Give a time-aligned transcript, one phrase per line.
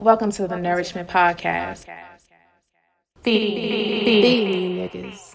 [0.00, 1.84] Welcome to the Nourishment Podcast.
[3.22, 5.34] Feed, feed niggas.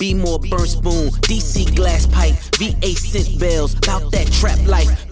[0.00, 5.06] Be more burn spoon, DC glass pipe, VA scent bells, about that trap life.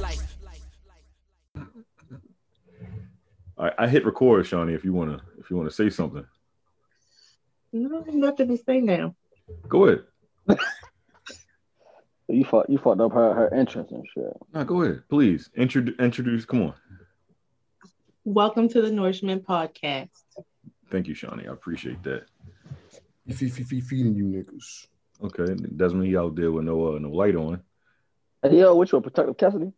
[3.56, 4.74] All right, I hit record, Shawnee.
[4.74, 6.26] If you wanna, if you wanna say something,
[7.72, 9.14] No, nothing to say now.
[9.68, 10.02] go ahead.
[12.28, 14.32] You fucked you fucked up her, her entrance and shit.
[14.54, 15.50] No, go ahead, please.
[15.54, 16.44] Introduce, introduce.
[16.46, 16.74] Come on.
[18.25, 20.11] Welcome to the Nourishment Podcast.
[20.91, 21.48] Thank you, Shawnee.
[21.48, 22.27] I appreciate that.
[23.29, 24.87] Fe- fe- fe- feeding you niggas.
[25.24, 27.60] Okay, Desmond, he out there with no uh, no light on.
[28.43, 29.73] Hey, yo, what you a protective custody?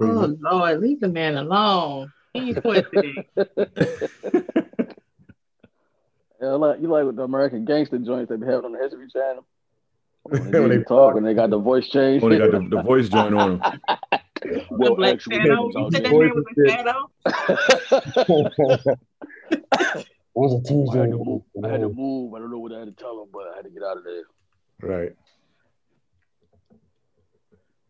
[0.00, 2.12] Oh Lord, leave the man alone.
[2.32, 3.04] He twisted
[3.36, 4.16] it.
[6.42, 9.06] Yeah, like you like with the American gangster joints they be having on the History
[9.12, 9.46] Channel.
[10.22, 12.24] When When they, they talk and they got the voice change.
[12.24, 13.80] Only got the, the voice joint on him.
[14.42, 15.68] The well, Black actually, Shadow.
[15.68, 16.20] You said that there.
[16.20, 17.10] man was a shadow.
[19.94, 20.98] it was a I Tuesday.
[21.00, 21.42] had, to move.
[21.64, 22.34] I had to move.
[22.34, 23.96] I don't know what I had to tell him, but I had to get out
[23.98, 24.22] of there.
[24.82, 25.12] Right.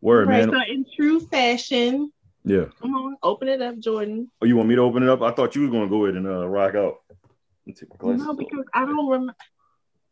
[0.01, 0.51] Word, Right, man.
[0.51, 2.11] so in true fashion,
[2.45, 2.65] Yeah.
[2.81, 4.31] come on, open it up, Jordan.
[4.41, 5.21] Oh, you want me to open it up?
[5.21, 7.01] I thought you was gonna go ahead and uh, rock out.
[7.11, 7.19] Let
[7.67, 8.39] me take my glasses No, off.
[8.39, 9.35] because I don't remember.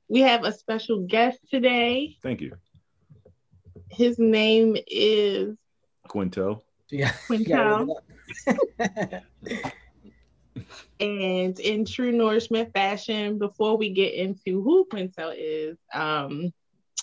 [0.09, 2.17] We have a special guest today.
[2.23, 2.53] Thank you,
[3.91, 5.57] His name is
[6.09, 6.63] Quintel.
[6.91, 7.13] Yeah.
[7.29, 7.97] Quintel.
[11.01, 16.53] And in true nourishment fashion, before we get into who Quintel is, um,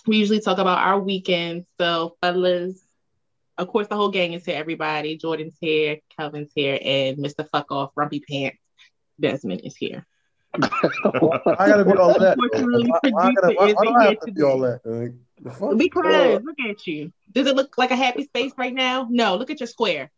[0.06, 1.66] we usually talk about our weekends.
[1.80, 2.78] So, fellas,
[3.58, 4.56] of course, the whole gang is here.
[4.56, 7.48] Everybody, Jordan's here, Kelvin's here, and Mr.
[7.50, 8.58] Fuck Off, Rumpy Pants,
[9.18, 10.06] Desmond is here.
[10.54, 12.36] I gotta be all that.
[12.38, 15.14] Unfortunately, Why, why, I why, why do I have to be all that?
[15.42, 15.78] Like, the fuck?
[15.78, 17.12] Because look at you.
[17.32, 19.06] Does it look like a happy space right now?
[19.10, 19.36] No.
[19.36, 20.10] Look at your square.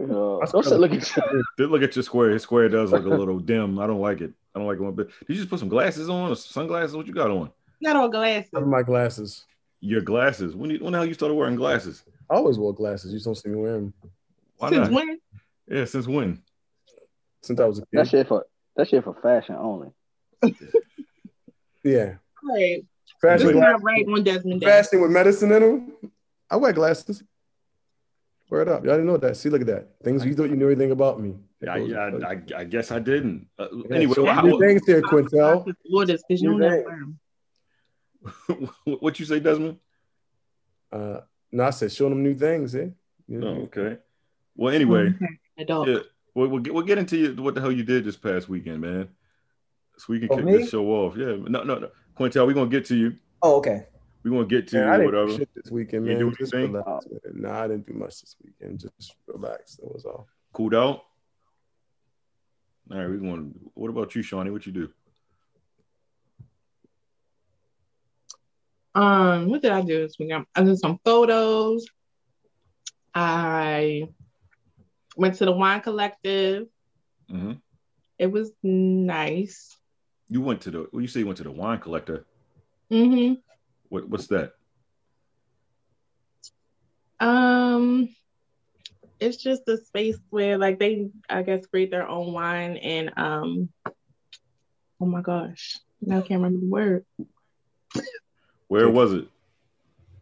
[0.00, 1.44] Uh, don't say look at you.
[1.56, 2.30] Did look at your square.
[2.30, 3.78] His square does look a little dim.
[3.78, 4.32] I don't like it.
[4.54, 5.08] I don't like it one bit.
[5.20, 6.96] Did you just put some glasses on or sunglasses?
[6.96, 7.50] What you got on?
[7.80, 8.50] Not all glasses.
[8.52, 9.44] Cover my glasses.
[9.80, 10.56] Your glasses.
[10.56, 12.02] When you, when the hell you started wearing glasses?
[12.28, 13.12] I always wore glasses.
[13.12, 14.10] You just don't see me wearing them
[14.56, 14.92] Why Since not?
[14.92, 15.18] when?
[15.68, 16.42] Yeah, since when?
[17.42, 17.88] since I was a kid.
[17.92, 18.10] That kid.
[18.10, 18.46] shit for
[18.76, 19.90] that shit for fashion only.
[21.84, 22.14] Yeah.
[22.42, 22.84] Right.
[23.24, 24.66] Fashion, Look glasses, not right on Desmond Day.
[24.66, 25.92] fashion with medicine in them.
[26.50, 27.22] I wear glasses.
[28.50, 28.84] Wear it up.
[28.84, 29.36] Y'all didn't know that.
[29.36, 29.88] See, look at that.
[30.02, 31.34] Things you thought you knew anything about me.
[31.66, 33.46] I, I, I, I guess I didn't.
[33.58, 35.64] Uh, Yeah, anyway, so how- new things here, Quintel.
[35.92, 36.84] Orders, because you don't You know right.
[36.84, 38.70] them.
[39.00, 39.78] what you say, Desmond?
[40.92, 41.20] Uh,
[41.50, 42.88] no, I said show them new things, eh?
[43.26, 43.46] You know?
[43.48, 43.98] Oh, okay.
[44.56, 45.14] Well, anyway,
[45.58, 45.88] A dog.
[45.88, 45.98] yeah,
[46.34, 48.80] we'll, we'll, get, we'll get into you, what the hell you did this past weekend,
[48.82, 49.08] man.
[49.96, 50.56] So we can Oh, kick me?
[50.58, 51.16] this show off.
[51.16, 51.90] Yeah, no, no, no.
[52.16, 53.16] Quintel, we're gonna get to you.
[53.42, 53.86] Oh, okay.
[54.22, 55.38] We're gonna get to Man, I you, didn't do whatever.
[55.38, 56.20] shit this weekend, You man.
[56.20, 56.72] do Just anything?
[56.72, 57.20] relax, man.
[57.34, 58.80] No, I didn't do much this weekend.
[58.80, 59.76] Just relax.
[59.76, 60.26] That was all.
[60.52, 61.02] Cooled out.
[62.90, 63.54] All right, we're going.
[63.74, 64.50] What about you, Shawnee?
[64.50, 64.88] What you do?
[68.94, 70.46] Um, what did I do this weekend?
[70.54, 71.84] I did some photos.
[73.14, 74.08] I
[75.16, 76.66] went to the wine collective.
[77.28, 77.52] hmm
[78.18, 79.76] It was nice.
[80.28, 80.88] You went to the.
[80.92, 82.24] Well, you say you went to the wine collector.
[82.90, 83.34] Mm-hmm.
[83.88, 84.08] What?
[84.08, 84.54] What's that?
[87.20, 88.14] Um,
[89.20, 93.68] it's just a space where like they, I guess, create their own wine and um.
[95.00, 97.04] Oh my gosh, now I can't remember the word.
[98.68, 99.28] Where was it?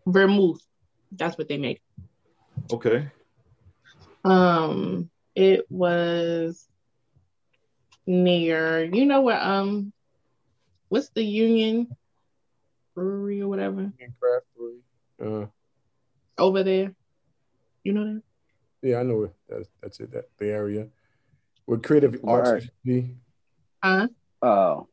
[0.06, 0.60] Vermouth.
[1.12, 1.80] That's what they make.
[2.72, 3.08] Okay.
[4.24, 6.66] Um, it was
[8.06, 9.92] near, you know where um
[10.88, 11.88] what's the Union
[12.94, 14.80] Brewery or whatever Craft Brewery.
[15.20, 15.46] Uh,
[16.38, 16.94] over there?
[17.84, 18.22] You know that?
[18.82, 19.34] yeah, I know it.
[19.48, 20.12] That's that's it.
[20.12, 20.88] That the area
[21.66, 22.54] where creative arts Right.
[22.62, 23.16] used to be.
[23.82, 24.08] Huh?
[24.42, 24.88] Oh,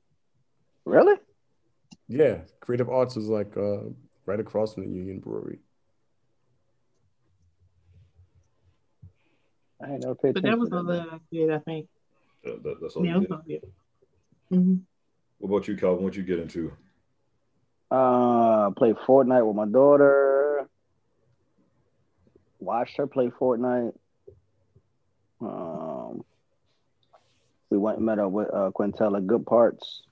[0.86, 1.18] really?
[2.08, 3.81] Yeah, creative arts is like uh,
[4.26, 5.59] right across from the Union Brewery.
[9.81, 11.88] I ain't never paid But that was to all that I think.
[12.44, 13.62] That- that- that's all Yeah, you that did.
[13.62, 13.62] was
[14.52, 14.64] all it.
[14.66, 14.82] Mhm.
[15.40, 16.03] What about you, Calvin?
[16.03, 16.72] What you get into?
[17.91, 20.70] Uh, play Fortnite with my daughter.
[22.59, 23.94] Watched her play Fortnite.
[25.41, 26.24] Um,
[27.70, 30.03] we went and met up with uh, Quintella Good Parts,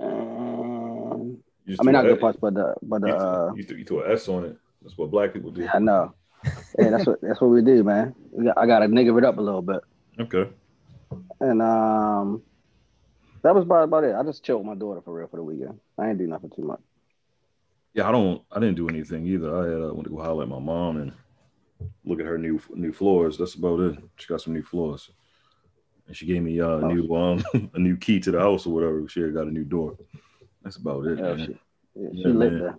[0.00, 1.40] and
[1.78, 3.76] I mean not threw a- Good Parts, but the but the You, uh, you, threw,
[3.78, 4.56] you threw an S on it.
[4.82, 5.62] That's what black people do.
[5.62, 6.12] yeah, I know.
[6.78, 8.14] Yeah, that's what that's what we do, man.
[8.56, 9.80] I got to nigga it up a little bit,
[10.18, 10.50] Okay.
[11.40, 12.42] And um,
[13.42, 14.14] that was about about it.
[14.14, 15.80] I just chilled with my daughter for real for the weekend.
[15.98, 16.80] I ain't do nothing too much.
[17.94, 18.42] Yeah, I don't.
[18.52, 19.54] I didn't do anything either.
[19.54, 21.12] I had uh, went to go holler at my mom and
[22.04, 23.38] look at her new new floors.
[23.38, 23.98] That's about it.
[24.16, 25.10] She got some new floors.
[26.06, 27.42] and she gave me uh, a new um
[27.74, 29.08] a new key to the house or whatever.
[29.08, 29.96] She had got a new door.
[30.62, 31.18] That's about it.
[31.18, 31.46] Yeah, man.
[31.46, 31.58] she,
[31.94, 32.58] yeah, she Yeah, man.
[32.58, 32.78] there.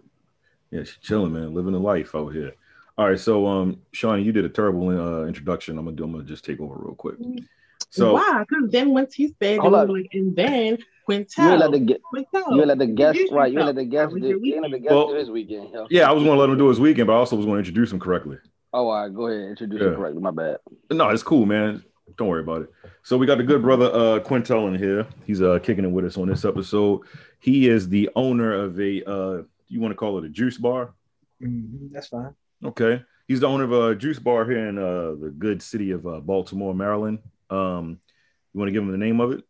[0.71, 2.53] Yeah, she's chilling, man, living the life out here.
[2.97, 5.77] All right, so um, Shawnee, you did a terrible uh, introduction.
[5.77, 6.03] I'm gonna do.
[6.03, 7.15] I'm gonna just take over real quick.
[7.91, 8.43] So Why?
[8.47, 11.59] Because then once he said, it was like, and then You Quintel.
[11.59, 12.01] let the get.
[12.13, 12.55] Quintel.
[12.55, 13.19] You let the guest.
[13.31, 13.51] Right.
[13.51, 13.91] You let the yourself.
[13.91, 14.09] guest.
[14.09, 14.83] How was Do, your you let the weekend?
[14.83, 15.69] guest Well- do his weekend.
[15.73, 15.87] yo.
[15.89, 17.91] yeah, I was gonna let him do his weekend, but I also was gonna introduce
[17.91, 18.37] him correctly.
[18.73, 19.13] Oh, all right.
[19.13, 19.49] Go ahead.
[19.49, 19.87] Introduce Yeah.
[19.89, 20.21] him correctly.
[20.21, 20.57] My bad.
[20.89, 21.83] No, it's cool, man.
[22.17, 22.69] Don't worry about it.
[23.03, 25.05] So we got the good brother uh Quintel in here.
[25.25, 27.01] He's uh kicking it with us on this episode.
[27.41, 30.93] He is the owner of a uh you want to call it a juice bar?
[31.43, 32.33] Mhm, that's fine.
[32.63, 33.01] Okay.
[33.27, 36.19] He's the owner of a juice bar here in uh the good city of uh,
[36.21, 37.19] Baltimore, Maryland.
[37.51, 37.99] Um
[38.53, 39.43] you want to give him the name of it?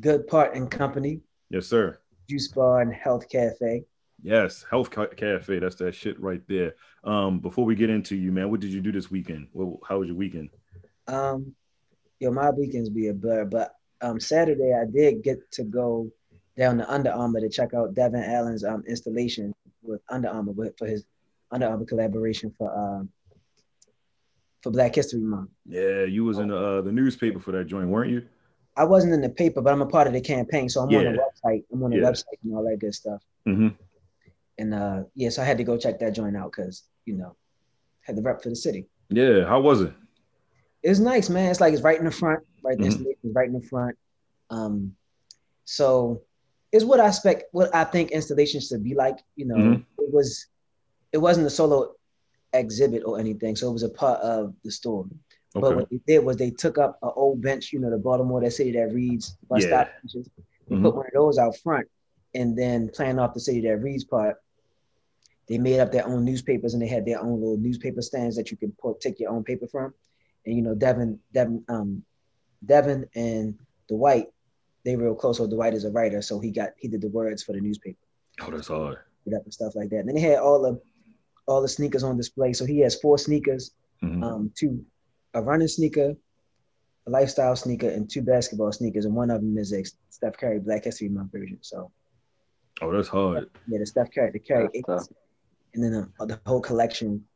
[0.00, 1.20] Good Part and Company,
[1.50, 1.98] Yes, sir.
[2.28, 3.84] Juice Bar and Health Cafe.
[4.22, 5.58] Yes, Health Ca- Cafe.
[5.58, 6.74] That's that shit right there.
[7.04, 9.48] Um, before we get into you, man, what did you do this weekend?
[9.52, 10.48] Well, how was your weekend?
[11.08, 11.54] Um,
[12.20, 16.10] yo, my weekends be a blur, but um, Saturday I did get to go
[16.56, 19.52] down to Under Armour to check out Devin Allen's um installation
[19.82, 21.04] with Under Armour for his
[21.50, 23.08] Under Armour collaboration for um
[24.62, 25.50] for Black History Month.
[25.66, 28.22] Yeah, you was in the, uh, the newspaper for that joint, weren't you?
[28.76, 31.04] I wasn't in the paper, but I'm a part of the campaign, so I'm on
[31.04, 31.64] the website.
[31.72, 32.04] I'm on the Yeah.
[32.10, 33.22] website and all that good stuff.
[33.46, 33.68] Mm-hmm.
[34.58, 37.36] And uh, yeah, so I had to go check that joint out because you know
[38.02, 38.86] had the rep for the city.
[39.10, 39.92] Yeah, how was it?
[40.84, 41.48] it's nice, man.
[41.50, 42.76] It's like it's right in the front, right?
[42.76, 42.86] The Mhm.
[42.86, 43.96] installation right in the front.
[44.50, 44.96] Um,
[45.64, 46.22] so
[46.72, 49.18] it's what I expect, what I think installations should be like.
[49.36, 49.84] You know, Mhm.
[49.98, 50.46] it was,
[51.12, 51.94] it wasn't a solo
[52.52, 55.06] exhibit or anything, so it was a part of the store.
[55.54, 58.40] But what they did was they took up an old bench, you know, the Baltimore
[58.40, 59.68] that city that reads bus Yeah.
[59.68, 60.30] stop benches.
[60.68, 60.82] They Mhm.
[60.82, 61.88] put one of those out front,
[62.34, 64.36] and then playing off the city that reads part.
[65.48, 68.50] They made up their own newspapers, and they had their own little newspaper stands that
[68.50, 69.92] you could pull, take your own paper from.
[70.46, 72.04] And you know, Devin, Devin, um,
[72.64, 73.58] Devin and
[73.88, 74.28] Dwight,
[74.84, 75.36] they real close.
[75.38, 77.98] So Dwight is a writer, so he got he did the words for the newspaper
[78.40, 78.96] Oh, that's hard.
[79.34, 79.98] up and stuff like that.
[80.00, 80.80] And then they had all the
[81.46, 82.52] all the sneakers on display.
[82.52, 83.72] So he has four sneakers,
[84.02, 84.22] Mhm.
[84.22, 84.84] um, two
[85.34, 86.14] a running sneaker,
[87.06, 89.06] a lifestyle sneaker, and two basketball sneakers.
[89.06, 91.58] And one of them is a Steph Curry Black History Month version.
[91.62, 91.90] So
[92.82, 93.48] Oh, that's hard.
[93.66, 95.08] yeah, the Steph Curry, the Curry, That's eight, tough.
[95.74, 97.26] and then uh, the whole collection,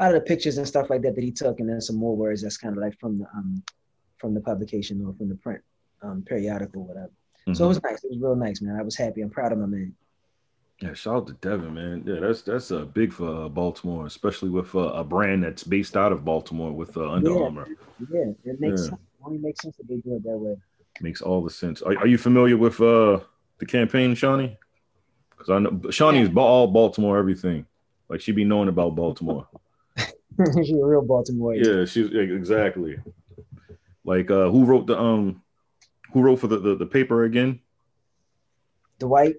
[0.00, 2.16] out of the pictures and stuff like that that he took, and then some more
[2.16, 3.62] words that's kind of like from the um
[4.18, 5.60] from the publication or from the print
[6.02, 7.10] um periodical, whatever.
[7.46, 7.68] So it Mhm.
[7.68, 8.04] was nice.
[8.04, 8.76] It was real nice, man.
[8.76, 9.20] I was happy.
[9.20, 9.94] I'm proud of my man.
[10.82, 12.02] Yeah, shout out to Devin, man.
[12.04, 15.96] Yeah, that's that's uh, big for uh, Baltimore, especially with uh, a brand that's based
[15.96, 17.44] out of Baltimore with uh, Under Yeah.
[17.44, 17.68] Armour.
[18.10, 18.88] Yeah, it makes Yeah.
[18.88, 19.00] sense.
[19.00, 20.56] It only makes sense if they do it that way.
[21.00, 21.82] Makes all the sense.
[21.82, 23.20] Are, are you familiar with uh,
[23.58, 24.58] the campaign, Shawnee?
[25.30, 27.64] Because I know Shawnee's ba- all Baltimore everything.
[28.08, 29.46] Like she'd be knowing about Baltimore.
[30.64, 31.54] She's a real Baltimore.
[31.54, 32.98] Yeah, she's yeah, exactly.
[34.04, 35.42] Like uh who wrote the um
[36.12, 37.60] who wrote for the the, the paper again?
[38.98, 39.34] The Dwight,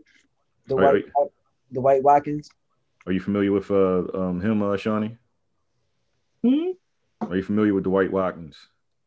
[0.68, 1.30] the Right, Dwight, the
[1.74, 2.50] Dwight Watkins.
[3.06, 5.18] Are you familiar with uh um him uh Shawnee?
[6.44, 6.72] Hmm?
[7.22, 8.58] Are you familiar with Dwight Watkins?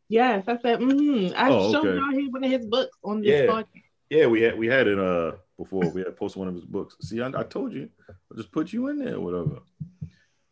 [0.09, 1.35] Yes, I said, mm-hmm.
[1.37, 1.97] I Oh, showed okay.
[1.99, 3.47] y'all his, one of his books on this Yeah.
[3.47, 3.83] podcast.
[4.09, 6.97] Yeah, we had we had it uh before we had posted one of his books.
[7.01, 9.61] See, I, I told you, I just put you in there, whatever.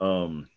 [0.00, 0.48] Um,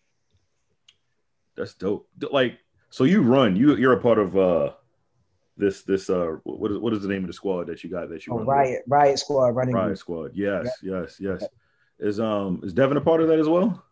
[1.56, 2.08] that's dope.
[2.32, 2.58] Like,
[2.90, 4.72] so you run, you you're a part of uh
[5.58, 8.10] this this uh what is what is the name of the squad that you got
[8.10, 8.54] that you Oh, run with?
[8.56, 9.76] riot, riot squad running.
[9.76, 9.98] Riot group.
[9.98, 10.32] Squad.
[10.36, 11.44] Yes, yes, yes.
[12.00, 13.84] Is um is Devin a part of that as well?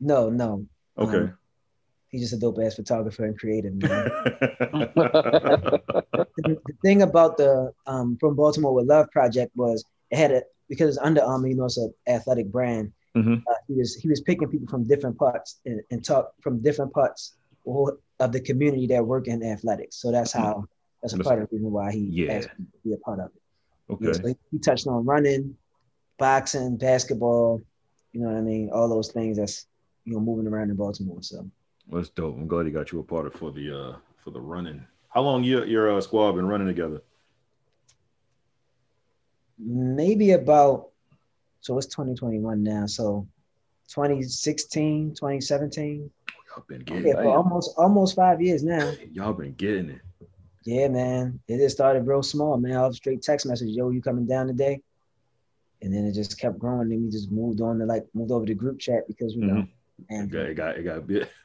[0.00, 0.66] No, no.
[0.98, 1.16] Okay.
[1.16, 1.38] Um,
[2.08, 3.74] he's just a dope ass photographer and creative.
[3.74, 4.04] Man.
[6.36, 10.42] the, the thing about the um, from Baltimore with Love project was it had a
[10.68, 12.92] because it's Under Armour, you know, it's an athletic brand.
[13.16, 13.38] Mhm.
[13.38, 16.92] Uh, he was he was picking people from different parts and, and talk from different
[16.92, 17.36] parts
[18.20, 19.96] of the community that work in athletics.
[19.96, 20.64] So that's how
[21.02, 22.32] that's a part of the reason why he Yeah.
[22.34, 23.92] asked me to be a part of it.
[23.92, 24.12] Okay.
[24.12, 25.56] so he, he touched on running,
[26.18, 27.62] boxing, basketball,
[28.12, 29.66] you know what I mean, all those things that's
[30.04, 31.22] you know moving around in Baltimore.
[31.22, 31.48] So
[31.90, 32.34] That's dope.
[32.36, 34.84] I'm glad he got you a part of for the uh for the running.
[35.10, 37.00] How long your your uh, squad been running together?
[39.58, 40.90] maybe about
[41.60, 43.26] so it's 2021 now so
[43.88, 46.08] 2016 2017
[46.56, 47.22] Y'all been getting yeah it.
[47.22, 50.00] for almost almost five years now Y'all been getting it.
[50.68, 54.02] Yeah man it just started real small man i was straight text message yo you
[54.02, 54.80] coming down today
[55.80, 58.44] and then it just kept growing and we just moved on to like moved over
[58.44, 61.30] to group chat because you know It and got it got it got bit.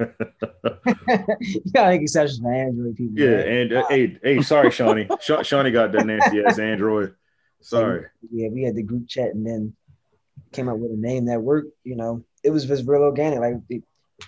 [1.39, 3.47] you gotta make exceptions for android people yeah, man.
[3.47, 5.07] and uh, hey, hey, sorry, Shawnee.
[5.21, 7.15] Sha- Shawnee got that nasty ass Android.
[7.61, 8.07] Sorry.
[8.31, 9.73] yeah we had the group chat and then
[10.51, 13.81] came up with a name that worked you know it was just real organic like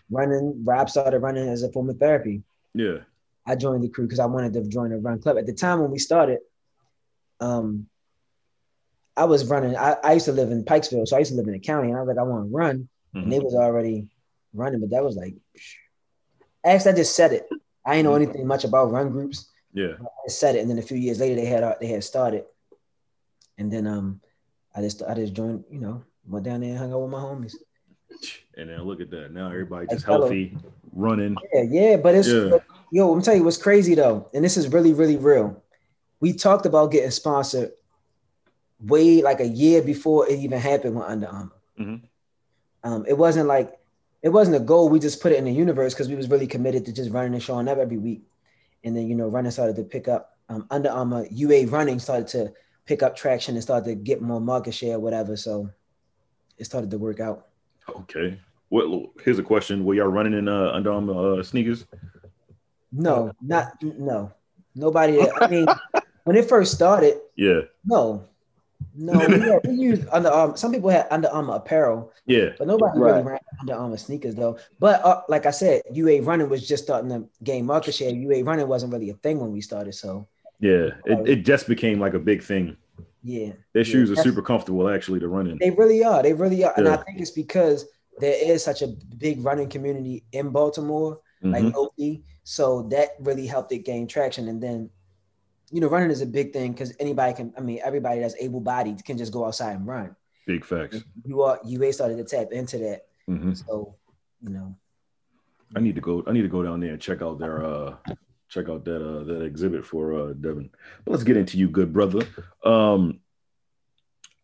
[0.09, 2.41] running rob started running as a form of therapy
[2.73, 2.99] Yeah.
[3.45, 5.37] I joined the crew because I wanted to join a run club.
[5.37, 6.39] At the time when we started,
[7.39, 7.87] um,
[9.15, 9.75] I was running.
[9.75, 11.89] I, I used to live in Pikesville, so I used to live in the county,
[11.89, 13.43] and I was like, I want to run, and they Mhm.
[13.43, 14.07] was already
[14.53, 15.35] running, but that was like,
[16.65, 17.47] actually, I just said it.
[17.85, 19.49] I ain't know anything much about run groups.
[19.73, 19.93] Yeah.
[20.01, 22.45] I said it, and then a few years later, they had uh, they had started,
[23.57, 24.21] and then um,
[24.75, 25.65] I just I just joined.
[25.69, 27.53] You know, went down there and hung out with my homies.
[28.57, 29.31] And then look at that.
[29.31, 30.21] Now everybody just Like, hello.
[30.27, 30.57] healthy,
[30.93, 31.35] running.
[31.53, 32.57] Yeah, yeah, but it's Yeah.
[32.91, 33.13] Yo.
[33.13, 35.61] I'm telling you what's crazy though, and this is really, really real.
[36.19, 37.71] We talked about getting sponsored
[38.79, 41.51] way like a year before it even happened with Under Armour.
[41.79, 42.01] Mhm.
[42.83, 43.79] Um, it wasn't like
[44.21, 44.89] it wasn't a goal.
[44.89, 47.33] We just put it in the universe because we was really committed to just running
[47.33, 48.23] and showing up every week.
[48.83, 50.37] And then you know, running started to pick up.
[50.47, 52.53] Um, Under Armour UA running started to
[52.85, 55.35] pick up traction and started to get more market share, whatever.
[55.35, 55.69] So
[56.57, 57.47] it started to work out.
[57.89, 58.39] Okay.
[58.69, 59.09] What?
[59.23, 61.85] Here's a question: Were y'all running in uh, Under Armour uh, sneakers?
[62.95, 64.31] No, not no.
[64.73, 65.19] Nobody.
[65.41, 65.67] I mean,
[66.23, 67.61] when it first started, Yeah.
[67.85, 68.23] no,
[68.95, 69.13] no.
[69.27, 70.57] We, had, we used Under Armour.
[70.57, 72.49] Some people had Under Armour apparel, Yeah.
[72.57, 74.57] but nobody really ran Under Armour sneakers though.
[74.79, 78.09] But uh, like I said, UA running was just starting to gain market share.
[78.11, 80.27] UA running wasn't really a thing when we started, so
[80.59, 80.89] Yeah.
[81.05, 82.75] It, it just became like a big thing.
[83.23, 83.51] yeah.
[83.73, 85.57] Their Yeah, shoes are super comfortable actually to run in.
[85.57, 86.21] They really are.
[86.23, 87.85] They really are, and I think it's because
[88.19, 88.87] there is such a
[89.17, 91.19] big running community in Baltimore.
[91.51, 91.73] Like Mhm.
[91.73, 92.23] Loki.
[92.43, 94.47] So that really helped it gain traction.
[94.47, 94.89] And then,
[95.71, 98.59] you know, running is a big thing because anybody can, I mean, everybody that's able
[98.61, 100.15] bodied can just go outside and run.
[100.47, 101.03] Big facts.
[101.23, 103.07] You are UA started to tap into that.
[103.27, 103.95] hmm So,
[104.41, 104.75] you know,
[105.75, 106.23] I need to go.
[106.27, 107.97] I need to go down there and check out their uh
[108.47, 110.69] check out that uh that exhibit for uh Devin.
[111.03, 112.25] But let's get into you, good brother.
[112.63, 113.19] Um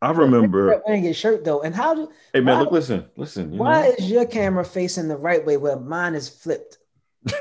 [0.01, 1.62] I remember wearing your shirt though.
[1.62, 3.53] And how do hey man, why- look, listen, listen.
[3.53, 3.89] You why know?
[4.00, 6.79] is your camera facing the right way where mine is flipped?
[7.28, 7.38] You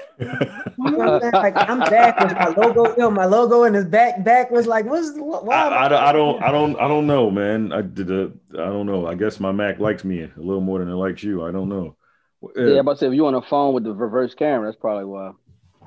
[0.91, 1.33] know what I'm saying?
[1.35, 2.35] Like I'm backwards.
[2.35, 4.67] My logo, yo, my logo in his back backwards.
[4.67, 5.45] Like, what's what?
[5.45, 7.73] Why am I, I, I don't I don't I don't know, man.
[7.73, 9.07] I did a, I don't know.
[9.07, 11.45] I guess my Mac likes me a little more than it likes you.
[11.45, 11.97] I don't know.
[12.43, 15.05] Uh, Yeah, but say if you're on a phone with the reverse camera, that's probably
[15.07, 15.33] why.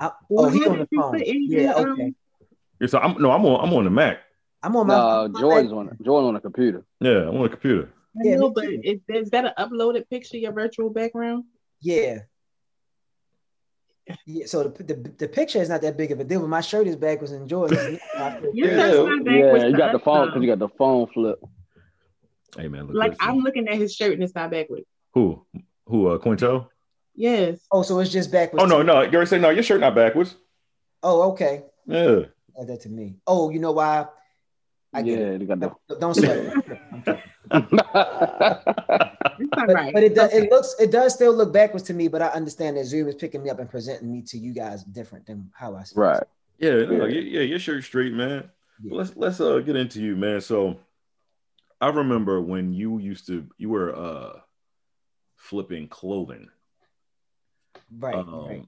[0.00, 1.22] I, Well, oh, he on the phone.
[1.24, 1.82] Yeah, okay.
[1.84, 2.16] um,
[2.80, 4.18] yeah, so I'm no, I'm on I'm on the Mac.
[4.62, 4.94] I'm on my.
[4.96, 6.84] No, my- Jordan's on Jordan on a computer.
[7.00, 7.92] Yeah, I'm on the computer.
[8.16, 11.44] I Yeah, know, but is, is that an uploaded picture, your virtual background?
[11.80, 12.20] Yeah.
[14.26, 16.60] Yeah, so the, the the picture is not that big of a deal, but my
[16.60, 17.98] shirt is backwards and Jordan.
[18.52, 18.92] Your Yeah,
[19.24, 21.38] Yeah, you got the phone because you got the phone flip.
[22.56, 23.16] Hey man, look Like.
[23.20, 24.84] I'm looking at his shirt and it's not backwards.
[25.14, 25.44] who
[25.86, 26.68] who uh Quintel?
[27.14, 27.60] Yes.
[27.70, 28.62] oh, so it's just backwards.
[28.62, 30.36] Oh no, no, you already said no, your shirt not backwards.
[31.02, 31.62] Oh, okay.
[31.86, 32.22] Yeah.
[32.60, 33.16] Add that to me.
[33.26, 34.06] Oh, you know why?
[34.92, 35.48] I get yeah, it.
[35.48, 35.72] got the.
[35.88, 36.54] Don't- Don't sweat
[37.06, 37.20] it.
[37.50, 39.13] It's not
[39.50, 39.92] But, right.
[39.94, 42.76] but it does, it looks it does still look backwards to me, but I understand
[42.76, 45.74] that Zoom is picking me up and presenting me to you guys different than how
[45.76, 46.00] I see it.
[46.00, 46.22] right.
[46.58, 48.48] Yeah, no, yeah, yeah, your shirt's straight, man.
[48.82, 48.96] Yeah.
[48.96, 50.40] Let's let's uh get into you, man.
[50.40, 50.78] So
[51.80, 54.40] I remember when you used to you were uh
[55.36, 56.48] flipping clothing.
[57.96, 58.66] Right, Um, right.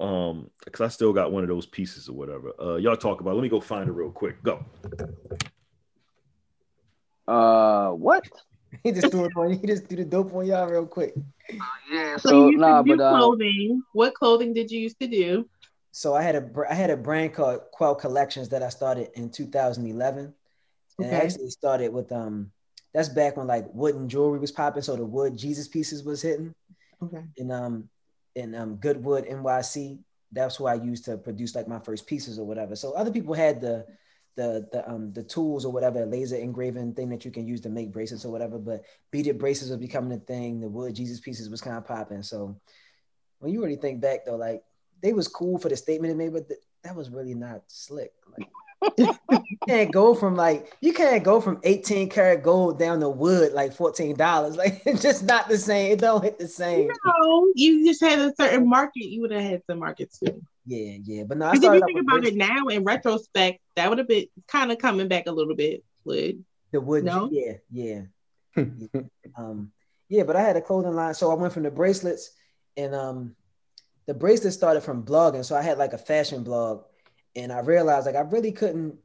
[0.00, 2.52] um because I still got one of those pieces or whatever.
[2.60, 3.34] Uh y'all talk about it.
[3.34, 4.42] let me go find it real quick.
[4.42, 4.64] Go.
[7.30, 8.24] Uh, what?
[8.84, 9.52] He just threw it on.
[9.52, 11.14] He just threw the dope on y'all real quick.
[11.92, 12.16] Yeah.
[12.16, 13.82] so, So, you used nah, to do uh, clothing.
[13.92, 15.48] What clothing did you used to do?
[15.90, 19.08] So I had a br- I had a brand called Quell Collections that I started
[19.14, 20.22] in 2011.
[20.22, 20.32] okay.
[21.00, 21.26] And it Okay.
[21.26, 22.52] actually started with um
[22.94, 26.54] that's back when like wooden jewelry was popping, so the wood Jesus pieces was hitting.
[27.02, 27.24] Okay.
[27.36, 27.88] in um
[28.36, 29.98] in um Goodwood NYC.
[30.32, 32.76] That's who I used to produce like my first pieces or whatever.
[32.76, 33.84] So other people had the
[34.36, 37.68] the the um the tools or whatever, laser engraving thing that you can use to
[37.68, 38.58] make bracelets or whatever.
[38.58, 40.60] But beaded bracelets was becoming a thing.
[40.60, 42.22] The wood Jesus pieces was kind of popping.
[42.22, 42.56] So
[43.40, 44.62] when you really think back though, like
[45.02, 48.12] they was cool for the statement it made, but th- that was really not slick.
[48.36, 48.48] Like
[48.98, 53.52] you can't go from like you can't go from 18 karat gold down to wood
[53.52, 54.56] like $14.
[54.56, 55.92] Like it's just not the same.
[55.92, 56.88] It don't hit the same.
[57.06, 59.06] No, you just had a certain market.
[59.06, 60.42] You would have had some markets too.
[60.66, 63.98] Yeah, yeah, but no, Because if you think about it now, in retrospect, that would
[63.98, 65.82] have been kind of coming back a little bit.
[66.04, 67.04] Would the wood.
[67.04, 67.28] No?
[67.30, 68.02] Yeah, yeah,
[68.56, 69.00] yeah.
[69.36, 69.72] um,
[70.08, 70.22] yeah.
[70.22, 72.30] But I had a clothing line, so I went from the bracelets,
[72.76, 73.36] and um,
[74.06, 75.44] the bracelets started from blogging.
[75.44, 76.84] So I had like a fashion blog,
[77.34, 78.96] and I realized like I really couldn't,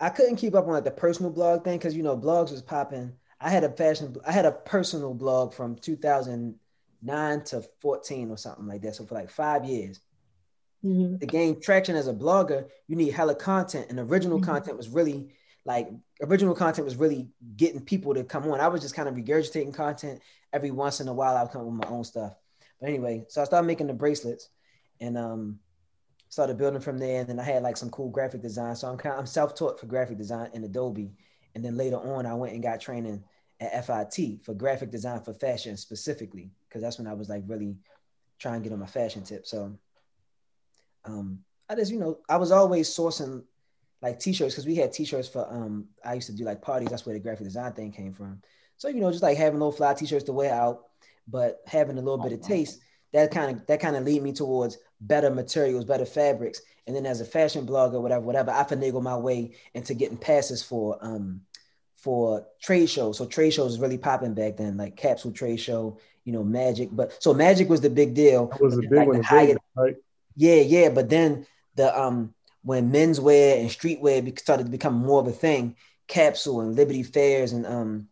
[0.00, 2.62] I couldn't keep up on like the personal blog thing because you know blogs was
[2.62, 3.12] popping.
[3.40, 5.76] I had a fashion, I had a personal blog from
[7.00, 8.94] 2009 to 14 or something like that.
[8.94, 10.00] So for like five years.
[10.84, 11.16] Mm-hmm.
[11.18, 14.44] to gain traction as a blogger, you need hella content, and original Mhm.
[14.44, 15.32] content was really
[15.64, 15.90] like
[16.22, 18.60] original content was really getting people to come on.
[18.60, 20.20] I was just kind of regurgitating content
[20.52, 21.34] every once in a while.
[21.36, 22.34] I would come up with my own stuff,
[22.78, 24.50] But anyway, so I started making the bracelets,
[25.00, 25.58] and um,
[26.28, 27.20] started building from there.
[27.20, 28.76] And then I had like some cool graphic design.
[28.76, 31.10] So I'm kind I'm self-taught for graphic design in Adobe.
[31.54, 33.24] And then later on, I went and got training
[33.60, 37.76] at FIT for graphic design for fashion specifically, because that's when I was like really
[38.38, 39.46] trying to get on my fashion tip.
[39.46, 39.78] So
[41.04, 43.44] um, I just, you know, I was always sourcing
[44.02, 46.88] like t-shirts because we had t-shirts for um I used to do like parties.
[46.88, 48.40] That's where the graphic design thing came from.
[48.76, 50.84] So you know, just like having little fly t-shirts to wear out,
[51.26, 52.80] but having a little bit of taste.
[53.12, 57.06] That kind of that kind of lead me towards better materials, better fabrics, and then
[57.06, 61.40] as a fashion blogger, whatever, whatever, I finagle my way into getting passes for um
[62.06, 63.18] for trade shows.
[63.18, 66.88] So trade shows was really popping back then, like capsule trade show, you know, magic.
[66.92, 68.46] But so magic was the big deal.
[68.46, 69.16] That was a big like one.
[69.16, 69.96] the right?
[70.36, 72.32] yeah, yeah, but then the um
[72.62, 75.74] when menswear and streetwear started to become more of a thing,
[76.06, 78.06] capsule and Liberty Fairs and um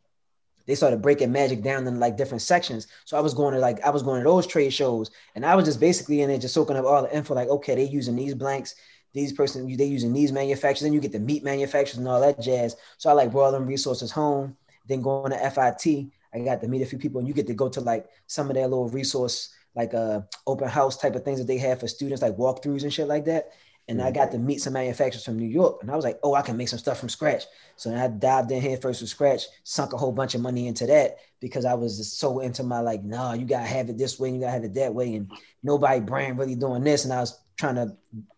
[0.67, 2.89] they started breaking magic down in like different sections.
[3.05, 5.55] So I was going to like I was going to those trade shows and I
[5.55, 8.17] was just basically in there just soaking up all the info, like, okay, they using
[8.17, 8.75] these blanks,
[9.15, 12.41] these person they using these manufacturers, then you get the meat manufacturers and all that
[12.41, 12.77] jazz.
[12.99, 14.57] So I like brought them resources home,
[14.87, 16.09] then going to FIT.
[16.35, 18.51] I got to meet a few people and you get to go to like some
[18.51, 21.89] of their little resource like uh open house type of things that they have for
[21.89, 23.51] students, like walkthroughs and shit like that.
[23.87, 26.33] And I got to meet some manufacturers from New York, and I was like, "Oh,
[26.33, 27.45] I can make some stuff from scratch."
[27.77, 30.87] So I dived in here first from scratch, sunk a whole bunch of money into
[30.87, 34.19] that because I was just so into my like, "Nah, you gotta have it this
[34.19, 35.31] way, and you gotta have it that way," and
[35.63, 37.95] nobody brand really doing this, and I was trying to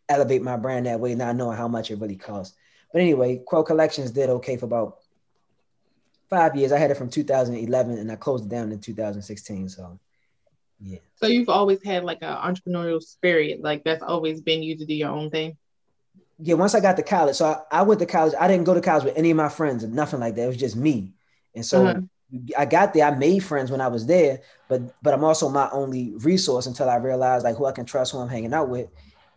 [0.09, 2.55] elevate my brand that way, not knowing how much it really cost.
[2.93, 4.99] But anyway, Quell Collections did okay for about
[6.31, 6.73] five years.
[6.73, 9.69] I had it from 2011, and I closed it down in 2016.
[9.69, 9.99] So,
[10.81, 10.99] yeah.
[11.17, 14.95] So you've always had like an entrepreneurial spirit, like that's always been you to do
[14.95, 15.57] your own thing.
[16.39, 18.35] yeah, once I got to college, so I, I went to college.
[18.39, 20.43] I didn't go to college with any of my friends and nothing like that.
[20.45, 21.15] It was just me.
[21.55, 22.01] And so Uh-huh.
[22.59, 23.07] I got there.
[23.07, 26.91] I made friends when I was there, but but I'm also my only resource until
[26.91, 28.89] I realized like who I can trust, who I'm hanging out with.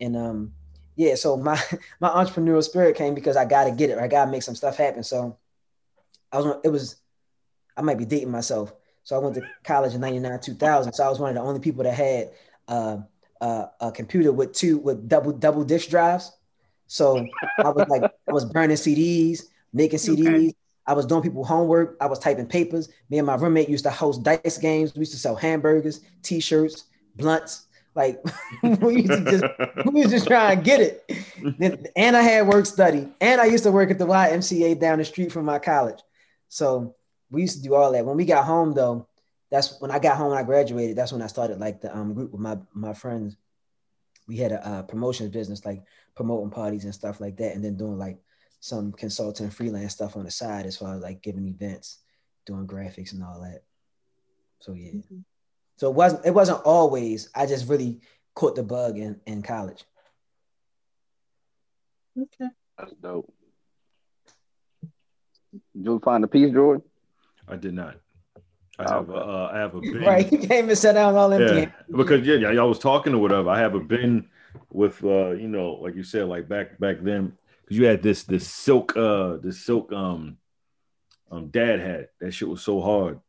[0.02, 0.54] And um,
[1.00, 1.58] yeah, so my
[2.02, 3.98] my entrepreneurial spirit came because I got to get it.
[3.98, 5.02] I got to make some stuff happen.
[5.02, 5.38] So
[6.30, 6.98] I was it was
[7.78, 8.74] I might be dating myself.
[9.06, 10.92] So I went to college in 99, 2000.
[10.92, 12.32] So I was one of the only people that had
[12.68, 12.98] uh,
[13.40, 16.34] uh, a computer with two with double double disk drives.
[16.88, 17.26] So
[17.58, 20.50] I was like, I was burning CDs, making CDs.
[20.50, 20.56] Okay.
[20.86, 21.96] I was doing people homework.
[22.02, 22.90] I was typing papers.
[23.10, 24.94] Me and my roommate used to host dice games.
[24.96, 27.68] We used to sell hamburgers, t-shirts, blunts.
[27.96, 28.24] Like
[28.82, 31.92] we used to just we was just trying to get it.
[31.96, 33.10] And I had work study.
[33.20, 36.00] And I used to work at the YMCA down the street from my college.
[36.48, 36.96] So
[37.30, 38.06] we used to do all that.
[38.06, 39.08] When we got home though,
[39.52, 40.96] that's when I got home and I graduated.
[40.96, 43.36] That's when I started like the um, group with my my friends.
[44.28, 45.84] We had a uh, promotions business, like
[46.16, 48.20] promoting parties and stuff like that, and then doing like
[48.60, 52.00] some consulting freelance stuff on the side as far as like giving events,
[52.46, 53.64] doing graphics and all that.
[54.60, 54.92] So yeah.
[55.80, 57.30] So it wasn't it wasn't always.
[57.34, 58.02] I just really
[58.36, 59.86] caught the bug in in college.
[62.22, 62.50] Okay.
[62.78, 63.32] That's dope.
[65.54, 66.84] Did you find a piece, Jordan?
[67.48, 67.96] I did not.
[68.78, 70.02] I have a, uh, I have a bin.
[70.02, 70.28] Right?
[70.28, 71.62] He came and sat down all empty.
[71.62, 73.50] Yeah, because yeah, yeah, y'all was talking or whatever.
[73.50, 74.28] I have a bin
[74.70, 78.24] with uh, you know, like you said, like back back then, because you had this
[78.24, 80.40] this silk uh this silk um
[81.32, 82.10] um dad hat.
[82.20, 83.22] That shit was so hard.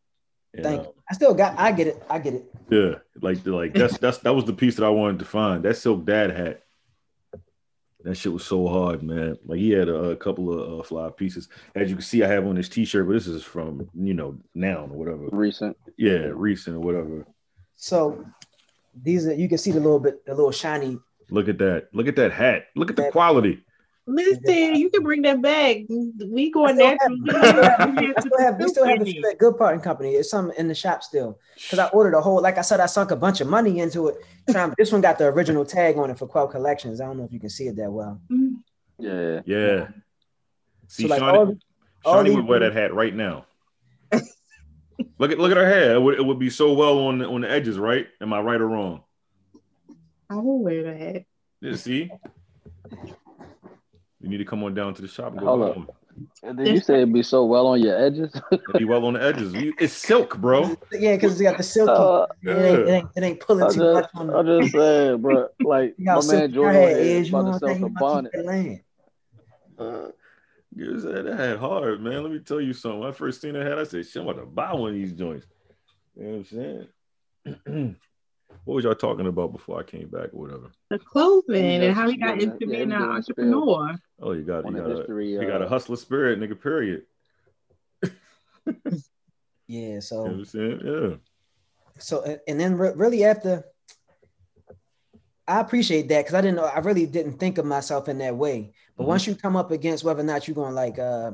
[0.55, 0.95] And, Thank uh, you.
[1.11, 1.59] I still got.
[1.59, 2.03] I get it.
[2.09, 2.53] I get it.
[2.71, 5.63] yeah, like the, like that's that's that was the piece that I wanted to find.
[5.63, 6.63] That silk dad hat.
[8.03, 9.37] That shit was so hard, man.
[9.45, 11.49] Like he had a, a couple of uh, fly pieces.
[11.75, 14.39] As you can see, I have on this T-shirt, but this is from you know
[14.55, 15.29] now or whatever.
[15.31, 15.77] Recent.
[15.97, 17.27] Yeah, recent or whatever.
[17.77, 18.25] So
[19.03, 20.99] these are you can see the little bit, the little shiny.
[21.31, 21.89] Look at that.
[21.93, 22.67] Look at that hat.
[22.75, 23.65] Look at the quality.
[24.13, 25.77] Listen, you can bring that back.
[25.89, 27.17] We I going still natural.
[27.33, 30.11] have, I still have, we still have the few at Good Part and Company.
[30.15, 31.39] It's some in the shop still.
[31.55, 34.09] Because I ordered a whole, like I said, I sunk a bunch of money into
[34.09, 34.17] it.
[34.77, 37.01] This one got the original tag on it for Quell Collections.
[37.01, 38.21] I don't know if you can see it that well.
[38.31, 38.55] Mm-hmm.
[38.99, 39.41] Yeah.
[39.47, 39.89] Yeah.
[40.89, 41.57] See, So, like, Shawnee, all-
[42.05, 43.47] all Shawnee these would wear that hat right now.
[45.19, 45.95] look at look at her hair.
[45.95, 48.09] It would, it would be so well on the, on the edges, right?
[48.21, 49.05] Am I right or wrong?
[50.29, 51.25] I will wear that.
[51.61, 52.11] Yeah, see.
[54.21, 55.75] You need to come on down to the shop and go Hold up.
[55.75, 55.89] home.
[56.43, 58.33] And then you say it'd be so well on your edges.
[58.53, 59.55] It'd be well on the edges.
[59.55, 60.77] You- It's silk, bro.
[60.93, 61.93] Yeah, because it's got the silky.
[61.93, 64.37] Uh, it, ain't, it, ain't, it ain't pulling I too just, much on the.
[64.37, 65.49] I'm just saying, bro.
[65.65, 67.81] Like my man Jordan hair here is, is you know about to I'm sell saying?
[67.81, 68.33] Some bonnet.
[68.33, 68.81] keep that land.
[69.79, 70.09] Uh,
[70.77, 72.23] you said that hat hard, man.
[72.23, 73.01] Let me tell you something.
[73.01, 74.95] When I first seen that hat, I said, shit, I'm about to buy one of
[74.95, 75.47] these joints.
[76.17, 76.89] You know what I'm
[77.65, 77.97] saying?
[78.65, 80.71] what was y'all talking about before I came back or whatever?
[80.91, 83.97] The clothing Yeah, and how he got into yeah, being an yeah, entrepreneur.
[84.23, 86.61] Oh, you got you got a, history, you got a uh, hustler spirit, nigga.
[86.61, 87.03] Period.
[89.67, 90.45] Yeah, You know so?
[90.85, 91.17] Yeah.
[91.99, 93.65] so and then re- really after
[95.47, 98.37] I appreciate that because I didn't know I really didn't think of myself in that
[98.37, 98.73] way.
[98.97, 99.07] But Mhm.
[99.07, 101.33] once you come up against whether or not you're gonna like uh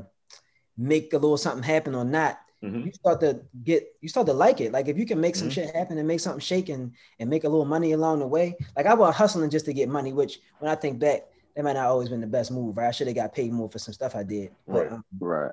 [0.76, 2.84] make a little something happen or not, Mhm.
[2.84, 4.70] you start to get you start to like it.
[4.72, 5.52] Like if you can make some Mhm.
[5.52, 8.56] shit happen and make something shake and, and make a little money along the way.
[8.76, 11.22] Like I was hustling just to get money, which when I think back,
[11.56, 12.88] that might not always been the best move, right?
[12.88, 14.50] I should have got paid more for some stuff I did.
[14.68, 14.92] But, Right.
[14.92, 15.52] um, Right.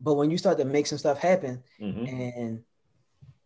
[0.00, 2.08] but when you start to make some stuff happen, Mhm.
[2.08, 2.64] and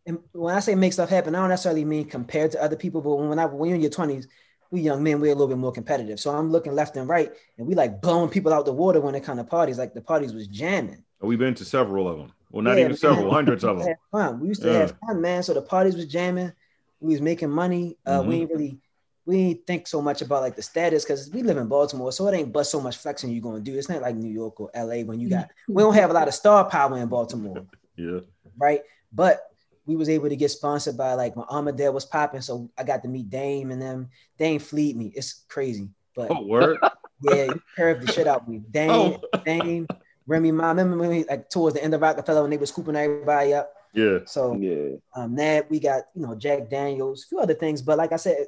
[0.05, 3.01] and when I say make stuff happen, I don't necessarily mean compared to other people,
[3.03, 4.27] but when I when you're in your twenties,
[4.73, 6.19] we young men, we're a little bit more competitive.
[6.19, 9.15] So I'm looking left and right, and we like blowing people out the water when
[9.15, 9.79] it kind of parties.
[9.79, 11.05] Like the parties was jamming.
[11.21, 12.33] We've been to several of them.
[12.51, 14.41] Well, not Yeah, even several, hundreds of them.
[14.41, 14.79] We used to Yeah.
[14.81, 15.43] have fun, man.
[15.45, 16.53] So the parties was jamming.
[17.01, 17.97] We was making money.
[18.05, 18.27] Uh, Mhm.
[18.27, 18.81] We ain't really
[19.25, 22.35] we think so much about like the status because we live in Baltimore, so it
[22.37, 23.77] ain't but so much flexing you're gonna do.
[23.79, 26.29] It's not like New York or LA when you got we don't have a lot
[26.29, 27.65] of star power in Baltimore
[27.97, 28.21] Yeah.
[28.59, 28.81] right?
[29.13, 29.41] But
[29.87, 33.03] we was able to get sponsored by like my Armadale was popping, so I got
[33.03, 34.09] to meet Dame and them.
[34.39, 35.13] Dame fleet me.
[35.15, 36.79] It's crazy, but Oh, word.
[37.23, 38.59] yeah, you curved the shit out me.
[38.71, 39.21] Dame, Oh.
[39.45, 39.87] Dame,
[40.27, 40.69] Remy Ma.
[40.69, 43.73] Remember when we, like towards the end of Rockefeller when they was scooping everybody up?
[43.95, 44.19] Yeah.
[44.25, 44.97] So Yeah.
[45.15, 48.17] um, that we got you know Jack Daniels, a few other things, but like I
[48.17, 48.47] said,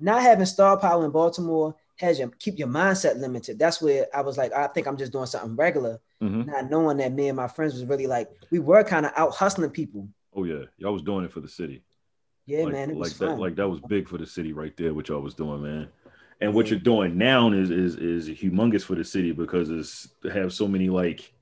[0.00, 3.58] not having star power in Baltimore has you keep your mindset limited.
[3.58, 6.96] That's where I was like, I think I'm just doing something regular, hmm not knowing
[6.98, 10.08] that me and my friends was really like we were kind of out hustling people.
[10.34, 10.64] Oh yeah.
[10.78, 11.82] Y'all was doing it for the city.
[12.46, 13.36] Yeah, like, man, it was like fun.
[13.36, 13.42] that.
[13.42, 14.92] Like that was big for the city right there.
[14.92, 15.88] which y'all was doing, man.
[16.40, 20.52] And what you're doing now is is is humongous for the city because it's have
[20.52, 21.32] so many like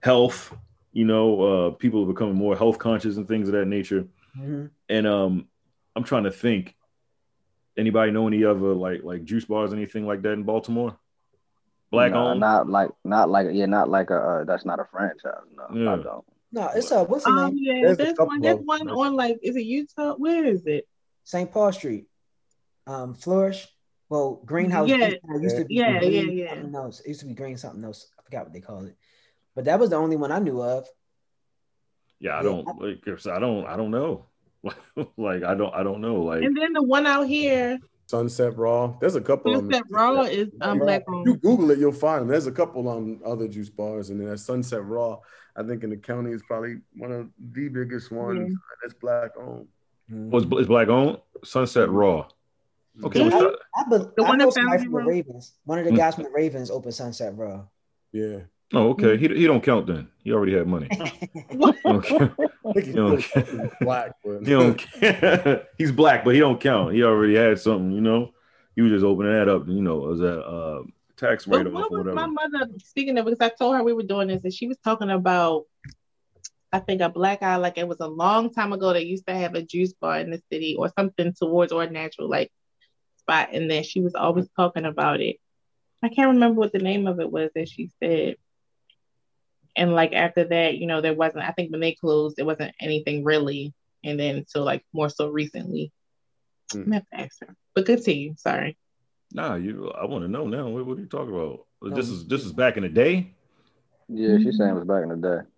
[0.00, 0.54] health.
[0.92, 4.06] You know, uh, people are becoming more health conscious and things of that nature.
[4.38, 4.70] Mhm.
[4.88, 5.48] And um,
[5.96, 6.76] I'm trying to think.
[7.76, 10.98] Anybody know any other like like juice bars, anything like that in Baltimore?
[11.90, 12.40] Black Nah, owned.
[12.40, 15.32] Not like not like yeah, not like a uh, that's not a franchise.
[15.70, 16.24] No, I don't.
[16.52, 17.58] No, it's a what's the Um, name?
[17.58, 18.40] yeah, There's a there's couple one.
[18.42, 18.96] There's one them.
[18.96, 20.14] on like, is it Utah?
[20.16, 20.86] Where is it?
[21.24, 21.50] St.
[21.50, 22.06] Paul Street,
[22.86, 23.66] um, Flourish.
[24.10, 24.88] Well, Greenhouse.
[24.90, 25.04] Yeah.
[25.06, 26.54] It used to be Yeah, green yeah, yeah.
[26.54, 27.00] something else.
[27.00, 28.08] It used to be green something else.
[28.18, 28.96] I forgot what they called it,
[29.54, 30.86] but that was the only one I knew of.
[32.20, 33.02] Yeah, I don't like.
[33.26, 33.64] I don't.
[33.66, 34.26] I don't know.
[35.16, 35.74] like I don't.
[35.74, 36.22] I don't know.
[36.22, 38.94] Like And then the one out here, Sunset Raw.
[39.00, 39.72] There's a couple of them.
[39.72, 41.36] Sunset Raw, is um, black If you.
[41.36, 42.28] Google it, you'll find them.
[42.28, 45.18] There's a couple on other juice bars, and then that Sunset Raw.
[45.56, 48.54] I think in the county is probably one of the biggest ones Yeah.
[48.82, 49.66] that's black owned.
[50.08, 52.28] was is black owned Sunset Raw.
[53.04, 53.24] Okay, Yeah.
[53.26, 53.58] what's that?
[53.76, 55.52] I, be, The I one know that somebody found from the Ravens.
[55.64, 55.96] One of the Mm.
[55.96, 57.64] guys from the Ravens opened Sunset Raw.
[58.12, 58.40] Yeah.
[58.74, 59.16] Oh, okay.
[59.16, 60.08] He he don't count then.
[60.24, 60.88] He already had money.
[61.84, 62.30] Okay.
[62.64, 64.76] I think he's You black, but He don't.
[64.78, 65.62] count.
[65.78, 66.94] He's black, but he don't count.
[66.94, 67.92] He already had something.
[67.92, 68.30] You know.
[68.74, 69.68] He was just opening that up.
[69.68, 70.82] You know, as a uh,
[71.16, 73.24] tax write But off what or was my mother speaking of?
[73.26, 75.64] Because I told her we were doing this, and she was talking about,
[76.72, 77.56] I think a black eye.
[77.56, 78.92] Like it was a long time ago.
[78.92, 82.30] They used to have a juice bar in the city or something towards or natural
[82.30, 82.50] like
[83.18, 85.36] spot, and then she was always talking about it.
[86.02, 88.36] I can't remember what the name of it was that she said.
[89.76, 91.44] And like after that, you know, there wasn't.
[91.44, 93.72] I think when they closed, it wasn't anything really.
[94.04, 95.92] And then until like more so recently.
[96.74, 97.54] I'm gonna have to ask her.
[97.74, 98.34] But continue.
[98.36, 98.76] Sorry.
[99.32, 99.90] Nah, you.
[99.90, 100.68] I want to know now.
[100.68, 101.66] What, what are you talking about?
[101.94, 103.34] This is this is back in the day.
[104.08, 105.48] Yeah, she's saying it was back in the day.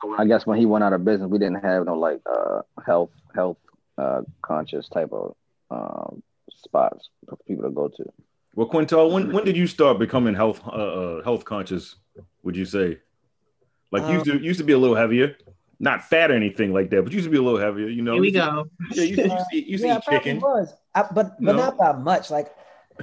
[0.00, 2.62] So I guess when he went out of business, we didn't have no like uh
[2.84, 3.58] health health
[3.98, 5.34] uh conscious type of
[5.70, 6.22] um
[6.54, 8.04] spots for people to go to.
[8.54, 11.96] Well, Quintel, when when did you start becoming health uh, uh health conscious?
[12.44, 12.98] Would you say?
[13.90, 15.36] Like you used to used to be a little heavier,
[15.78, 17.88] not fat or anything like that, but used to be a little heavier.
[17.88, 18.12] You know.
[18.14, 18.70] Here we You used to- go.
[18.94, 20.40] Yeah, you, you, see, you see yeah, I chicken.
[20.40, 20.74] was.
[20.94, 21.56] I, but but No.
[21.56, 22.30] not by much.
[22.30, 22.54] Like,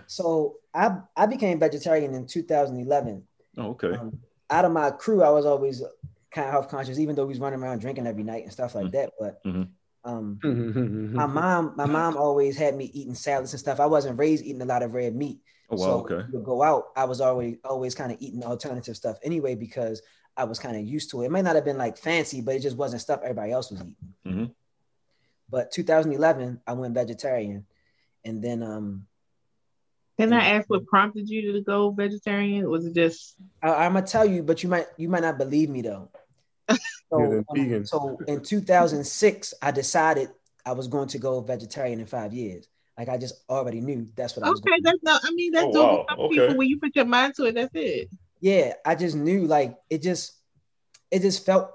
[0.07, 3.23] so I I became vegetarian in 2011.
[3.57, 3.91] Oh, okay.
[3.93, 5.81] Um, out of my crew, I was always
[6.31, 8.75] kind of health conscious, even though we was running around drinking every night and stuff
[8.75, 8.91] like Mhm.
[8.91, 9.11] that.
[9.19, 9.67] But Mhm.
[10.03, 11.15] Um, Mm-hmm.
[11.15, 13.79] my mom, my mom always had me eating salads and stuff.
[13.79, 15.39] I wasn't raised eating a lot of red meat.
[15.69, 15.85] Oh wow.
[15.85, 16.15] so okay.
[16.15, 20.01] when would go out, I was always always kind of eating alternative stuff anyway because
[20.35, 21.25] I was kind of used to it.
[21.27, 23.81] It might not have been like fancy, but it just wasn't stuff everybody else was
[23.81, 23.95] eating.
[24.25, 24.51] Mhm.
[25.49, 27.65] But 2011, I went vegetarian,
[28.23, 29.05] and then um,
[30.17, 32.69] Can I ask what prompted you to go vegetarian?
[32.69, 35.69] Was it just I, I'm gonna tell you, but you might you might not believe
[35.69, 36.09] me though.
[36.73, 36.77] Yeah,
[37.09, 37.85] So, um, vegan.
[37.85, 40.29] so in 2006, I decided
[40.65, 42.67] I was going to go vegetarian in five years.
[42.97, 44.69] Like I just already knew that's what I was okay?
[44.71, 44.81] going.
[44.83, 45.21] to That's not.
[45.25, 45.91] I mean, that's Oh, dope.
[45.91, 46.05] wow.
[46.09, 46.35] Some Okay.
[46.35, 48.09] people, when you put your mind to it, that's it.
[48.39, 50.33] Yeah, I just knew like it just
[51.09, 51.69] it just felt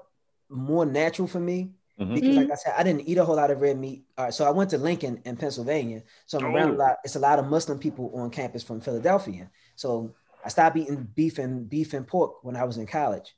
[0.49, 2.13] more natural for me Mhm.
[2.15, 2.37] because Mm-hmm.
[2.37, 4.05] like I said, I didn't eat a whole lot of red meat.
[4.17, 6.03] All right, so I went to Lincoln in Pennsylvania.
[6.25, 6.77] So I'm around a Oh.
[6.77, 6.97] lot.
[7.03, 9.49] It's a lot of Muslim people on campus from Philadelphia.
[9.75, 13.35] So I stopped eating beef and beef and pork when I was in college.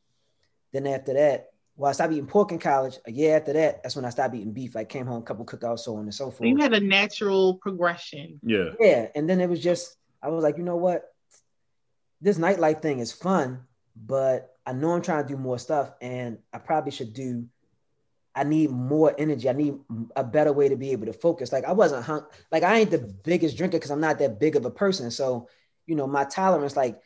[0.71, 2.97] Then after that, well, I stopped eating pork in college.
[3.07, 4.75] A year after that, that's when I stopped eating beef.
[4.75, 6.49] I came home, a couple cookouts, so on and so forth.
[6.49, 8.39] You had a natural progression.
[8.43, 8.71] Yeah.
[8.79, 11.03] Yeah, and then it was just I was like, you know what,
[12.19, 13.61] this nightlife thing is fun,
[13.95, 17.45] but I know I'm trying to do more stuff, and I probably should do.
[18.35, 19.49] I need more energy.
[19.49, 19.75] I need
[20.15, 21.51] a better way to be able to focus.
[21.51, 22.25] Like I wasn't hung.
[22.51, 25.11] Like I ain't the biggest drinker because I'm not that big of a person.
[25.11, 25.47] So
[25.87, 26.99] you know my tolerance, like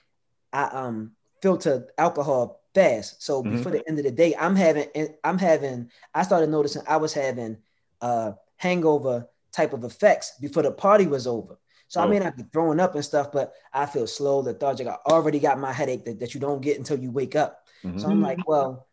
[0.51, 3.21] I um filter alcohol fast.
[3.23, 3.51] So Mhm.
[3.51, 4.87] before the end of the day, I'm having
[5.23, 5.91] I'm having.
[6.13, 7.57] I started noticing I was having
[8.01, 11.57] uh hangover type of effects before the party was over.
[11.87, 12.07] So I Oh.
[12.07, 14.87] may not be throwing up and stuff, but I feel slow, lethargic.
[14.87, 17.67] I already got my headache that, that you don't get until you wake up.
[17.83, 17.99] Mhm.
[17.99, 18.87] So I'm like, well,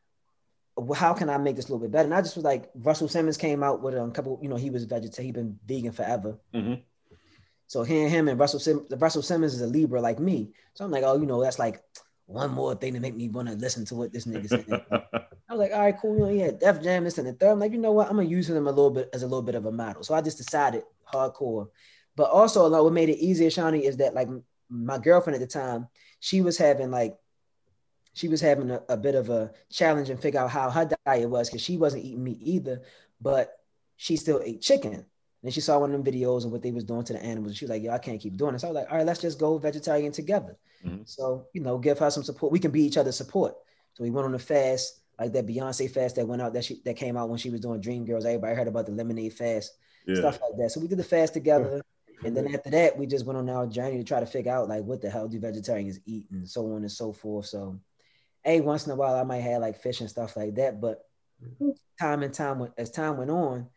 [0.95, 2.05] how can I make this a little bit better?
[2.05, 4.71] And I just was like, Russell Simmons came out with a couple, you know, he
[4.71, 6.39] was vegetarian, he been vegan forever.
[6.55, 6.83] Mhm.
[7.67, 10.53] So him, him and Russell Sim- Russell Simmons is a Libra like me.
[10.75, 11.83] So I'm like, oh, you know, that's like
[12.31, 14.65] one more thing to make me want to listen to what this nigga said.
[15.49, 16.31] I was like, all right, cool.
[16.31, 17.51] You know, yeah, Def Jam, this and the third.
[17.51, 18.09] I'm like, you know what?
[18.09, 20.05] I'm gonna use him a little bit as a little bit of a model.
[20.05, 21.69] So I just decided hardcore.
[22.15, 24.29] But also, like, what made it easier, Shawnee, is that like
[24.69, 25.89] my girlfriend at the time,
[26.21, 27.17] she was having like,
[28.15, 31.29] she was having a, a bit of a challenge and figure out how her diet
[31.29, 32.83] was because she wasn't eating meat either,
[33.21, 33.59] but
[33.97, 35.05] she still ate chicken.
[35.43, 37.53] And she saw one of them videos of what they was doing to the animals.
[37.53, 38.63] And she was like, yo, I can't keep doing this.
[38.65, 40.57] I was like, all right, let's just go vegetarian together.
[40.85, 41.09] Mhm.
[41.09, 42.53] So, you know, give her some support.
[42.53, 43.55] We can be each other's support.
[43.95, 46.83] So we went on a fast, like that Beyonce fast that went out that she
[46.85, 48.25] that came out when she was doing Dream Girls.
[48.27, 49.73] Everybody heard about the lemonade fast,
[50.07, 50.17] Yeah.
[50.17, 50.71] stuff like that.
[50.73, 51.83] So we did the fast together.
[52.23, 54.69] And then after that, we just went on our journey to try to figure out
[54.69, 57.47] like what the hell do vegetarians eat and so on and so forth.
[57.47, 57.81] So
[58.45, 60.81] hey, once in a while I might have like fish and stuff like that.
[60.83, 61.07] But
[61.99, 63.69] time and time as time went on,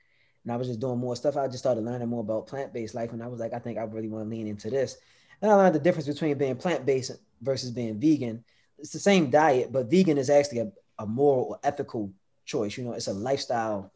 [0.43, 3.13] and I was just doing more stuff, I just started learning more about plant-based life.
[3.13, 4.97] And I was like, I think I really want to lean into this.
[5.41, 8.43] And I learned the difference between being plant-based versus being vegan.
[8.77, 12.12] It's the same diet, but vegan is actually a, a moral or ethical
[12.45, 12.77] choice.
[12.77, 13.91] You know, it's a lifestyle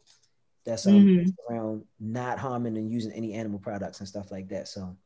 [0.64, 1.34] that's um, Mhm.
[1.48, 4.68] around not harming and using any animal products and stuff like that.
[4.68, 4.96] So,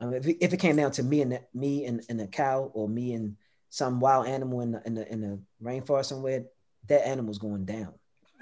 [0.00, 2.26] um, if, it, if it came down to me and the, me and, and a
[2.26, 3.36] cow, or me and
[3.70, 6.44] some wild animal in the in the, in the rainforest somewhere,
[6.88, 7.92] that animal's going down.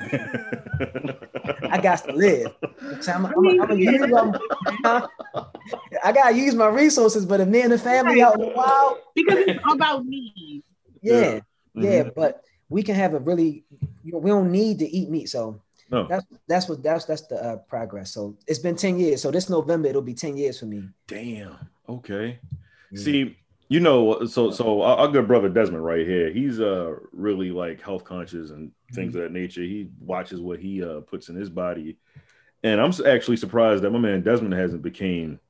[0.00, 2.52] I got to live.
[3.00, 4.38] So I'm, I'm, I'm, gonna use my,
[6.04, 8.98] I gotta use my resources, but if me and the family out in the wild,
[9.14, 10.64] Because it's all about needs.
[11.00, 11.40] yeah,
[11.74, 12.14] yeah, Mhm.
[12.14, 13.64] but we can have a really,
[14.02, 15.28] you know, we don't need to eat meat.
[15.28, 16.06] So No.
[16.08, 18.10] that's that's what that's that's the uh, progress.
[18.12, 19.22] So it's been ten years.
[19.22, 20.88] So this November it'll be ten years for me.
[21.06, 21.56] Damn.
[21.88, 22.38] Okay.
[22.90, 22.98] Yeah.
[23.02, 23.36] See,
[23.68, 27.80] you know, so so our, our good brother Desmond right here, he's uh really like
[27.80, 29.62] health conscious and things of that nature.
[29.62, 31.96] He watches what he uh puts in his body,
[32.62, 35.40] and I'm actually surprised that my man Desmond hasn't became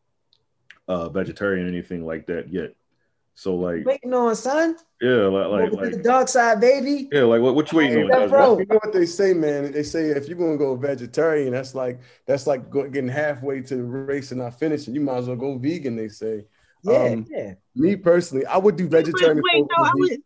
[0.88, 2.75] uh vegetarian or anything like that yet.
[3.35, 7.09] So like, Waiting on son, yeah, like like, Over to the like dark side, baby.
[7.11, 8.59] yeah, like what, what you waiting on, Yeah, bro.
[8.59, 9.72] You know what they say, man?
[9.72, 13.83] They say if you're gonna go vegetarian, that's like that's like getting halfway to the
[13.83, 14.94] race and not finishing.
[14.94, 15.96] You might as well go vegan.
[15.96, 16.44] They say.
[16.83, 17.55] Yeah, Um, yeah.
[17.75, 19.37] Me personally, I would do vegetarian.
[19.37, 20.18] wait, before no, I would.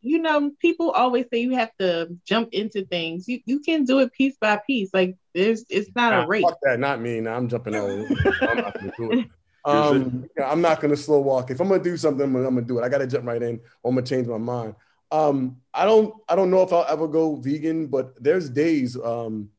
[0.00, 3.28] You know, people always say you have to jump into things.
[3.28, 4.88] You you can do it piece by piece.
[4.94, 6.44] Like there's, it's not Nah, a race.
[6.44, 7.20] Fuck that, not me.
[7.20, 8.14] Nah, I'm jumping all over.
[8.48, 9.26] I'm not gonna do it.
[9.66, 11.50] Um, yeah, I'm not gonna slow walk.
[11.50, 12.84] If I'm gonna do something, I'm gonna, I'm gonna do it.
[12.84, 14.76] I gotta jump right in, or I'm gonna change my mind.
[15.10, 19.50] Um, I don't, I don't know if I'll ever go vegan, but there's days, um,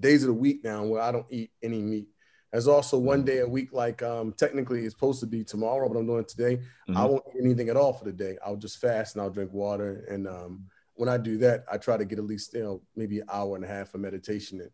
[0.00, 2.08] days of the week now where I don't eat any meat.
[2.52, 5.98] There's also one day a week, like um, technically it's supposed to be tomorrow, but
[5.98, 6.60] I'm doing it today.
[6.88, 7.08] I Mhm.
[7.10, 8.38] won't eat anything at all for the day.
[8.44, 10.04] I'll just fast and I'll drink water.
[10.08, 13.20] And um, when I do that, I try to get at least you know maybe
[13.20, 14.70] an hour and a half of meditation in.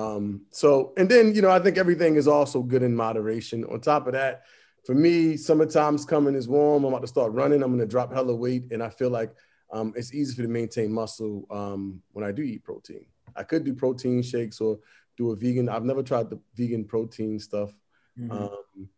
[0.00, 3.64] Um, so and then you know I think everything is also good in moderation.
[3.64, 4.44] On top of that,
[4.84, 6.36] for me, summertime's coming.
[6.36, 6.84] It's warm.
[6.84, 7.60] I'm about to start running.
[7.62, 9.34] I'm going to drop hella weight, and I feel like
[9.72, 13.04] um, it's easy for me to maintain muscle um, when I do eat protein.
[13.34, 14.78] I could do protein shakes or
[15.16, 15.68] do a vegan.
[15.68, 17.72] I've never tried the vegan protein stuff.
[18.18, 18.30] Mhm.
[18.30, 18.88] Um, you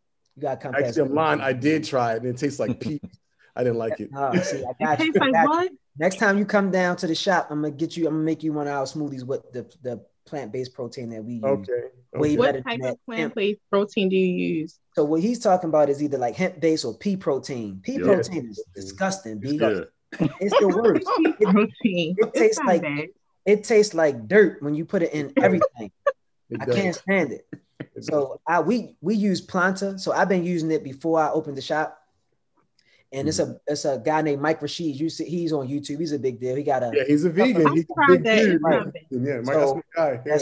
[0.43, 1.41] gotta come actually, I'm.
[1.41, 3.01] I did try it, and it tastes like peas.
[3.57, 4.11] I didn't like it.
[4.15, 5.07] Oh, see, I It got you.
[5.13, 5.49] tastes I got you.
[5.49, 5.73] what?
[5.99, 8.07] Next time you come down to the shop, I'm gonna get you.
[8.07, 11.25] I'm gonna make you one of our smoothies with the, the plant based protein that
[11.25, 11.45] we use.
[11.45, 11.73] Okay.
[12.17, 12.37] Okay.
[12.37, 14.79] What than type of plant-based protein do you use?
[14.95, 17.81] So what he's talking about is either like hemp based or pea protein.
[17.83, 18.05] Pea Yeah.
[18.05, 19.39] protein is disgusting.
[19.39, 19.59] B.
[19.61, 21.07] It's the worst.
[21.39, 22.17] Pea protein.
[22.19, 23.09] it tastes like- bad.
[23.49, 25.91] It tastes like dirt when you put it in everything.
[26.51, 26.75] It I does.
[26.77, 27.47] can't stand it.
[27.81, 28.05] It.
[28.05, 29.99] So I we we use Planta.
[29.99, 31.99] So I've been using it before I opened the shop.
[33.11, 35.01] And it's a it's a guy named Mike Rashid.
[35.01, 35.99] You see, he's on YouTube.
[35.99, 36.57] He's a big deal.
[36.57, 37.67] He got a yeah, he's a vegan.
[37.67, 38.63] I He's a big dude.
[38.63, 38.87] Right.
[39.11, 40.21] Yeah, Mike, So, that's my guy.
[40.27, 40.39] Yeah.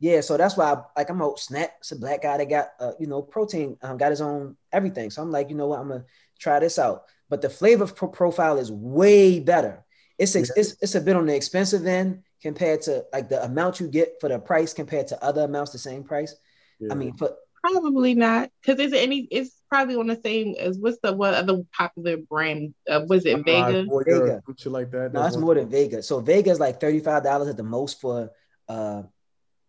[0.00, 1.70] Yeah, so that's why I, like I'm a snap.
[1.78, 5.10] It's a black guy that got uh, you know protein, um, got his own everything.
[5.10, 6.04] So I'm like, you know what, I'm gonna
[6.38, 7.04] try this out.
[7.28, 9.84] But the flavor pro- profile is way better.
[10.18, 13.80] it's ex- it's it's a bit on the expensive end compared to like the amount
[13.80, 16.34] you get for the price compared to other amounts the same price.
[16.80, 16.92] Yeah.
[16.92, 19.26] I mean, for Probably not, because is it any?
[19.32, 22.72] It's probably on the same as what's the what other popular brand?
[22.88, 23.84] Uh, was it Vega?
[23.84, 24.42] Voyager, Vega.
[24.46, 25.12] some shit like that.
[25.12, 26.00] no, it's more than Vega.
[26.02, 28.30] So Vega is like thirty five dollars at the most for
[28.68, 29.02] uh,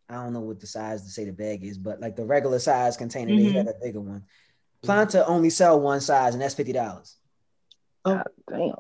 [0.08, 2.60] I don't know what the size to say the bag is, but like the regular
[2.60, 3.38] size container, Mhm.
[3.44, 4.24] they had a bigger one.
[4.84, 7.18] Planta only sell one size, and that's fifty dollars.
[8.06, 8.74] God damn.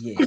[0.00, 0.24] Yeah.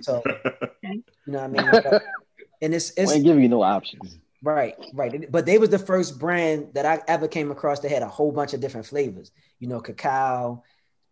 [0.00, 0.22] So
[0.84, 2.00] you know what I mean.
[2.60, 4.18] But- and it's We it's ain't giving you no options.
[4.42, 5.30] Right, right.
[5.30, 8.32] But they was the first brand that I ever came across that had a whole
[8.32, 9.32] bunch of different flavors.
[9.58, 10.62] You know, cacao,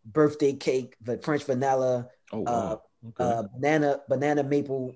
[0.07, 2.77] birthday cake, the French vanilla, Oh uh.
[3.11, 3.25] Okay.
[3.25, 4.95] uh, banana, banana maple,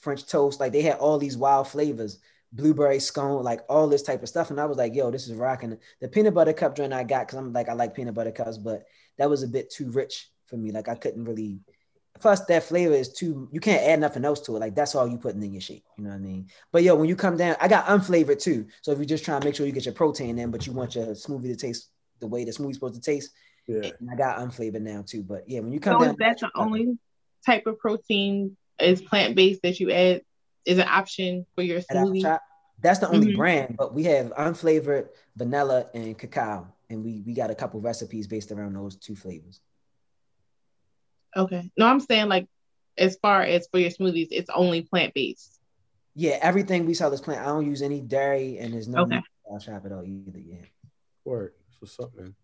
[0.00, 0.58] French toast.
[0.60, 2.18] Like they had all these wild flavors,
[2.52, 4.50] blueberry scone, like all this type of stuff.
[4.50, 5.78] And I was like, yo, this is rocking.
[6.00, 8.58] The peanut butter cup joint I got because I'm like, I like peanut butter cups,
[8.58, 8.84] but
[9.18, 10.72] that was a bit too rich for me.
[10.72, 11.60] Like I couldn't really.
[12.20, 13.48] Plus, that flavor is too.
[13.52, 14.60] You can't add nothing else to it.
[14.60, 15.84] Like that's all you putting in your shake.
[15.98, 16.48] You know what I mean?
[16.72, 18.66] But yo, when you come down, I got unflavored too.
[18.82, 20.72] So if you're just trying to make sure you get your protein in, but you
[20.72, 23.32] want your smoothie to taste the way the smoothie's supposed to taste,
[23.66, 23.90] Yeah.
[23.98, 25.22] and I got unflavored now too.
[25.24, 26.98] But yeah, when you come So down, is that the only
[27.44, 30.22] type of protein is plant based that you add
[30.64, 32.38] is an option for your smoothie?
[32.80, 33.36] That's the only Mhm.
[33.36, 33.76] brand.
[33.76, 38.52] But we have unflavored vanilla and cacao, and we we got a couple recipes based
[38.52, 39.60] around those two flavors.
[41.36, 41.70] Okay.
[41.76, 42.48] No, I'm saying like
[42.96, 45.60] as far as for your smoothies, it's only plant based.
[46.14, 47.42] Yeah, everything we sell is plant.
[47.42, 49.16] I don't use any dairy, and there's no Okay.
[49.16, 50.38] meat in our shop at all either.
[50.38, 50.64] Yeah.
[51.24, 51.54] Word.
[51.80, 52.34] What's up, man?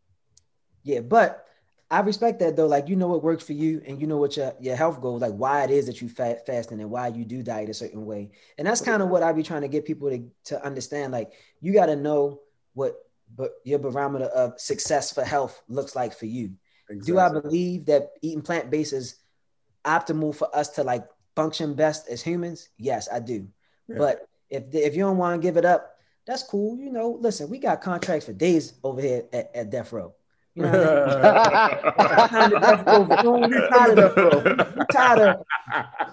[0.83, 1.47] Yeah, but
[1.91, 2.67] I respect that though.
[2.67, 5.23] Like you know what works for you, and you know what your, your health goals,
[5.23, 8.07] like why it is that you fat fasting and why you do diet a certain
[8.07, 8.31] way.
[8.59, 11.13] And that's kind of what I be trying to get people to, to understand.
[11.13, 12.41] Like you got to know
[12.75, 12.97] what
[13.37, 16.55] but your barometer of success for health looks like for you.
[17.05, 19.17] Do I believe that eating plant based is
[19.85, 21.05] optimal for us to like
[21.37, 22.69] function best as humans?
[22.79, 23.49] Yes, I do.
[23.89, 23.99] Yeah.
[23.99, 26.77] But if if you don't want to give it up, that's cool.
[26.77, 30.15] You know, listen, we got contracts for days over here at, at Death Row.
[30.61, 31.79] You know what I mean?
[32.29, 34.43] Tired of Death Row, but no, we tired of Death Row.
[34.77, 35.37] We tired of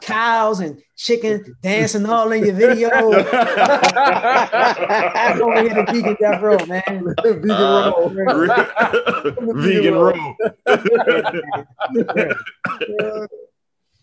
[0.02, 2.90] cows and chicken dancing all in your video.
[2.90, 3.26] I'm
[5.42, 6.84] over here to vegan Death Row, man.
[7.24, 8.10] Vegan Uh, roll.
[9.56, 10.36] Vegan roll.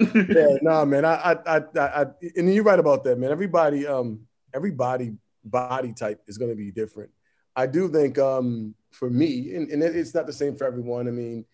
[0.00, 1.04] yeah, nah, man.
[1.04, 3.30] I, I, I, I, I- and you're right about that, man.
[3.30, 4.20] Everybody, um,
[4.54, 5.12] everybody
[5.44, 7.10] body type is going to be different.
[7.56, 11.08] I do think, um, for me, and, and it- it's not the same for everyone.
[11.08, 11.44] I mean,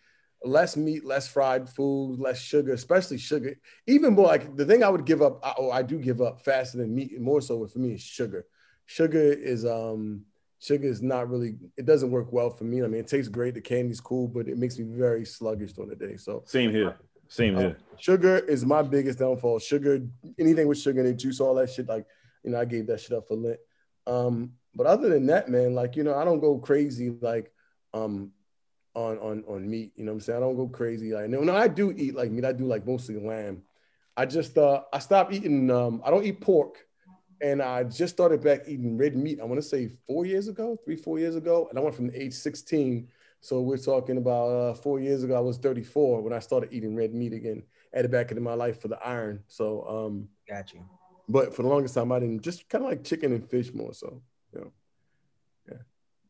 [0.44, 3.56] less meat, less fried food, less sugar, especially sugar.
[3.86, 6.40] Even more like the thing I would give up, I- or I do give up
[6.44, 8.46] faster than meat, and more so for me is sugar.
[8.86, 10.24] Sugar is, um,
[10.58, 11.56] sugar is not really.
[11.76, 12.82] It doesn't work well for me.
[12.82, 13.54] I mean, it tastes great.
[13.54, 16.16] The candy's cool, but it makes me very sluggish during the day.
[16.16, 16.96] So Same here.
[17.28, 17.76] Same here.
[17.98, 19.58] Sugar is my biggest downfall.
[19.60, 20.00] Sugar,
[20.38, 21.86] anything with sugar in it, juice, all that shit.
[21.86, 22.04] Like,
[22.42, 23.60] you know, I gave that shit up for Lent.
[24.06, 27.52] Um, but other than that, man, like, you know, I don't go crazy like
[27.92, 28.32] um
[28.94, 29.92] on on on meat.
[29.96, 30.36] You know what I'm saying?
[30.38, 31.12] I don't go crazy.
[31.12, 32.44] Like, no, no, I do eat like meat.
[32.44, 33.62] I do like mostly lamb.
[34.16, 36.78] I just uh I stopped eating um I don't eat pork.
[37.42, 39.40] And I just started back eating red meat.
[39.40, 41.68] I want to say four years ago, three, four years ago.
[41.70, 43.08] And I went from age 16
[43.40, 45.34] so we're talking about uh, four years ago.
[45.36, 47.62] I was 34 when I started eating red meat again.
[47.94, 49.42] Added back into my life for the iron.
[49.48, 50.84] So, um, Got you.
[51.28, 53.94] but for the longest time, I didn't just kind of like chicken and fish more.
[53.94, 54.22] So,
[54.54, 54.72] you know,
[55.70, 55.76] yeah.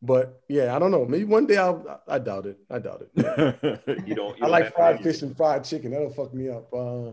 [0.01, 1.05] But yeah, I don't know.
[1.05, 2.01] Maybe one day I'll.
[2.07, 2.57] I doubt it.
[2.69, 3.11] I doubt it.
[4.07, 4.37] you don't.
[4.37, 5.91] You I don't like fried to- fish and fried chicken.
[5.91, 6.73] That'll fuck me up.
[6.73, 7.11] Uh,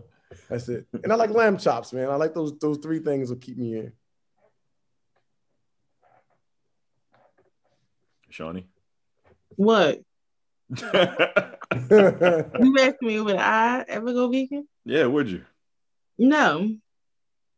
[0.49, 0.85] that's it.
[1.03, 2.09] And I like lamb chops, man.
[2.09, 2.57] I like those.
[2.59, 3.91] Those three things will keep me in.
[8.29, 8.67] Shawnee.
[9.55, 10.01] What?
[11.71, 14.67] You asked me would I ever go vegan?
[14.85, 15.43] Yeah, would you?
[16.17, 16.75] No,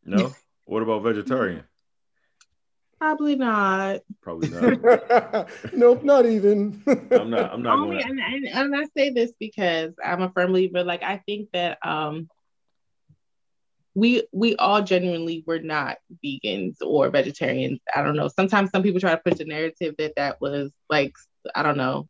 [0.04, 0.34] No.
[0.66, 1.64] What about vegetarian?
[3.02, 4.02] Probably not.
[4.22, 5.50] Probably not.
[5.74, 6.84] nope, not even.
[7.12, 7.52] I'm not.
[7.52, 8.10] I'm not Only, going.
[8.10, 10.84] and, and, and I say this because I'm a firm believer.
[10.84, 12.30] Like I think that um,
[13.96, 17.80] we we all genuinely were not vegans or vegetarians.
[17.96, 18.28] I don't know.
[18.28, 21.14] Sometimes some people try to push the narrative that that was like
[21.56, 22.08] I don't know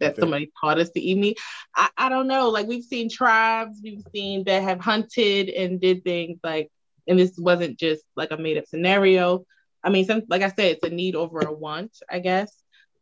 [0.00, 0.20] that Okay.
[0.20, 1.38] somebody taught us to eat meat.
[1.76, 2.48] I, I don't know.
[2.48, 6.70] Like we've seen tribes, we've seen that have hunted and did things like,
[7.08, 9.44] and this wasn't just like a made up scenario.
[9.88, 12.54] I mean, some like I said, it's a need over a want, I guess.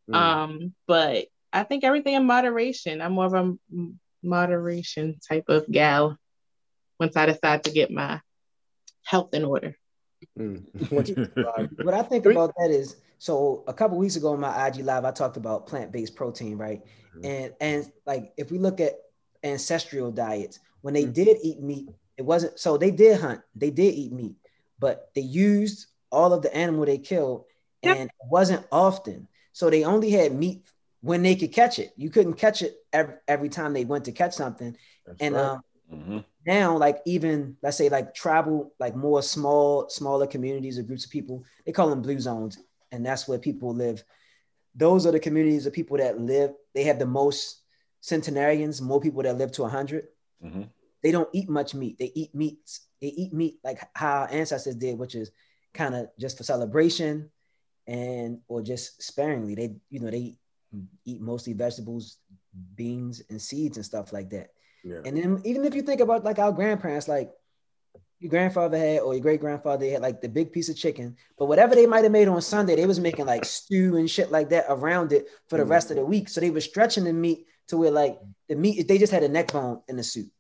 [0.09, 0.15] Mm.
[0.15, 3.01] Um, but I think everything in moderation.
[3.01, 3.57] I'm more of a
[4.23, 6.17] moderation type of gal
[7.01, 8.21] once I decide to get my
[9.03, 9.75] health in order.
[10.39, 10.93] Mm.
[10.93, 11.71] Once you decide.
[11.83, 15.05] What I think about that is so a couple weeks ago in my IG live,
[15.05, 16.83] I talked about plant-based protein, right?
[17.17, 17.27] Mhm.
[17.27, 18.95] And and like if we look at
[19.43, 21.15] ancestral diets, when they Mhm.
[21.15, 24.37] did eat meat It wasn't so they did hunt, they did eat meat,
[24.79, 27.45] but they used all of the animal they killed,
[27.83, 27.97] Yep.
[27.97, 29.29] and it wasn't often.
[29.53, 30.67] So they only had meat
[31.01, 31.93] when they could catch it.
[31.97, 34.77] You couldn't catch it every, every time they went to catch something.
[35.05, 35.45] That's and right.
[35.45, 36.25] um, Mhm.
[36.45, 41.11] now like even let's say like tribal like more small smaller communities or groups of
[41.13, 42.59] people they call them blue zones
[42.91, 44.03] and that's where people live
[44.75, 47.63] those are the communities of people that live they have the most
[48.01, 50.09] centenarians more people that live to 100
[50.45, 50.69] Mhm.
[51.05, 54.75] they don't eat much meat they eat meats they eat meat like how our ancestors
[54.75, 55.31] did which is
[55.77, 57.31] kind of just for celebration
[57.87, 60.35] and or just sparingly they you know they
[61.05, 62.19] eat, mostly vegetables
[62.75, 64.49] beans and seeds and stuff like that
[64.83, 65.01] yeah.
[65.05, 67.31] and then even if you think about like our grandparents, like
[68.19, 71.47] your grandfather had or your great grandfather had like the big piece of chicken, but
[71.47, 74.49] whatever they might have made on Sunday, they was making like stew and shit like
[74.51, 75.71] that around it for the Mhm.
[75.71, 76.29] rest of the week.
[76.29, 78.19] So they were stretching the meat to where like
[78.49, 80.31] the meat they just had a neck bone in the soup.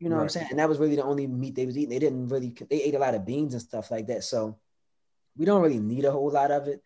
[0.00, 0.48] You know what I'm saying?
[0.50, 1.90] And that was really the only meat they was eating.
[1.90, 4.24] They didn't really they ate a lot of beans and stuff like that.
[4.24, 4.58] So
[5.36, 6.82] we don't really need a whole lot of it.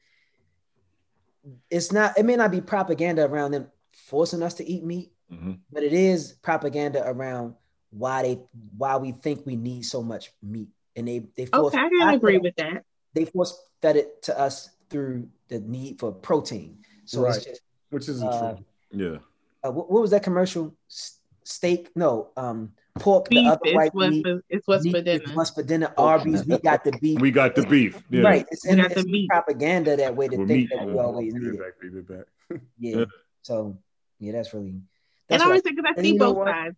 [1.70, 5.60] It's not, it may not be propaganda around them forcing us to eat meat, Mhm.
[5.70, 7.54] but it is propaganda around
[7.90, 8.34] why they
[8.76, 12.08] why we think we need so much meat and they they force Okay, I can
[12.14, 12.84] agree with that.
[13.14, 17.36] they force fed it to us through the need for protein so Right.
[17.36, 18.64] it's just Which isn't uh, true.
[18.90, 19.18] Yeah.
[19.64, 23.74] uh, what, what was that commercial S- steak no um pork the Beef other is
[23.74, 25.34] white what's meat, for, it's what's meat for is dinner.
[25.34, 28.02] what's for dinner Arby's we got the beef We got the beef.
[28.10, 28.22] Yeah.
[28.22, 29.28] right it's, We in, got it's the meat.
[29.30, 30.70] propaganda that way to With think meat.
[30.70, 32.60] that we always Give need it it back, give it back.
[32.78, 33.04] yeah Yeah.
[33.42, 33.78] so
[34.20, 34.80] yeah that's really
[35.28, 36.48] And I always think because I see both what?
[36.48, 36.76] sides.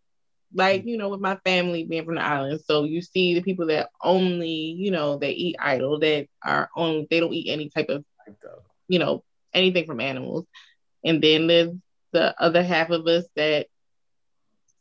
[0.55, 2.61] Like, you know, with my family being from the island.
[2.65, 7.07] So you see the people that only, you know, they eat Ital, that are on
[7.11, 8.05] they don't eat any type of,
[8.89, 10.47] you know, anything from animals.
[11.05, 11.73] And then there's
[12.13, 13.67] the other half of us that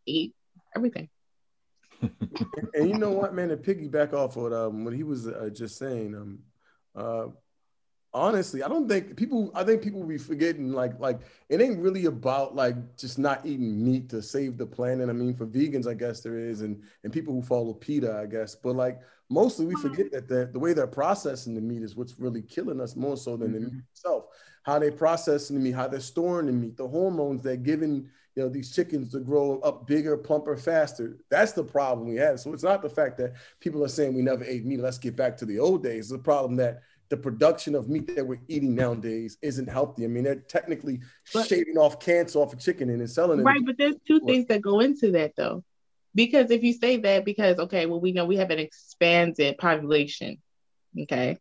[0.06, 0.34] eat
[0.76, 1.10] everything.
[2.74, 5.78] And you know what, man, to piggyback off what um what he was uh, just
[5.78, 6.40] saying, um,
[6.96, 7.28] uh,
[8.14, 9.52] honestly, I don't think people.
[9.54, 13.84] I think people be forgetting like like it ain't really about like just not eating
[13.84, 15.10] meat to save the planet.
[15.10, 18.26] I mean, for vegans, I guess there is, and and people who follow PETA, I
[18.26, 19.00] guess, but like
[19.30, 22.80] mostly we forget that the, the way they're processing the meat is what's really killing
[22.80, 24.26] us more so than the meat itself.
[24.64, 28.44] How they processing the meat, how they're storing the meat, the hormones they're giving you
[28.44, 31.18] know these chickens to grow up bigger, plumper, faster.
[31.30, 32.40] That's the problem we have.
[32.40, 34.80] So it's not the fact that people are saying we never ate meat.
[34.80, 36.06] Let's get back to the old days.
[36.06, 40.04] It's the problem that the production of meat that we're eating nowadays isn't healthy.
[40.04, 41.02] I mean, they're technically
[41.34, 43.44] But- shaving off cancer off a chicken and then selling it.
[43.44, 45.64] Right, but there's two things that go into that though.
[46.14, 50.42] Because if you say that, because okay, well, we know we have an expanded population.
[51.02, 51.38] Okay.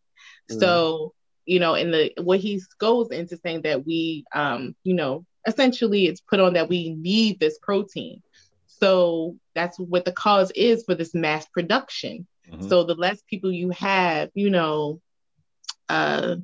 [0.50, 0.60] Mhm.
[0.60, 1.14] So,
[1.46, 6.06] you know, in the what he goes into saying that we um, you know, essentially
[6.06, 8.22] it's put on that we need this protein.
[8.66, 12.26] So that's what the cause is for this mass production.
[12.50, 12.68] Mhm.
[12.68, 15.00] So the less people you have, you know,
[15.88, 16.36] uh,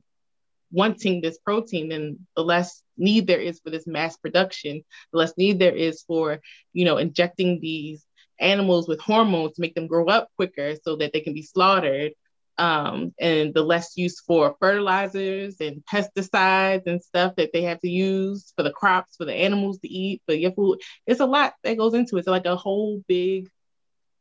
[0.72, 4.84] wanting this protein, then the less need there is for this mass production.
[5.12, 6.40] The less need there is for,
[6.72, 8.04] you know, injecting these
[8.38, 12.12] animals with hormones to make them grow up quicker so that they can be slaughtered.
[12.60, 17.88] Um, and the less use for fertilizers and pesticides and stuff that they have to
[17.90, 20.78] use for the crops, for the animals to eat, for your food.
[21.06, 22.20] It's a lot that goes into it.
[22.20, 23.48] It's like a whole big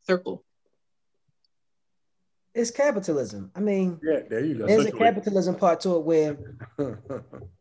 [0.08, 0.44] circle.
[2.56, 4.66] it's capitalism i mean yeah, there you go.
[4.66, 5.06] there's a Essentially.
[5.06, 6.38] capitalism part to it where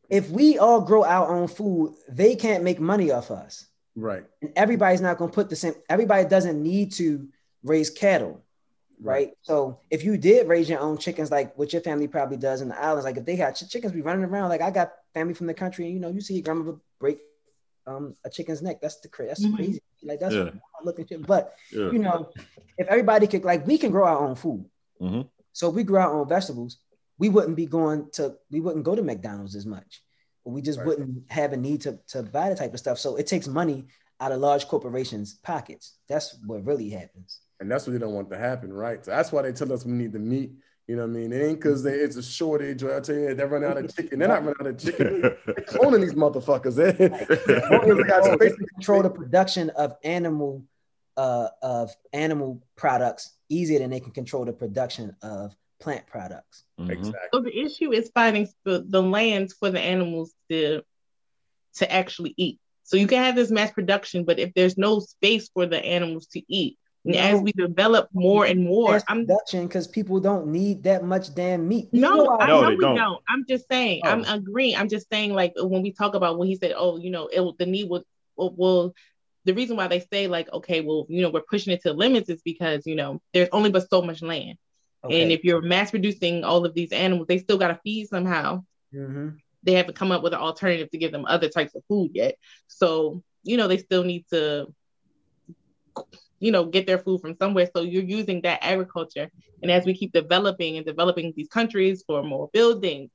[0.08, 3.66] if we all grow our own food, they can't make money off us.
[3.94, 4.24] right.
[4.40, 7.28] And everybody's not going to put the same, everybody doesn't need to
[7.62, 8.42] raise cattle,
[9.00, 9.32] right?
[9.42, 12.68] So if you did raise your own chickens, like what your family probably does in
[12.68, 15.34] the islands, like if they got ch- chickens be running around, like I got family
[15.34, 17.20] from the country, and you know, you see your grandmother break
[17.86, 18.80] um, a chicken's neck.
[18.82, 19.56] That's the that's Mhm.
[19.56, 19.80] crazy.
[20.02, 20.50] Like that's Yeah.
[20.84, 21.26] looking shit.
[21.26, 21.90] But Yeah.
[21.90, 22.30] you know,
[22.76, 24.68] if everybody could, like, we can grow our own food.
[25.00, 25.26] Mhm.
[25.54, 26.78] So if we grow our own vegetables,
[27.18, 30.04] we wouldn't be going to we wouldn't go to McDonald's as much.
[30.44, 30.86] We just Right.
[30.86, 32.98] wouldn't have a need to, to buy the type of stuff.
[32.98, 33.86] So it takes money
[34.20, 35.98] out of large corporations' pockets.
[36.08, 37.40] That's what really happens.
[37.60, 39.04] And that's what they don't want to happen, right?
[39.04, 40.52] So that's why they tell us we need the meat.
[40.86, 41.32] You know what I mean?
[41.32, 44.18] It ain't because it's a shortage or I tell you they're running out of chicken.
[44.18, 45.20] They're not running out of chicken.
[45.20, 45.36] They're
[45.66, 46.76] cloning these motherfuckers.
[46.76, 50.64] They got space- can control the production of animal
[51.18, 56.64] uh, of animal products easier than they can control the production of plant products.
[56.80, 56.90] Mhm.
[56.92, 57.28] Exactly.
[57.34, 60.82] So the issue is finding the, the lands for the animals to
[61.74, 62.60] to actually eat.
[62.84, 66.28] So you can have this mass production, but if there's no space for the animals
[66.28, 67.20] to eat, and No.
[67.20, 71.34] as we develop more and more, Mass I'm production because people don't need that much
[71.34, 71.88] damn meat.
[71.92, 72.96] You no, know I how- No, know we don't.
[72.96, 73.22] don't.
[73.28, 74.02] I'm just saying.
[74.04, 74.34] I'm Oh.
[74.34, 74.76] agreeing.
[74.76, 77.40] I'm just saying, like when we talk about when he said, "Oh, you know, it,
[77.58, 78.04] the need will,
[78.36, 78.94] will will
[79.44, 82.28] the reason why they say like, okay, well, you know, we're pushing it to limits
[82.28, 84.58] is because you know there's only but so much land,
[85.04, 85.22] Okay.
[85.22, 88.64] and if you're mass producing all of these animals, they still got to feed somehow.
[88.94, 89.38] Mhm.
[89.62, 92.36] They haven't come up with an alternative to give them other types of food yet.
[92.66, 94.66] So you know, they still need to,
[96.40, 97.68] you know, get their food from somewhere.
[97.74, 99.30] So you're using that agriculture,
[99.62, 103.10] and as we keep developing and developing these countries for more buildings,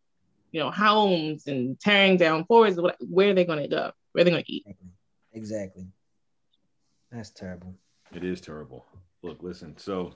[0.52, 3.92] you know, homes and tearing down forests, where are they going to go?
[4.12, 4.64] Where are they going to eat?
[4.68, 4.90] Exactly.
[5.34, 5.88] Exactly.
[7.12, 7.76] That's terrible.
[8.14, 8.86] It is terrible.
[9.22, 9.78] Look, listen.
[9.78, 10.14] So,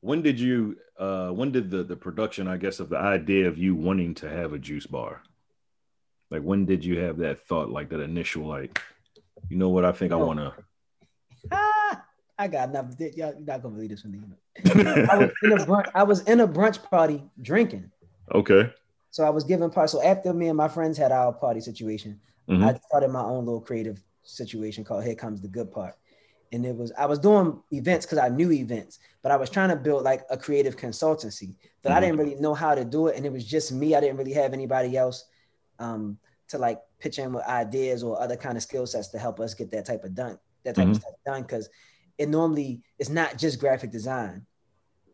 [0.00, 0.76] when did you?
[0.98, 4.28] uh When did the the production, I guess, of the idea of you wanting to
[4.28, 5.22] have a juice bar?
[6.30, 7.70] Like, when did you have that thought?
[7.70, 8.80] Like that initial, like,
[9.48, 9.84] you know what?
[9.84, 10.54] I think I want to.
[11.50, 12.04] Ah,
[12.38, 12.86] I got enough.
[12.98, 14.34] Y'all, you're not gonna believe this one.
[15.10, 15.90] I was in a brunch.
[15.94, 17.90] I was in a brunch party drinking.
[18.34, 18.70] okay.
[19.10, 19.90] So I was giving part.
[19.90, 22.18] So after me and my friends had our party situation,
[22.48, 22.62] Mhm.
[22.64, 25.94] I started my own little creative situation called Here Comes the Good Part.
[26.50, 29.68] And it was I was doing events because I knew events, but I was trying
[29.70, 31.54] to build like a creative consultancy.
[31.82, 32.00] But I Mhm.
[32.02, 33.94] didn't really know how to do it, and it was just me.
[33.94, 35.24] I didn't really have anybody else
[35.78, 36.18] um,
[36.48, 39.54] to like pitch in with ideas or other kind of skill sets to help us
[39.54, 41.42] get that type of done, that type of stuff done.
[41.42, 41.68] Because
[42.18, 44.46] it normally it's not just graphic design.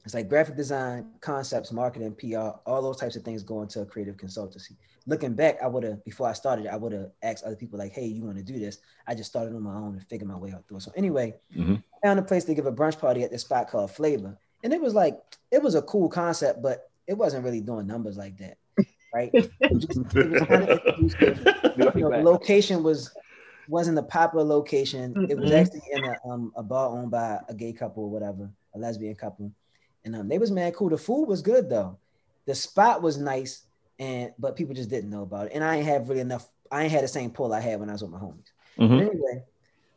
[0.05, 3.86] It's like graphic design, concepts, marketing, PR, all those types of things go into a
[3.86, 4.76] creative consultancy.
[5.07, 7.92] Looking back, I would have before I started, I would have asked other people like,
[7.92, 10.36] "Hey, you want to do this?" I just started on my own and figured my
[10.38, 10.82] way out through it.
[10.82, 11.82] So anyway, Mhm.
[12.03, 14.72] I found a place to give a brunch party at this spot called Flavor, and
[14.72, 15.18] it was like
[15.51, 18.57] it was a cool concept, but it wasn't really doing numbers like that,
[19.14, 19.32] right?
[19.78, 20.80] Just- was kind of.
[21.78, 23.14] You know, the location was
[23.69, 25.14] wasn't a popular location.
[25.29, 28.51] It was actually in a um a bar owned by a gay couple or whatever,
[28.75, 29.53] a lesbian couple,
[30.05, 30.89] and um they was mad cool.
[30.89, 31.99] The food was good though,
[32.47, 33.66] the spot was nice,
[33.99, 35.53] and but people just didn't know about it.
[35.55, 36.49] And I ain't have really enough.
[36.71, 38.51] I ain't had the same pull I had when I was with my homies.
[38.79, 39.01] Mhm.
[39.01, 39.45] Anyway,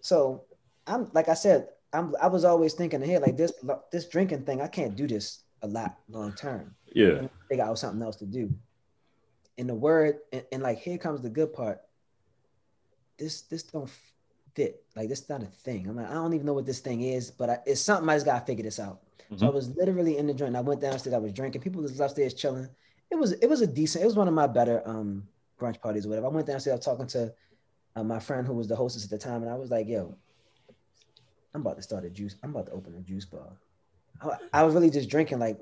[0.01, 0.45] so
[0.87, 3.53] I'm like I said, I'm I was always thinking ahead like this
[3.91, 4.61] this drinking thing.
[4.61, 7.27] I can't do this a lot long term Yeah.
[7.49, 8.51] figure out something else to do.
[9.57, 11.81] And the word, and, and like here comes the good part.
[13.21, 13.89] This this don't
[14.55, 14.83] fit.
[14.95, 15.87] Like this not a thing.
[15.87, 18.15] I'm like, I don't even know what this thing is, but I, it's something I
[18.15, 19.01] just gotta figure this out.
[19.35, 19.53] So I Mhm.
[19.53, 20.55] was literally in the joint.
[20.55, 21.13] I went downstairs.
[21.13, 21.61] I was drinking.
[21.61, 22.67] People was upstairs chilling.
[23.11, 24.03] It was it was a decent.
[24.03, 25.27] It was one of my better um
[25.59, 26.27] brunch parties or whatever.
[26.27, 26.73] I went downstairs.
[26.73, 27.33] I was talking to
[27.95, 30.17] uh, my friend who was the hostess at the time, and I was like, "Yo,
[31.53, 32.35] I'm about to start a juice.
[32.43, 33.49] I'm about to open a juice bar."
[34.21, 35.39] I, I was really just drinking.
[35.39, 35.59] Like,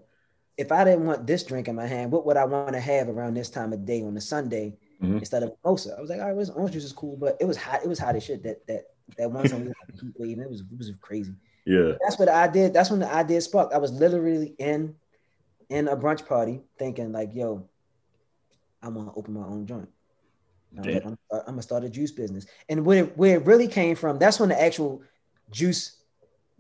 [0.58, 3.10] if I didn't want this drink in my hand, what would I want to have
[3.10, 5.20] around this time of day on a Sunday Mhm.
[5.20, 5.96] instead of mimosa?
[5.98, 7.84] I was like, "All right, well, this orange juice is cool," but it was hot.
[7.84, 8.44] It was hot as shit.
[8.44, 8.84] That that
[9.18, 10.40] that one time we had heat wave.
[10.40, 11.34] It was it was crazy
[11.66, 11.94] Yeah.
[12.02, 12.74] that's what I did.
[12.74, 13.74] That's when the idea sparked.
[13.74, 14.96] I was literally in
[15.70, 17.68] in a brunch party thinking like, yo,
[18.82, 19.90] I'm gonna open my own joint.
[20.78, 21.06] I like.
[21.06, 22.46] I'm, I'm gonna start a juice business.
[22.70, 25.02] And where it, where it really came from, that's when the actual
[25.50, 25.98] juice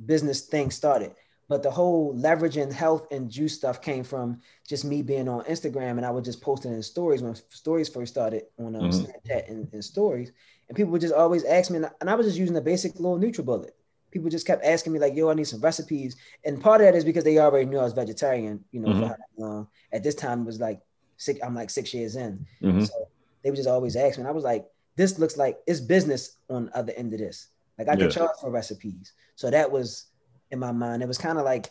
[0.05, 1.13] business thing started.
[1.49, 5.97] But the whole leveraging health and juice stuff came from just me being on Instagram
[5.97, 8.93] and I was just posting in stories when stories first started on um, Mhm.
[9.07, 10.31] Snapchat and, and stories.
[10.67, 12.61] And people would just always ask me, and I- and I was just using the
[12.61, 13.71] basic little NutriBullet
[14.11, 16.95] people just kept asking me like, "Yo, I need some recipes," and part of that
[16.95, 18.63] is because they already knew I was vegetarian.
[18.71, 18.99] You know, Mhm.
[19.01, 19.67] for how long.
[19.91, 20.81] At this time, it was like
[21.17, 21.39] six.
[21.43, 22.87] I'm like six years in, Mhm.
[22.87, 23.07] so
[23.43, 24.21] they would just always ask me.
[24.21, 27.49] And I was like, "This looks like it's business on the other end of this.
[27.77, 27.97] Like I Yeah.
[27.99, 30.05] can charge for recipes." So that was
[30.51, 31.01] in my mind.
[31.01, 31.69] It was kind of like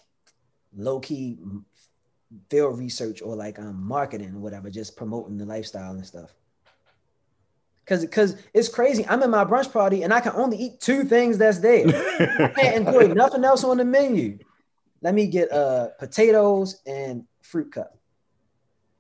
[0.77, 1.39] low key
[2.51, 6.35] field research or like um marketing or whatever, just promoting the lifestyle and stuff.
[7.87, 9.07] Cause, cause it's crazy.
[9.09, 11.87] I'm in my brunch party and I can only eat two things that's there.
[11.89, 14.39] I can't enjoy nothing else on the menu.
[15.01, 17.97] Let me get uh potatoes and fruit cup.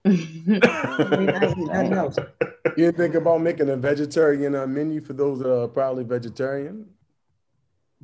[0.05, 2.17] I mean, I ain't eat nothing else.
[2.77, 6.87] You think about making a vegetarian uh, menu for those that are probably vegetarian?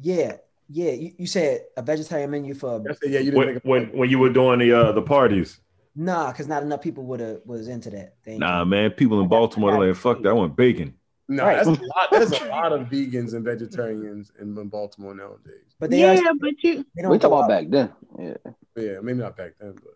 [0.00, 0.36] Yeah,
[0.68, 0.92] yeah.
[0.92, 4.10] You, you said a vegetarian menu for I said, yeah, you didn't when, when when
[4.10, 5.60] you were doing the uh the parties.
[5.94, 8.16] nah, because not enough people would have was into that.
[8.24, 10.94] They ain't- Nah, man, people in Baltimore they're like, fuck that, I want bacon.
[11.28, 11.56] No, Right.
[11.64, 12.08] that's a lot.
[12.10, 15.74] There's a lot of vegans and vegetarians in, in Baltimore nowadays.
[15.78, 17.92] but they yeah, are, but you they don't We talk about back then.
[18.18, 18.34] Yeah.
[18.76, 19.94] Yeah, maybe not back then, but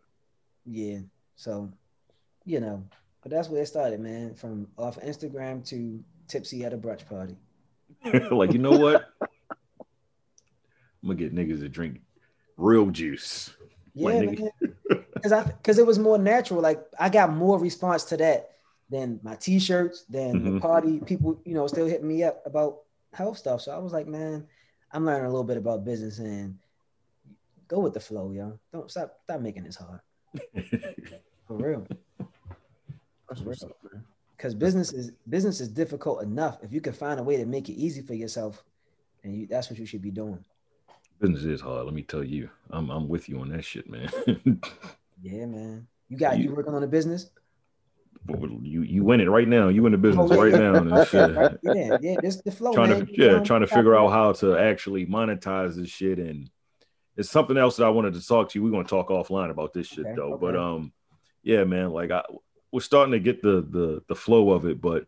[0.64, 0.98] Yeah.
[1.36, 1.70] So,
[2.46, 2.82] you know,
[3.22, 4.34] but that's where it started, man.
[4.34, 7.36] From off Instagram to tipsy at a brunch party.
[8.30, 9.10] like, you know what?
[11.02, 12.00] I'm gonna get niggas to drink
[12.56, 13.50] real juice.
[13.94, 14.50] Yeah, Like, man.
[15.14, 16.60] Because I because it was more natural.
[16.60, 18.50] Like I got more response to that
[18.90, 20.60] than my t-shirts, than the Mhm.
[20.60, 21.00] party.
[21.00, 22.82] People, you know, still hitting me up about
[23.12, 23.60] health stuff.
[23.62, 24.46] So I was like, man,
[24.92, 26.58] I'm learning a little bit about business and
[27.68, 28.58] go with the flow, yo.
[28.72, 30.00] Don't stop stop making this hard.
[31.46, 31.86] For real.
[33.28, 33.64] that's what's
[34.36, 36.58] because business is business is difficult enough.
[36.62, 38.62] If you can find a way to make it easy for yourself,
[39.24, 40.44] and you, that's what you should be doing.
[41.20, 41.84] Business is hard.
[41.84, 44.10] Let me tell you, I'm I'm with you on that shit, man.
[45.20, 45.88] Yeah, man.
[46.08, 47.30] You got you, You- working on the business?
[48.62, 49.68] you you win it right now.
[49.68, 50.74] You in the business right now.
[50.76, 51.58] And shit.
[51.62, 52.16] Yeah, yeah.
[52.20, 53.06] This the flow, trying man.
[53.06, 56.48] to yeah, trying to figure out how to actually monetize this shit and
[57.16, 58.62] it's something else that I wanted to talk to you.
[58.62, 60.38] We're gonna talk offline about this shit Okay, though.
[60.40, 60.92] But um
[61.42, 62.22] yeah, man, like I
[62.70, 65.06] we're starting to get the the the flow of it, but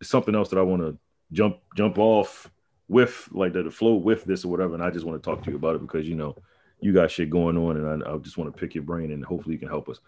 [0.00, 0.98] it's something else that I want to
[1.32, 2.48] jump jump off
[2.88, 4.74] with like the, the flow with this or whatever.
[4.74, 6.36] And I just want to talk to you about it because you know
[6.80, 9.24] you got shit going on and I, I just want to pick your brain and
[9.24, 10.00] hopefully you can help us.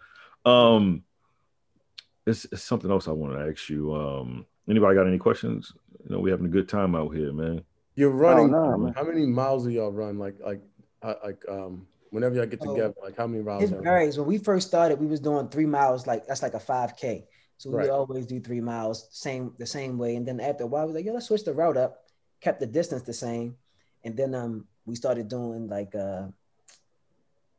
[0.44, 1.02] Um
[2.26, 3.94] it's, it's something else I want to ask you.
[3.94, 5.72] Um anybody got any questions?
[6.04, 7.62] You know, we having a good time out here, man.
[7.96, 8.50] You're running.
[8.50, 8.92] no, man.
[8.94, 10.18] how many miles do y'all run?
[10.18, 10.60] Like, like,
[11.02, 12.74] uh, like, um, whenever y'all get Oh.
[12.74, 13.70] together, like, how many miles?
[13.70, 14.18] It varies.
[14.18, 17.26] When we first started, we was doing three miles, like that's like a 5K.
[17.56, 17.82] So we Right.
[17.84, 20.16] would always do three miles, same the same way.
[20.16, 22.03] And then after a while, we was like, yo, let's switch the route up,
[22.44, 23.56] kept the distance the same.
[24.04, 26.26] And then um we started doing like uh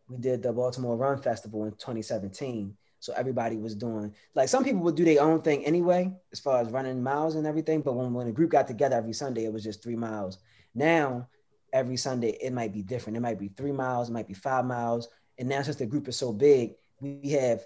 [0.08, 2.78] we did the Baltimore Run Festival in 2017.
[3.00, 6.62] So everybody was doing like some people would do their own thing anyway, as far
[6.62, 7.82] as running miles and everything.
[7.82, 10.38] But when, when the group got together every Sunday, it was just three miles.
[10.76, 11.28] Now
[11.74, 13.18] every Sunday it might be different.
[13.18, 15.10] It might be three miles, it might be five miles.
[15.40, 17.66] And now since the group is so big, we have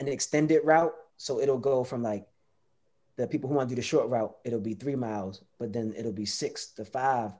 [0.00, 0.94] an extended route.
[1.16, 2.26] So it'll go from like
[3.18, 5.92] the people who want to do the short route, it'll be three miles, but then
[5.96, 7.32] it'll be six to five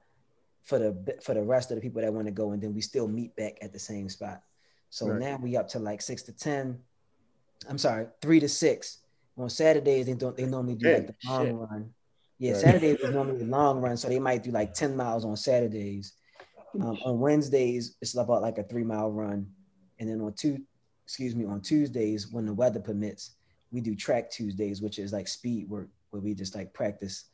[0.64, 2.81] for the for the rest of the people that want to go, and then we
[2.81, 4.43] still meet back at the same spot.
[4.91, 5.20] So Right.
[5.20, 6.81] now we up to like six to ten.
[7.68, 8.99] I'm sorry, three to six.
[9.37, 11.55] On Saturdays they don't they normally do like the long shit.
[11.55, 11.95] run.
[12.39, 12.61] Yeah, Right.
[12.61, 16.14] Saturdays is normally the long run, so they might do like ten miles on Saturdays.
[16.74, 19.47] Um, on Wednesdays, it's about like a three mile run,
[19.99, 20.59] and then on two,
[21.05, 23.37] excuse me, on Tuesdays when the weather permits,
[23.70, 27.24] we do track Tuesdays, which is like speed work where we just like practice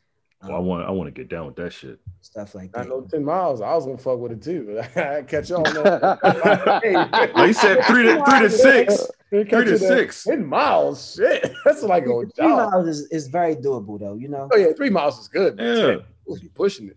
[0.40, 1.98] um, Well, I want I want to get down with that shit.
[2.20, 2.80] stuff like that.
[2.80, 2.88] I that.
[2.88, 3.60] know ten miles.
[3.60, 4.80] I was gonna fuck with it too.
[4.96, 5.62] I catch on.
[5.62, 6.18] Man.
[7.36, 9.06] Oh, you said three to three to six.
[9.30, 10.24] Three to six.
[10.24, 11.14] Ten miles.
[11.16, 12.70] Shit, that's like a Three job.
[12.72, 14.48] miles is, is very doable though, you know.
[14.52, 15.56] Oh yeah, three miles is good.
[15.58, 15.74] Yeah.
[15.74, 16.96] Ten, we'll be pushing it.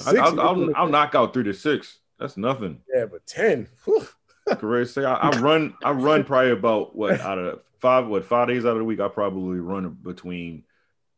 [0.00, 1.98] I, Six, I'll, I'll, I'll knock out three to six.
[2.18, 2.80] That's nothing.
[2.94, 3.68] yeah, but ten.
[3.84, 4.06] whew.
[4.48, 4.90] Correct.
[4.90, 5.74] Say I, I run.
[5.84, 9.00] I run probably about what out of five what five days out of the week.
[9.00, 10.64] I probably run between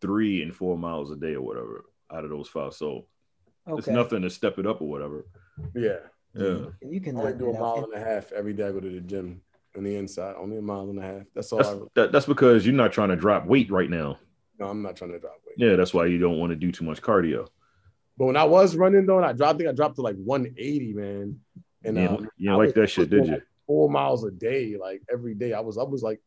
[0.01, 2.75] three and four miles a day or whatever out of those five.
[2.75, 3.07] So
[3.67, 5.27] it's nothing to step it up or whatever.
[5.75, 5.99] Yeah,
[6.35, 6.67] Yeah.
[6.81, 8.67] And you can I only do a mile and a half every day.
[8.67, 9.43] I go to the gym
[9.77, 10.37] on the inside.
[10.39, 11.23] Only a mile and a half.
[11.35, 11.59] That's all.
[11.59, 14.19] That's I, that, that's because you're not trying to drop weight right now.
[14.59, 15.57] no, I'm not trying to drop weight.
[15.59, 17.49] Yeah, that's why you don't want to do too much cardio.
[18.17, 20.17] But when I was running though, and I dropped, I think I dropped to like
[20.17, 21.41] 180, man.
[21.85, 23.33] And yeah, um, you I didn't like was that shit, did you?
[23.33, 25.53] like, Four miles a day, like every day.
[25.53, 26.21] I was, I was like,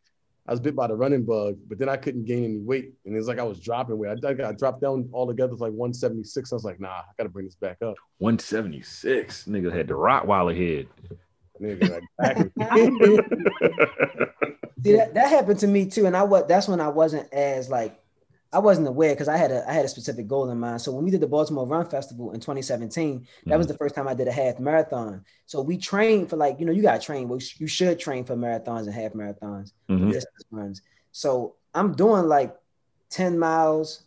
[0.48, 3.16] I was bit by the running bug, but then I couldn't gain any weight, and
[3.16, 4.12] it's like I was dropping weight.
[4.12, 6.52] I think I dropped down altogether to like 176.
[6.52, 9.46] I was like, nah, I got to bring this back up, 176.
[9.46, 10.88] Nigga had the Rottweiler head.
[11.62, 12.02] nigga.
[12.20, 12.38] Like,
[14.84, 17.70] See that, that happened to me too, and I was that's when I wasn't as
[17.70, 18.01] like
[18.54, 20.82] I wasn't aware because I had a I had a specific goal in mind.
[20.82, 24.08] So when we did the Baltimore Run Festival in 2017, that was the first time
[24.08, 25.24] I did a half marathon.
[25.46, 27.30] So we trained for like you know you got to train.
[27.30, 30.12] Well, you should train for marathons and half marathons, Mhm.
[30.12, 30.82] distance runs.
[31.12, 32.56] So I'm doing like
[33.10, 34.04] 10 miles.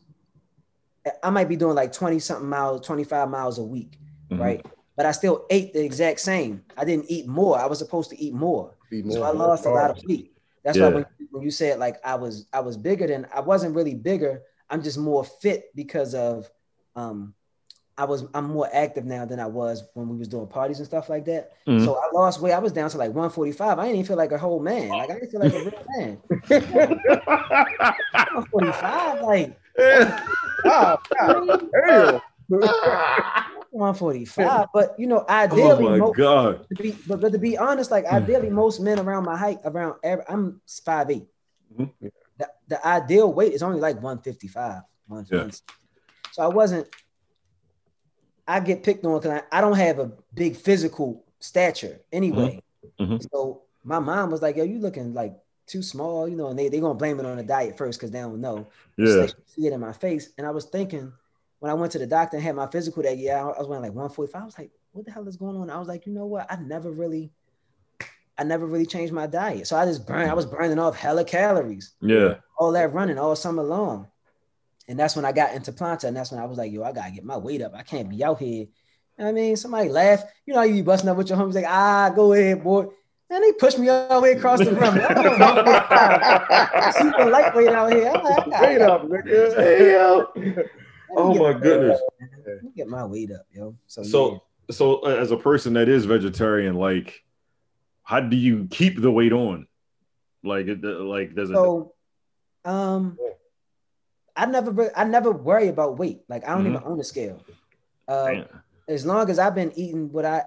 [1.23, 3.99] I might be doing like 20 something miles, 25 miles a week,
[4.31, 4.41] Mhm.
[4.41, 4.67] right?
[4.97, 6.65] But I still ate the exact same.
[6.77, 7.59] I didn't eat more.
[7.59, 8.77] I was supposed to eat more.
[8.91, 10.34] be So I lost a lot of weight.
[10.65, 10.89] That's Yeah.
[10.89, 13.95] why when, when you said like I was I was bigger than I wasn't really
[13.95, 14.43] bigger.
[14.71, 16.51] I'm just more fit because of
[16.97, 17.35] um
[17.97, 20.87] I was I'm more active now than I was when we was doing parties and
[20.87, 21.53] stuff like that.
[21.69, 21.85] Mhm.
[21.85, 22.53] So I lost weight.
[22.53, 23.79] I was down to like 145.
[23.79, 24.97] I didn't even feel like a whole man.
[24.97, 26.21] Like I didn't feel like a real man.
[28.51, 29.57] 145, like
[30.67, 31.61] Ah, God.
[33.75, 34.69] 145.
[34.73, 36.67] But you know, ideally, Oh ideally, my mo- god.
[36.75, 39.97] to be, but, but to be honest, like ideally, most men around my height, around
[40.29, 41.27] I'm five eight.
[41.79, 41.91] Mhm.
[42.39, 44.83] The, the ideal weight is only like 155.
[45.09, 45.51] one- Yeah.
[46.33, 46.89] So I wasn't.
[48.47, 52.63] I get picked on because I, I don't have a big physical stature anyway.
[53.01, 53.25] Mhm.
[53.33, 55.35] So my mom was like, "Yo, you looking like
[55.67, 58.11] too small," you know, and they they gonna blame it on the diet first because
[58.11, 58.67] they don't know.
[58.99, 59.23] Yeah.
[59.23, 61.13] you see it in my face, and I was thinking
[61.65, 63.81] when I went to the doctor and had my physical that year, I was weighing
[63.83, 64.43] like 145.
[64.43, 65.71] I was like, what the hell is going on?
[65.71, 66.47] I was like, you know what?
[66.53, 67.33] I never really,
[68.37, 69.67] I never really changed my diet.
[69.67, 72.35] So I just burned, I was burning off hella calories, Yeah.
[72.59, 74.09] all that running all summer long.
[74.89, 76.93] And that's when I got into Planta, and that's when I was like, yo, I
[76.93, 77.73] gotta get my weight up.
[77.75, 78.65] I can't be out here.
[78.65, 78.69] You
[79.17, 80.23] know what I mean, somebody laugh.
[80.45, 82.89] You know, how you be busting up with your homies like, ah, go ahead, boy.
[83.31, 84.97] Man, they pushed me all the way across the room.
[86.93, 88.11] Super lightweight out here.
[88.15, 89.57] I'm like, I Straight gotta- up, nigga.
[89.57, 90.65] Hey, yo.
[91.11, 92.01] Oh my goodness.
[92.47, 93.77] let me get my weight up, yo.
[93.87, 94.39] So, So, yeah.
[94.75, 97.23] so uh, as a person that is vegetarian, like,
[98.03, 99.67] how do you keep the weight on?
[100.43, 101.55] Like, it, like, does it?
[101.55, 101.95] So,
[102.65, 103.19] um,
[104.37, 106.23] I never, I never worry about weight.
[106.29, 106.71] Like I don't Mhm.
[106.71, 107.41] even own a scale.
[108.09, 108.45] Uh,
[108.89, 110.43] as long as I've been eating what I,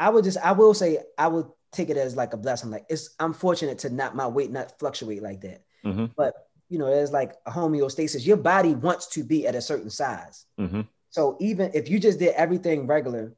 [0.00, 2.70] I would just, I will say, I would take it as like a blessing.
[2.70, 5.62] Like it's, I'm fortunate to not my weight not fluctuate like that.
[5.84, 6.10] Mhm.
[6.16, 6.34] But
[6.72, 8.26] you know, there's like a homeostasis.
[8.26, 10.46] Your body wants to be at a certain size.
[10.58, 10.88] Mhm.
[11.10, 13.34] So even if you just did everything regular,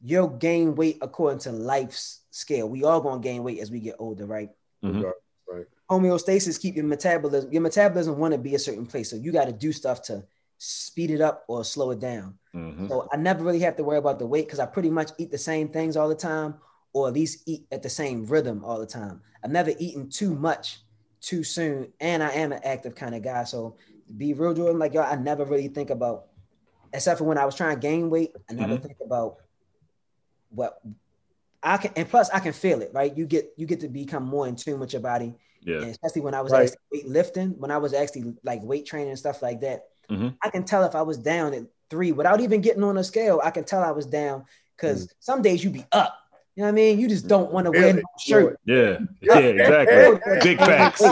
[0.00, 2.68] you'll gain weight according to life's scale.
[2.68, 4.50] We all gonna gain weight as we get older, right?
[4.84, 5.12] Mhm.
[5.50, 5.66] Right.
[5.90, 9.46] homeostasis keep your metabolism your metabolism want to be a certain place so you got
[9.46, 10.22] to do stuff to
[10.58, 12.86] speed it up or slow it down Mhm.
[12.88, 15.30] so i never really have to worry about the weight because i pretty much eat
[15.30, 16.54] the same things all the time
[16.92, 20.34] or at least eat at the same rhythm all the time i've never eaten too
[20.34, 20.82] much
[21.20, 24.78] too soon and i am an active kind of guy so to be real jordan
[24.78, 26.26] like y'all i never really think about
[26.92, 28.82] except for when i was trying to gain weight i never Mhm.
[28.82, 29.36] think about
[30.50, 30.80] what
[31.62, 34.24] i can and plus i can feel it right you get you get to become
[34.24, 35.78] more in tune with your body Yeah.
[35.82, 36.70] and especially when I was Right.
[36.70, 40.36] actually weightlifting, when I was actually like weight training and stuff like that, Mhm.
[40.40, 43.40] I can tell if I was down at three without even getting on a scale.
[43.42, 44.44] I can tell I was down
[44.76, 46.14] because some days you be up.
[46.58, 46.98] You know what I mean?
[46.98, 48.60] You just don't want to wear Feel no shirt.
[48.64, 48.98] Yeah.
[49.22, 49.38] Yeah.
[49.38, 50.40] Exactly.
[50.42, 51.04] Big facts.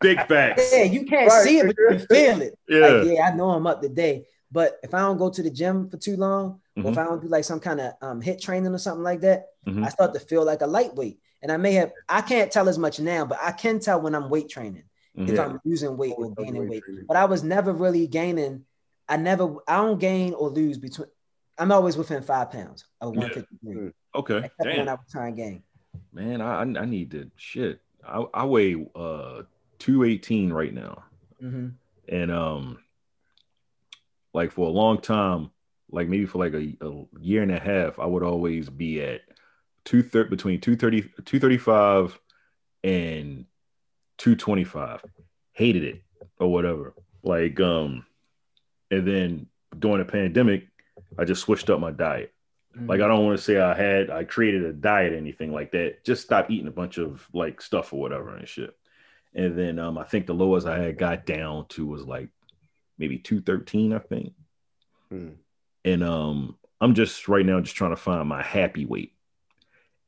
[0.00, 0.72] Big facts.
[0.72, 2.58] Yeah, you can't Right, see it, but you can feel it.
[2.68, 2.80] Yeah.
[2.80, 4.24] Like, yeah, I know I'm up today.
[4.50, 7.22] But if I don't go to the gym for too long, or if I don't
[7.22, 9.86] do like some kind of um, HIIT training or something like that, Mhm.
[9.86, 11.20] I start to feel like a lightweight.
[11.40, 14.16] And I may have, I can't tell as much now, but I can tell when
[14.16, 14.82] I'm weight training.
[15.14, 15.38] if Mhm.
[15.38, 17.06] I'm losing weight or gaining weight weight.
[17.06, 18.64] But I was never really gaining.
[19.08, 21.08] I never, I don't gain or lose between.
[21.60, 23.92] I'm always within five pounds of 153, Mm.
[24.14, 24.38] Okay.
[24.38, 25.62] except for when I was trying to gain.
[26.12, 27.80] Man, I I need to shit.
[28.06, 29.42] I, I weigh uh
[29.78, 31.04] 218 right now.
[31.42, 31.74] Mhm.
[32.08, 32.78] And um
[34.32, 35.50] like for a long time,
[35.90, 39.20] like maybe for like a, a year and a half, I would always be at
[39.84, 42.18] two thir- between 230 235
[42.84, 43.44] and
[44.18, 45.04] 225.
[45.52, 46.02] Hated it
[46.38, 46.94] or whatever.
[47.22, 48.06] Like um
[48.90, 49.46] and then
[49.78, 50.68] during the pandemic,
[51.18, 52.32] I just switched up my diet.
[52.76, 55.72] Like I don't want to say I had I created a diet or anything like
[55.72, 56.04] that.
[56.04, 58.76] Just stop eating a bunch of like stuff or whatever and shit.
[59.34, 62.28] And then um I think the lowest I had got down to was like
[62.96, 64.34] maybe 213, I think.
[65.08, 65.30] Hmm.
[65.84, 69.14] And um I'm just right now just trying to find my happy weight.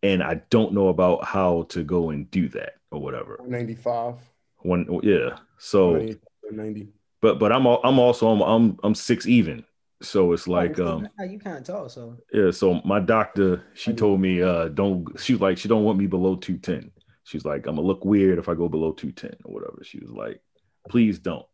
[0.04, 3.40] And I don't know about how to go and do that or whatever.
[3.44, 4.16] 95.
[4.58, 5.38] One yeah.
[5.58, 6.92] So 190.
[7.20, 9.64] but but I'm I'm also I'm I'm, I'm six even.
[10.02, 13.92] So it's like Oh, um you kind of tall, so Yeah, so my doctor, she
[13.92, 16.90] told me uh don't she's like she don't want me below 210.
[17.24, 19.82] She's like, I'm gonna look weird if I go below 210 or whatever.
[19.84, 20.40] She was like,
[20.88, 21.46] please don't.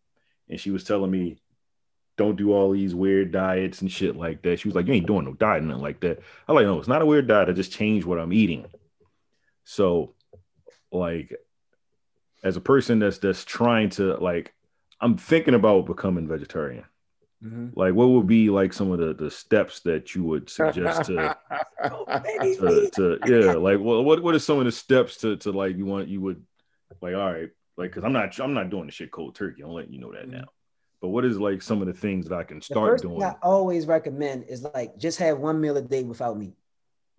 [0.49, 1.38] And she was telling me,
[2.16, 4.59] don't do all these weird diets and shit like that.
[4.59, 6.20] She was like, You ain't doing no diet, nothing like that.
[6.46, 7.49] I like, no, it's not a weird diet.
[7.49, 8.66] I just change what I'm eating.
[9.64, 10.14] So,
[10.90, 11.36] like,
[12.42, 14.55] as a person that's that's trying to like,
[15.01, 16.84] I'm thinking about becoming vegetarian.
[17.45, 17.72] Mhm.
[17.76, 21.36] Like, what would be like some of the the steps that you would suggest to
[21.89, 25.76] to, to yeah like well what what are some of the steps to to like
[25.76, 26.45] you want you would
[27.01, 29.70] like all right like because i'm not i'm not doing the shit cold turkey i'm
[29.70, 30.45] letting you know that now
[31.01, 33.20] but what is like some of the things that i can The start first doing
[33.20, 36.55] thing I always recommend is like just have one meal a day without meat.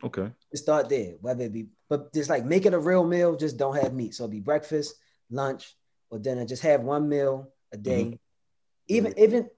[0.03, 3.35] okay Just start there, whether it be, but just like make it a real meal.
[3.35, 4.13] Just don't have meat.
[4.15, 4.95] So it'll be breakfast,
[5.31, 5.75] lunch,
[6.09, 6.45] or dinner.
[6.45, 8.15] Just have one meal a day, Mm-hmm.
[8.87, 9.49] even even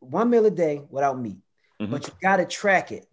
[0.00, 1.38] one meal a day without meat.
[1.80, 1.90] Mhm.
[1.90, 3.06] But you gotta track it.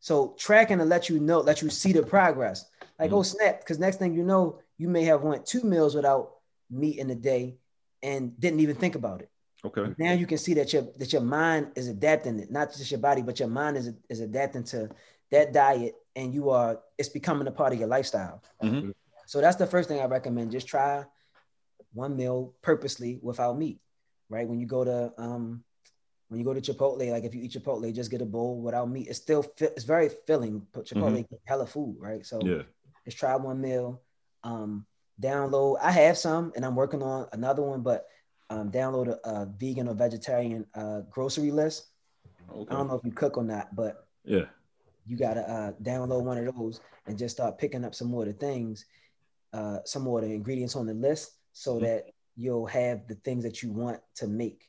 [0.00, 2.64] So tracking to let you know, let you see the progress.
[2.98, 3.18] Like Mm-hmm.
[3.18, 6.36] oh snap, because next thing you know, you may have went two meals without
[6.70, 7.56] meat in a day
[8.02, 9.30] and didn't even think about it
[9.64, 12.90] okay now you can see that your that your mind is adapting it not just
[12.92, 14.88] your body but your mind is is adapting to
[15.32, 18.94] that diet and you are it's becoming a part of your lifestyle Mhm.
[19.26, 21.04] so that's the first thing i recommend just try
[21.92, 23.80] one meal purposely without meat
[24.28, 25.64] right when you go to um
[26.28, 28.88] when you go to chipotle like if you eat chipotle just get a bowl without
[28.90, 32.62] meat it's still it's very filling but chipotle hella food right so yeah
[33.04, 34.02] just try one meal.
[34.44, 34.84] Um,
[35.20, 35.78] download.
[35.82, 38.06] I have some, and I'm working on another one, but
[38.50, 41.86] um, download a, a vegan or vegetarian uh, grocery list.
[42.50, 44.44] I don't know if you cook or not, but yeah
[45.06, 48.28] you gotta uh, download one of those and just start picking up some more of
[48.28, 48.84] the things,
[49.54, 51.80] uh, some more of the ingredients on the list, so Mhm.
[51.80, 54.68] that you'll have the things that you want to make.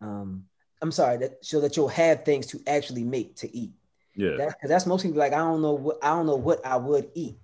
[0.00, 0.48] Um,
[0.80, 3.72] I'm sorry, that so that you'll have things to actually make to eat.
[4.14, 6.76] yeah That, that's most people like I don't know what I don't know what I
[6.76, 7.36] would eat,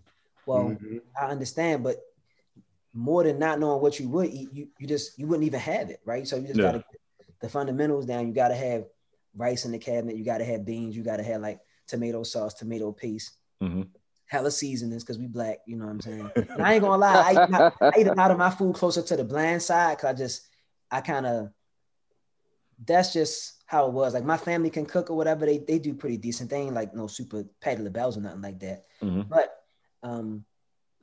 [0.47, 1.01] Well, Mhm.
[1.21, 1.97] I understand, but
[2.93, 5.91] more than not knowing what you would eat, you, you just you wouldn't even have
[5.91, 6.27] it, right?
[6.27, 6.67] So you just Yeah.
[6.67, 7.01] gotta get
[7.41, 8.27] the fundamentals down.
[8.29, 8.85] You gotta have
[9.37, 12.93] rice in the cabinet, you gotta have beans, you gotta have like tomato sauce, tomato
[12.93, 13.89] paste, Mhm.
[14.27, 16.31] hella seasonings because we black, you know what I'm saying?
[16.37, 18.75] And I ain't gonna lie, I eat, my, I eat a lot of my food
[18.77, 20.47] closer to the bland side because I just
[20.91, 21.51] I kind of
[22.85, 24.15] that's just how it was.
[24.15, 26.51] Like my family can cook or whatever, they they do pretty decent.
[26.51, 28.85] They ain't like no super Patty LaBelle's or nothing like that.
[29.03, 29.29] Mhm.
[29.29, 29.65] But
[30.03, 30.45] um,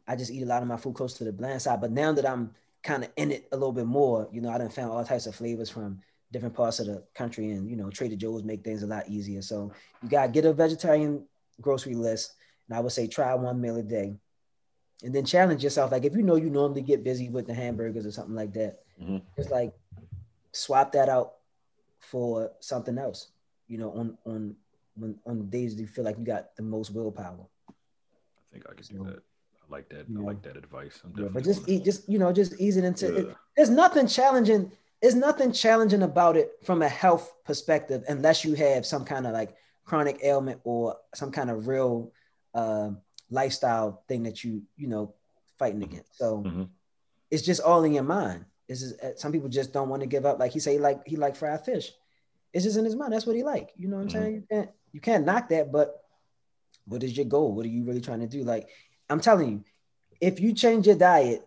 [0.08, 1.82] I just eat a lot of my food close to the bland side.
[1.82, 2.54] But now that I'm
[2.84, 5.26] kind of in it a little bit more, you know, I done found all types
[5.28, 6.02] of flavors from
[6.32, 9.42] different parts of the country, and you know, Trader Joe's make things a lot easier.
[9.42, 11.26] So you gotta get a vegetarian
[11.60, 12.34] grocery list,
[12.68, 14.16] and I would say try one meal a day,
[15.04, 15.92] and then challenge yourself.
[15.92, 18.80] Like if you know you normally get busy with the hamburgers or something like that,
[19.02, 19.22] Mhm.
[19.36, 19.74] just like
[20.54, 21.34] swap that out
[22.02, 23.30] for something else.
[23.68, 24.56] You know, on on
[24.96, 27.46] when on days you feel like you got the most willpower.
[27.70, 27.74] I
[28.52, 29.20] think I could do that.
[29.64, 30.06] I like that.
[30.10, 30.20] Yeah.
[30.20, 31.00] I like that advice.
[31.06, 33.16] I'm Yeah, but just eat, just you know, just easing it into.
[33.16, 34.72] It, there's nothing challenging.
[35.02, 39.34] There's nothing challenging about it from a health perspective, unless you have some kind of
[39.34, 42.12] like chronic ailment or some kind of real
[42.54, 42.92] uh,
[43.30, 45.14] lifestyle thing that you you know
[45.58, 46.18] fighting against.
[46.18, 46.68] So Mhm.
[47.30, 48.46] it's just all in your mind.
[48.72, 50.40] This is uh, some people just don't want to give up.
[50.40, 51.92] Like he say, he like he like fried fish.
[52.54, 53.12] It's just in his mind.
[53.12, 53.72] That's what he like.
[53.76, 54.12] You know what I'm Mhm.
[54.14, 54.34] saying?
[54.36, 55.74] You can't you can't knock that.
[55.74, 56.02] But
[56.86, 57.54] what is your goal?
[57.54, 58.44] What are you really trying to do?
[58.46, 58.70] Like
[59.10, 59.64] I'm telling you,
[60.22, 61.46] if you change your diet,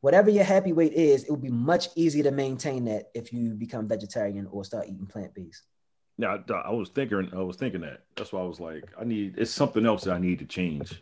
[0.00, 3.50] whatever your happy weight is, it will be much easier to maintain that if you
[3.54, 5.62] become vegetarian or start eating plant based.
[6.18, 7.30] Yeah, I, I was thinking.
[7.32, 8.00] I was thinking that.
[8.16, 9.36] That's why I was like, I need.
[9.38, 11.00] It's something else that I need to change.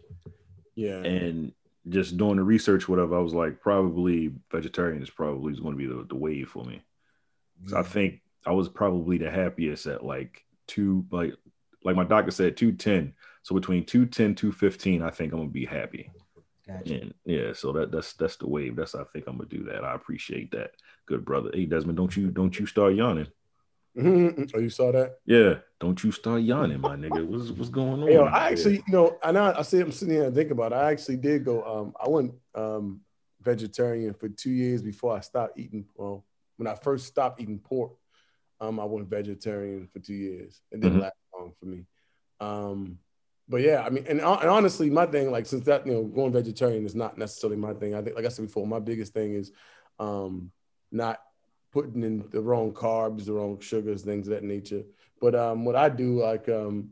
[0.75, 1.03] Yeah.
[1.03, 1.53] And
[1.89, 5.87] just doing the research, whatever, I was like, probably vegetarian is probably going to be
[5.87, 6.83] the, the wave for me.
[7.67, 7.87] So I mm.
[7.87, 11.35] think I was probably the happiest at like two, like
[11.85, 13.15] like my doctor said, two ten.
[13.43, 16.11] So between 210, 215, I think I'm gonna be happy.
[16.67, 16.95] Gotcha.
[16.95, 18.77] And yeah, so that that's that's the wave.
[18.77, 19.85] That's I think I'm gonna do that.
[19.85, 20.73] I appreciate that,
[21.07, 21.51] good brother.
[21.53, 23.29] Hey Desmond, don't you don't you start yawning?
[23.97, 24.51] Mhm.
[24.55, 25.19] Oh, you saw that?
[25.25, 27.25] Yeah, don't you start yawning, my nigga.
[27.27, 28.11] What's what's going on?
[28.11, 30.73] Yo, I actually, you know, and I, I see I'm sitting here and think about
[30.73, 30.77] it.
[30.77, 31.63] I actually did go.
[31.63, 33.01] Um, I went um
[33.41, 35.85] vegetarian for two years before I stopped eating.
[35.95, 36.25] Well,
[36.57, 37.93] when I first stopped eating pork,
[38.61, 40.61] um, I went vegetarian for two years.
[40.73, 41.03] It didn't Mhm.
[41.03, 41.87] last long for me.
[42.41, 42.99] Um,
[43.49, 46.33] but yeah, I mean, and, and honestly, my thing, like, since that, you know, going
[46.33, 47.95] vegetarian is not necessarily my thing.
[47.95, 49.53] I think, like I said before, my biggest thing is
[49.99, 50.51] um
[50.91, 51.21] not
[51.75, 54.83] putting in the wrong carbs, the wrong sugars, things of that nature.
[55.21, 56.91] But um, what I do, like, um,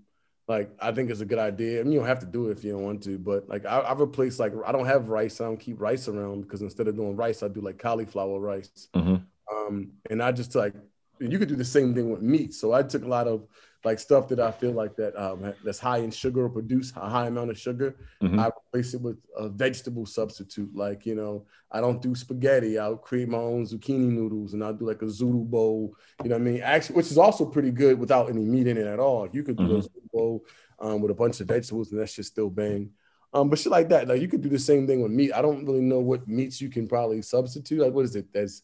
[0.49, 1.79] like I think it's a good idea.
[1.81, 3.65] I mean, you don't have to do it if you don't want to, but like
[3.65, 5.41] I, I've replaced like I don't have rice.
[5.41, 8.89] I don't keep rice around because instead of doing rice, I do like cauliflower rice.
[8.95, 9.23] Mhm.
[9.51, 10.75] Um, and I just like
[11.21, 12.53] you could do the same thing with meat.
[12.55, 13.47] So I took a lot of
[13.85, 17.09] like stuff that I feel like that um, that's high in sugar or produce a
[17.09, 17.97] high amount of sugar.
[18.23, 18.39] Mhm.
[18.39, 20.75] I replace it with a vegetable substitute.
[20.75, 22.79] Like you know, I don't do spaghetti.
[22.79, 25.95] I'll create my own zucchini noodles and I'll do like a zoodle bowl.
[26.23, 26.61] You know what I mean?
[26.63, 29.29] Actually, which is also pretty good without any meat in it at all.
[29.33, 29.85] You could do Mhm.
[29.87, 30.45] a bowl
[30.79, 32.91] um, with a bunch of vegetables and that's just still bang.
[33.35, 35.33] Um, but shit like that, like you could do the same thing with meat.
[35.33, 37.81] I don't really know what meats you can probably substitute.
[37.81, 38.27] Like what is it?
[38.33, 38.63] That's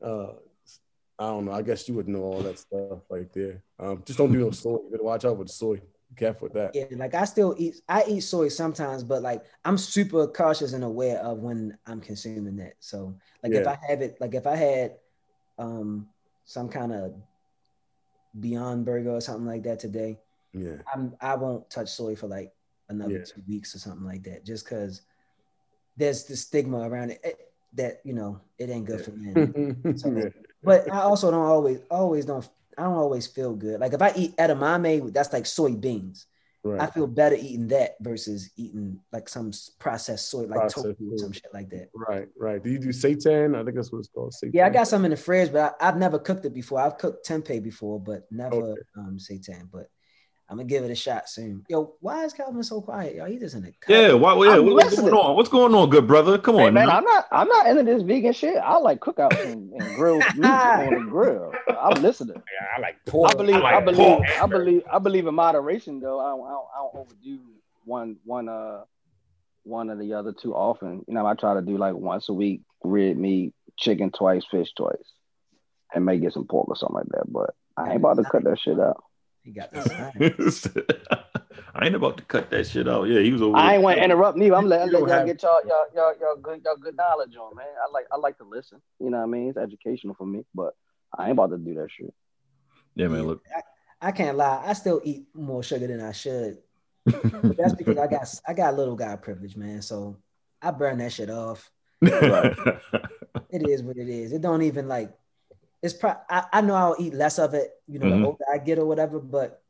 [0.00, 0.32] uh
[1.18, 1.52] I don't know.
[1.52, 3.62] I guess you would know all that stuff right there.
[3.78, 4.72] Um, just don't do no soy.
[4.72, 5.76] You gotta watch out with the soy.
[5.76, 6.74] Be careful with that.
[6.74, 10.84] Yeah, like I still eat I eat soy sometimes, but like I'm super cautious and
[10.84, 12.74] aware of when I'm consuming that.
[12.80, 14.96] So like if I have it, like if I had
[15.58, 16.08] um
[16.44, 17.14] some kind of
[18.38, 20.18] Beyond Burger or something like that today,
[20.52, 20.76] Yeah.
[20.92, 22.52] I'm I won't touch soy for like
[22.90, 23.24] another Yeah.
[23.24, 25.00] two weeks or something like that, just because
[25.96, 29.74] there's the stigma around it, it that you know it ain't good for men.
[29.96, 30.28] So, Yeah.
[30.66, 32.46] But I also don't always always don't
[32.76, 33.80] I don't always feel good.
[33.80, 36.26] Like if I eat edamame, that's like soybeans.
[36.78, 41.18] I feel better eating that versus eating like some processed soy, like Processed tofu or
[41.18, 41.90] some shit like that.
[41.94, 42.26] Right.
[42.36, 42.62] Right.
[42.62, 43.54] Do you do seitan?
[43.56, 44.34] I think that's what it's called.
[44.34, 44.50] Seitan.
[44.52, 46.80] Yeah, I got some in the fridge, but I, I've never cooked it before.
[46.80, 48.80] I've cooked tempeh before, but never Okay.
[48.98, 49.68] um seitan.
[49.72, 49.88] But
[50.48, 51.64] I'm gonna give it a shot soon.
[51.68, 53.16] Yo, why is Calvin so quiet?
[53.16, 53.92] Yo, he just in the cut.
[53.92, 55.10] Yeah, why, yeah, I'm what- what's listening.
[55.10, 55.36] going on?
[55.36, 56.38] What's going on, good brother?
[56.38, 56.98] Come Hey on, man, now.
[56.98, 58.56] I'm not I'm not into this vegan shit.
[58.56, 61.52] I like cookouts and, and grilled meat on the grill.
[61.68, 62.36] I'm listening.
[62.36, 63.32] Yeah, I like pork.
[63.32, 64.26] I believe I, like believe pork.
[64.40, 66.20] I believe I believe in moderation though.
[66.20, 67.40] I don't, I don't, I don't overdo
[67.84, 68.82] one one uh
[69.64, 71.04] one or the other too often.
[71.08, 74.72] You know, I try to do like once a week, red meat, chicken twice, fish
[74.76, 74.94] twice,
[75.92, 77.24] and may get some pork or something like that.
[77.26, 79.02] But I ain't about to cut that shit out.
[79.46, 80.66] He got this.
[81.74, 83.04] I ain't about to cut that shit out.
[83.04, 83.56] Yeah, he was over.
[83.56, 84.56] I ain't want to interrupt neither.
[84.56, 87.36] I'm letting You let y'all have- get y'all y'all y'all y'all good y'all good knowledge
[87.36, 87.66] on man.
[87.80, 88.82] I like I like to listen.
[88.98, 89.48] You know what I mean?
[89.50, 90.74] It's educational for me, but
[91.16, 92.12] I ain't about to do that shit.
[92.96, 93.24] Yeah, man.
[93.28, 94.62] Look, I, I can't lie.
[94.66, 96.58] I still eat more sugar than I should.
[97.04, 97.22] But
[97.56, 99.80] that's because I got I got little guy privilege, man.
[99.80, 100.16] So
[100.60, 101.70] I burn that shit off.
[103.48, 104.32] It is what it is.
[104.32, 105.14] It don't even like.
[105.82, 108.20] It's probably I, I know I'll eat less of it, you know, Mhm.
[108.20, 109.18] the older I get or whatever.
[109.20, 109.62] But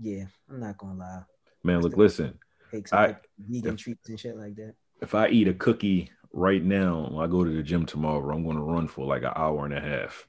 [0.00, 1.22] yeah, I'm not gonna lie.
[1.62, 2.38] Man, look, listen.
[2.70, 4.74] Take some I- like, vegan treats and shit like that.
[5.00, 8.56] If I eat a cookie right now, I go to the gym tomorrow, I'm going
[8.56, 10.26] to run for like an hour and a half.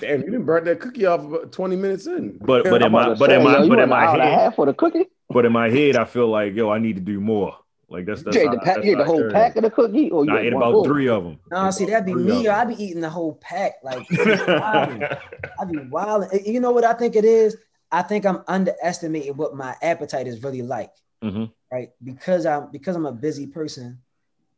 [0.00, 2.38] Damn, you didn't burn that cookie off about 20 minutes in.
[2.42, 4.24] But but in I'm my but in say, my but in went an hour my
[4.26, 5.04] head for the cookie.
[5.28, 7.56] but in my head I feel like yo I need to do more.
[7.94, 9.58] Like that's that's you ate how- the pack, that's you ate the whole pack it.
[9.58, 10.84] of the cookie, or you I ate ate one about full?
[10.84, 11.38] three of them.
[11.50, 12.48] No, see, that'd be Three me.
[12.48, 13.74] I'd be eating the whole pack.
[13.84, 16.26] Like I'd be wild.
[16.44, 17.56] You know what I think it is?
[17.92, 20.90] I think I'm underestimating what my appetite is really like.
[21.22, 21.52] Mhm.
[21.72, 21.90] Right?
[22.02, 23.98] Because I'm because I'm a busy person,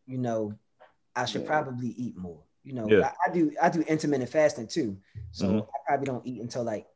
[0.06, 0.54] you know,
[1.14, 1.48] I should Yeah.
[1.48, 2.40] probably eat more.
[2.64, 3.12] You know, Yeah.
[3.26, 4.96] I, I do I do intermittent fasting too.
[5.32, 5.62] So Mhm.
[5.66, 6.86] I probably don't eat until like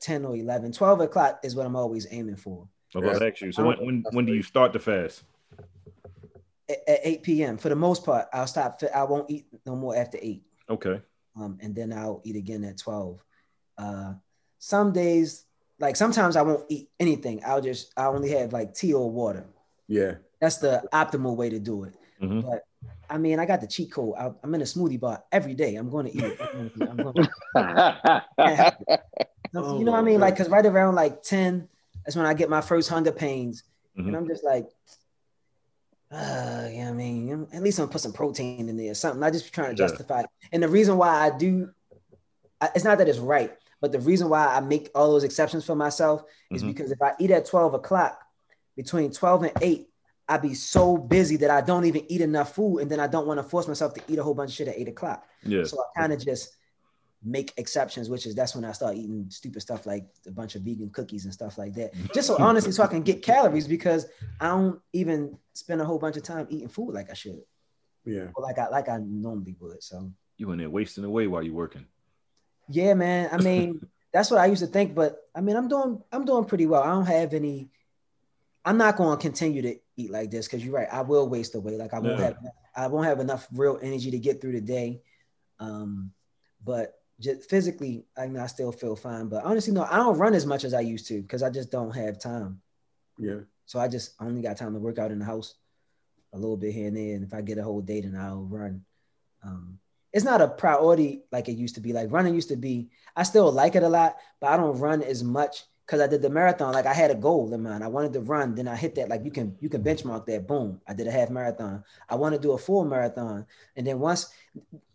[0.00, 0.72] 10 or 11.
[0.72, 2.68] 12 o'clock is what I'm always aiming for.
[2.94, 3.52] I was about to ask you.
[3.52, 5.24] So when when, when do you start the fast?
[6.70, 7.58] At, at 8 p.m.
[7.58, 8.80] For the most part, I'll stop.
[8.94, 10.42] I won't eat no more after 8.
[10.70, 11.00] Okay.
[11.36, 13.18] um, and then I'll eat again at 12.
[13.76, 14.14] Uh,
[14.58, 15.46] some days,
[15.80, 17.40] like sometimes I won't eat anything.
[17.46, 19.44] I'll just, I only have like tea or water.
[19.88, 20.14] Yeah.
[20.40, 21.94] That's the optimal way to do it.
[22.22, 22.42] Mhm.
[22.48, 22.62] But
[23.08, 24.14] I mean, I got the cheat code.
[24.18, 25.74] I, I'm in a smoothie bar every day.
[25.76, 26.40] I'm going to eat it.
[26.80, 28.24] I'm gonna-
[29.54, 30.20] Oh, you know what I mean?
[30.20, 31.68] Like, cause right around like 10,
[32.04, 33.64] that's when I get my first hunger pains.
[33.98, 34.08] Mhm.
[34.08, 34.68] And I'm just like,
[36.12, 39.22] uh, yeah, I mean, at least I'm gonna put some protein in there or something.
[39.22, 40.26] I just trying to justify it.
[40.52, 41.70] And the reason why I do,
[42.60, 45.64] I, it's not that it's right, but the reason why I make all those exceptions
[45.64, 46.68] for myself is Mhm.
[46.68, 48.18] because if I eat at 12 o'clock,
[48.76, 49.88] between 12 and 8,
[50.28, 53.26] I be so busy that I don't even eat enough food, and then I don't
[53.26, 55.26] want to force myself to eat a whole bunch of shit at 8 o'clock.
[55.42, 55.64] Yeah.
[55.64, 56.50] So I kind of just
[57.22, 60.62] make exceptions, which is that's when I start eating stupid stuff like a bunch of
[60.62, 61.92] vegan cookies and stuff like that.
[62.14, 64.06] Just so honestly, so I can get calories because
[64.40, 67.42] I don't even spend a whole bunch of time eating food like I should,
[68.04, 68.28] Yeah.
[68.34, 69.82] or like I like I normally would.
[69.82, 71.86] So You in there wasting away while you're working.
[72.68, 73.28] yeah, man.
[73.32, 73.80] I mean,
[74.12, 76.82] that's what I used to think, but I mean, I'm doing I'm doing pretty well.
[76.82, 77.68] I don't have any.
[78.64, 80.88] I'm not going to continue to eat like this because you're right.
[80.92, 81.76] I will waste away.
[81.76, 82.24] Like I won't Yeah.
[82.26, 82.36] have
[82.74, 85.02] I won't have enough real energy to get through the day.
[85.58, 86.12] Um,
[86.64, 89.28] but just physically, I mean, I still feel fine.
[89.28, 91.70] But honestly, no, I don't run as much as I used to because I just
[91.70, 92.60] don't have time.
[93.18, 93.40] Yeah.
[93.66, 95.54] So I just only got time to work out in the house
[96.32, 97.14] a little bit here and there.
[97.14, 98.84] And if I get a whole day, then I'll run.
[99.44, 99.78] Um,
[100.12, 101.92] it's not a priority like it used to be.
[101.92, 105.02] Like running used to be, I still like it a lot, but I don't run
[105.02, 106.72] as much because I did the marathon.
[106.72, 107.84] Like I had a goal in mind.
[107.84, 109.08] I wanted to run, then I hit that.
[109.08, 110.46] Like you can you can benchmark that.
[110.46, 111.84] Boom, I did a half marathon.
[112.08, 113.46] I want to do a full marathon,
[113.76, 114.32] and then once,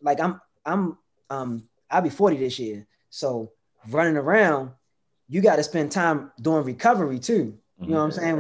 [0.01, 0.97] like I'm I'm
[1.30, 2.88] um I'll be 40 this year.
[3.09, 3.51] So
[3.89, 4.71] running around,
[5.27, 7.57] you got to spend time doing recovery too.
[7.81, 8.36] You know what I'm saying?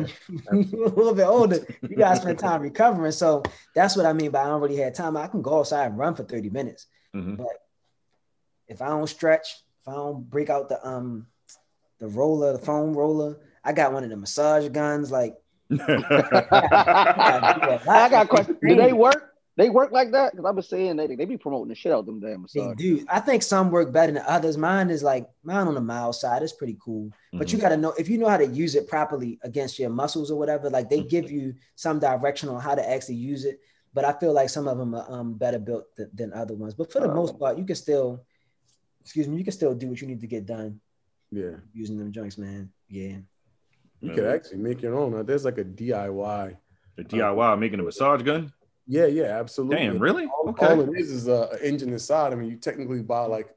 [0.45, 3.11] When you're a little bit older, you gotta spend time recovering.
[3.11, 3.43] So
[3.75, 5.17] that's what I mean by I don't really have time.
[5.17, 6.87] I can go outside and run for 30 minutes.
[7.13, 7.35] Mhm.
[7.35, 7.47] But
[8.69, 11.27] if I don't stretch, if I don't break out the um
[11.99, 15.11] the roller, the foam roller, I got one of the massage guns.
[15.11, 15.35] Like
[15.69, 15.79] I
[18.09, 18.57] got a question.
[18.65, 19.34] Do they work?
[19.57, 20.31] They work like that?
[20.33, 22.73] Because I've been saying they they be promoting the shit out of them damn they
[22.75, 23.05] do.
[23.07, 24.57] I think some work better than others.
[24.57, 26.43] Mine is like mine on the mild side.
[26.43, 27.09] It's pretty cool.
[27.31, 29.89] But you got to know if you know how to use it properly against your
[29.89, 30.69] muscles or whatever.
[30.69, 33.61] Like they give you some direction on how to actually use it.
[33.93, 36.73] But I feel like some of them are um, better built th- than other ones.
[36.73, 38.25] But for the most part, you can still,
[38.99, 40.81] excuse me, you can still do what you need to get done
[41.31, 41.55] Yeah.
[41.73, 42.69] using them joints, man.
[42.89, 43.19] Yeah.
[44.01, 45.25] You could actually make your own.
[45.25, 46.57] There's like a DIY.
[46.97, 48.51] A DIY making a massage gun.
[48.87, 49.77] Yeah, yeah, absolutely.
[49.77, 50.25] Damn, really?
[50.25, 50.65] All, Okay.
[50.67, 52.33] all it is is a, a engine inside.
[52.33, 53.47] I mean, you technically buy like,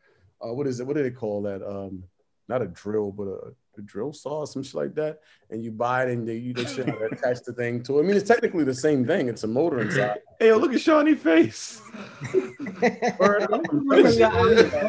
[0.45, 0.87] uh, what is it?
[0.87, 1.63] What do they call that?
[1.63, 2.05] Um,
[2.49, 5.21] not a drill, but a, a drill saw or some shit like that.
[5.51, 8.03] And you buy it and they you just attach the thing to it.
[8.03, 9.29] I mean, it's technically the same thing.
[9.29, 10.19] It's a motor inside.
[10.39, 11.81] Hey, look at Shawnee face.
[12.33, 12.43] I'm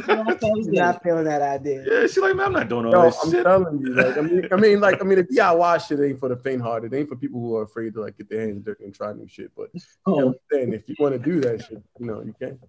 [0.10, 0.72] I'm telling you.
[0.74, 1.86] not feeling that idea.
[1.90, 3.44] Yeah, she's like, man, I'm not doing all No, this I'm shit.
[3.44, 3.94] telling you.
[3.94, 6.94] Like, I mean, I mean, like, I mean, the DIY shit ain't for the faint-hearted.
[6.94, 9.14] It ain't for people who are afraid to like get their hands dirty and try
[9.14, 9.52] new shit.
[9.56, 12.60] But you know what if you want to do that shit, you know, you can.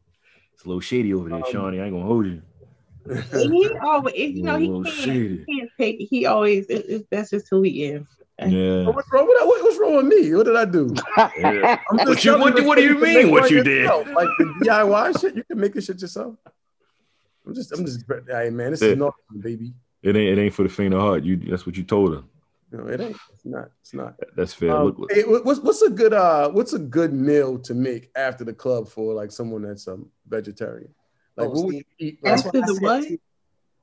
[0.54, 1.80] It's a little shady over there, Um, Shawnee.
[1.80, 2.42] I ain't gonna hold you.
[3.32, 5.96] He always, you know, he can't, he can't take.
[6.10, 6.66] He always.
[6.66, 8.06] It, it, that's just who he is.
[8.38, 8.86] Yeah.
[8.88, 9.46] What's wrong with that?
[9.46, 10.34] What- What's wrong with me?
[10.34, 10.94] What did I do?
[11.38, 11.78] yeah.
[11.90, 13.86] What you- what do- what do you mean what one you did?
[13.86, 16.36] Like the DIY shit, you can make this shit yourself.
[17.46, 18.88] I'm just, I'm just, hey man, this Yeah.
[18.90, 19.72] is not baby.
[20.02, 20.38] It ain't.
[20.38, 21.24] It ain't for the faint of heart.
[21.24, 21.36] You.
[21.36, 22.22] That's what you told her.
[22.72, 23.16] No, it ain't.
[23.32, 23.68] It's not.
[23.82, 24.14] It's not.
[24.36, 24.70] That's fair.
[24.74, 25.12] Um, look, look.
[25.12, 28.88] hey, what's what's a good uh what's a good meal to make after the club
[28.88, 30.88] for like someone that's um vegetarian?
[31.40, 32.18] Like Oh, what would you eat?
[32.22, 33.04] That's why, After I the said, what?
[33.04, 33.20] see,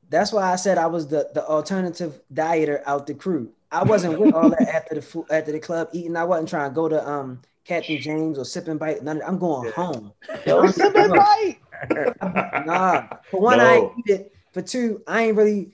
[0.10, 3.52] that's why I said I was the, the alternative dieter out the crew.
[3.72, 6.16] I wasn't with all that after the food after the club eating.
[6.16, 9.04] I wasn't trying to go to um Captain James or Sip and Bite.
[9.04, 9.22] None.
[9.22, 10.14] Of, I'm going home.
[10.46, 11.60] Yo, sip and bite.
[12.66, 13.08] Nah.
[13.30, 14.34] For one, I ain't eat it.
[14.54, 15.74] For two, I ain't really.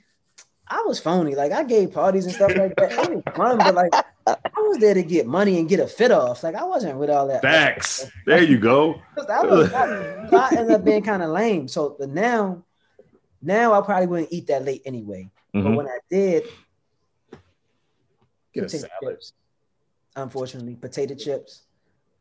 [0.67, 1.35] I was phony.
[1.35, 2.91] Like I gave parties and stuff like that.
[2.93, 3.93] It was fun, but like
[4.25, 6.43] I was there to get money and get a fit off.
[6.43, 7.41] Like I wasn't with all that.
[7.41, 8.05] Facts.
[8.25, 9.01] There you go.
[9.29, 11.67] I, was, I, I ended up being kind of lame.
[11.67, 12.63] So but now,
[13.41, 15.29] now I probably wouldn't eat that late anyway.
[15.51, 15.75] But Mhm.
[15.75, 16.43] when I did,
[18.53, 19.15] Get a potato salad.
[19.15, 19.33] chips.
[20.15, 21.63] Unfortunately, potato chips.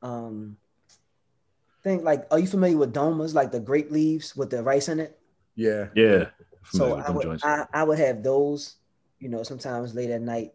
[0.02, 0.56] Um,
[1.84, 4.98] think like, are you familiar with dolmas, like the grape leaves with the rice in
[4.98, 5.18] it?
[5.56, 5.88] Yeah.
[5.94, 6.30] Yeah.
[6.70, 7.40] So I would.
[7.42, 8.76] I, I would have those,
[9.20, 10.52] you know, sometimes late at night.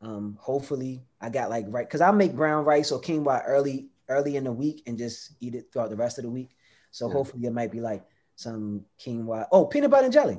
[0.00, 4.36] Um, hopefully I got like right because I make brown rice or quinoa early, early
[4.36, 6.50] in the week and just eat it throughout the rest of the week.
[6.92, 7.14] So Yeah.
[7.14, 8.04] hopefully it might be like
[8.36, 9.46] some quinoa.
[9.50, 10.38] Oh, peanut butter and jelly.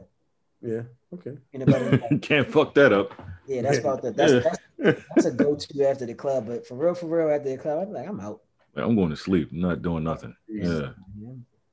[0.62, 0.84] Yeah.
[1.14, 1.38] Okay.
[1.52, 1.90] Peanut butter.
[1.90, 2.20] and jelly.
[2.22, 3.12] Can't fuck that up.
[3.48, 4.40] Yeah, that's about the that's, Yeah.
[4.78, 6.48] that's that's a go-to after the club.
[6.48, 8.42] But for real, for real, after the club, I'm like, I'm out.
[8.76, 9.50] Man, I'm going to sleep.
[9.52, 10.36] I'm not doing nothing.
[10.48, 10.92] Yeah.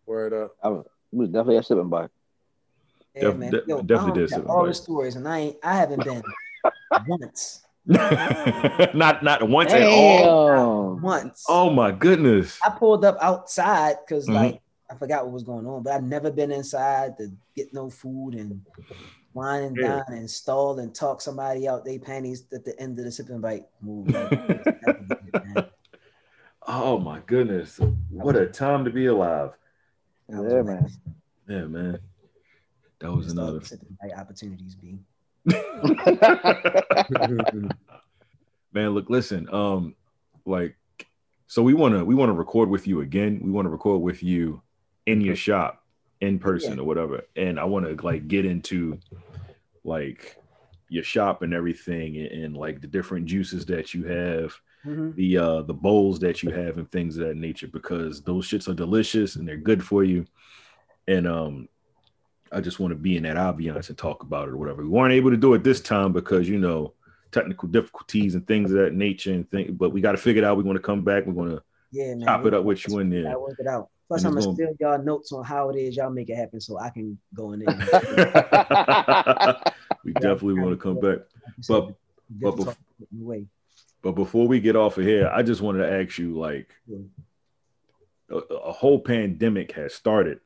[0.06, 0.56] Word up.
[0.62, 2.10] I was, definitely a Sip and Bite.
[3.14, 3.52] Yeah, Def- man.
[3.66, 4.68] Yo, definitely I did got something all right.
[4.68, 6.22] the stories, and I ain't, I haven't been
[7.06, 7.62] once,
[8.94, 10.94] not not once at all.
[10.96, 11.02] Damn.
[11.02, 11.44] once.
[11.48, 12.58] Oh my goodness.
[12.64, 14.34] I pulled up outside because Mhm.
[14.34, 14.60] like
[14.90, 18.34] I forgot what was going on, but I've never been inside to get no food
[18.34, 18.60] and
[19.34, 20.02] wine and Yeah.
[20.08, 23.28] dine and stall and talk somebody out they panties at the end of the Sip
[23.28, 24.08] and Bite move.
[26.68, 27.78] Oh my goodness.
[28.10, 29.52] What a time to be alive.
[30.28, 30.88] Yeah, man.
[31.48, 31.98] Yeah, man.
[32.98, 33.58] That was that's all another.
[33.60, 34.98] the Sip and Bite opportunities be.
[38.72, 39.94] man look listen um
[40.44, 40.76] like
[41.46, 44.00] so we want to we want to record with you again we want to record
[44.02, 44.60] with you
[45.06, 45.82] in your shop
[46.20, 46.82] in person Yeah.
[46.82, 48.98] or whatever and i want to like get into
[49.84, 50.36] like
[50.88, 55.14] your shop and everything and, and like the different juices that you have Mhm.
[55.16, 58.68] the uh the bowls that you have and things of that nature because those shits
[58.68, 60.24] are delicious and they're good for you
[61.08, 61.68] and um
[62.52, 64.88] i just want to be in that ambiance and talk about it or whatever we
[64.88, 66.92] weren't able to do it this time because you know
[67.32, 70.46] technical difficulties and things of that nature and thing but we got to figure it
[70.46, 72.24] out we want to come back we're going to Yeah, man.
[72.26, 73.88] chop it up with you in there I work it out.
[74.08, 76.60] Plus, I'm gonna gonna- steal y'all notes on how it is y'all make it happen,
[76.60, 77.76] so I can go in there.
[80.04, 81.18] we definitely want to come back
[81.68, 81.94] But-
[82.30, 83.46] but bef-
[84.02, 86.98] But before we get off of here, I just wanted to ask you like Yeah.
[88.30, 90.40] a, a whole pandemic has started,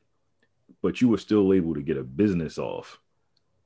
[0.81, 2.99] but you were still able to get a business off.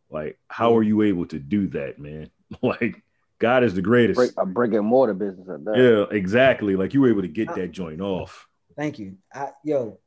[0.10, 2.30] Like, how are you able to do that, man?
[2.62, 3.04] Like,
[3.40, 4.18] God is the greatest.
[4.18, 5.78] Brick, a brick and mortar business at that.
[5.78, 6.76] Yeah, exactly.
[6.76, 8.48] Like you were able to get that joint off.
[8.78, 9.18] thank you.
[9.34, 10.00] I yo,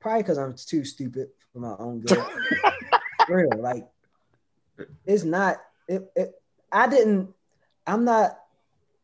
[0.00, 2.24] probably because I'm too stupid for my own good.
[3.28, 3.86] Real, like
[5.06, 5.58] it's not.
[5.88, 6.32] It, it.
[6.70, 7.32] I didn't.
[7.86, 8.38] I'm not.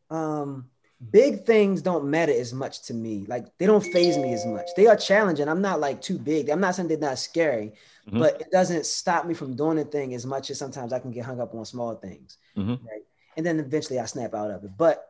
[0.09, 0.69] Um,
[1.11, 3.25] big things don't matter as much to me.
[3.27, 4.67] Like they don't phase me as much.
[4.75, 5.47] They are challenging.
[5.49, 6.49] I'm not like too big.
[6.49, 7.73] I'm not saying they're not scary,
[8.07, 8.19] Mhm.
[8.19, 11.11] but it doesn't stop me from doing the thing as much as sometimes I can
[11.11, 12.37] get hung up on small things.
[12.55, 12.79] Mhm.
[12.85, 13.03] Right.
[13.35, 14.71] And then eventually I snap out of it.
[14.77, 15.09] But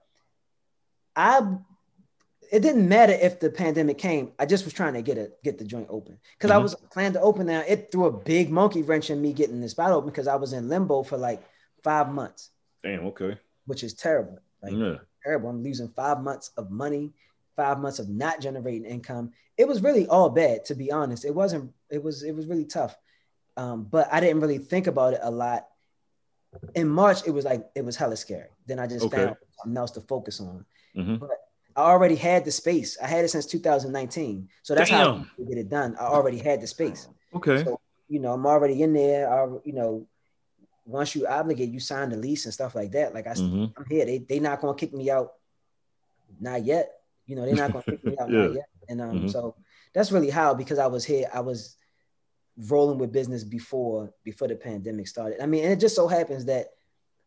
[1.16, 1.58] I
[2.52, 4.32] it didn't matter if the pandemic came.
[4.38, 6.20] I just was trying to get it, get the joint open.
[6.38, 6.64] Because I Mhm.
[6.64, 7.62] was planning to open now.
[7.68, 10.54] It threw a big monkey wrench in me getting this spot open because I was
[10.54, 11.42] in limbo for like
[11.84, 12.52] five months,
[12.84, 13.08] Damn.
[13.08, 13.40] Okay.
[13.66, 14.38] which is terrible.
[14.62, 14.98] Like Yeah.
[15.24, 15.50] Terrible.
[15.50, 17.12] I'm losing five months of money,
[17.56, 19.32] five months of not generating income.
[19.58, 21.26] It was really all bad, to be honest.
[21.26, 22.96] It wasn't, it was, it was really tough.
[23.56, 25.68] Um, but I didn't really think about it a lot.
[26.76, 28.50] In March, it was like it was hella scary.
[28.66, 29.26] Then I just Okay.
[29.26, 30.66] found something else to focus on.
[30.96, 31.22] Mhm.
[31.76, 32.98] I already had the space.
[33.02, 34.48] I had it since 2019.
[34.62, 35.30] So that's how Damn.
[35.40, 35.96] I get it done.
[36.00, 37.08] I already had the space.
[37.34, 37.64] Okay.
[37.64, 39.32] So, you know, I'm already in there.
[39.32, 40.08] I, you know,
[40.86, 43.14] once you obligate, you sign the lease and stuff like that.
[43.14, 43.74] Like I, Mhm.
[43.78, 44.06] I'm here.
[44.06, 45.34] They they not gonna kick me out.
[46.40, 46.92] Not yet.
[47.26, 48.40] You know, they're not gonna kick me out Yeah.
[48.48, 48.66] not yet.
[48.90, 49.32] And um, Mhm.
[49.32, 49.56] so
[49.94, 51.78] that's really how because I was here, I was
[52.70, 55.42] rolling with business before before the pandemic started.
[55.42, 56.68] I mean, and it just so happens that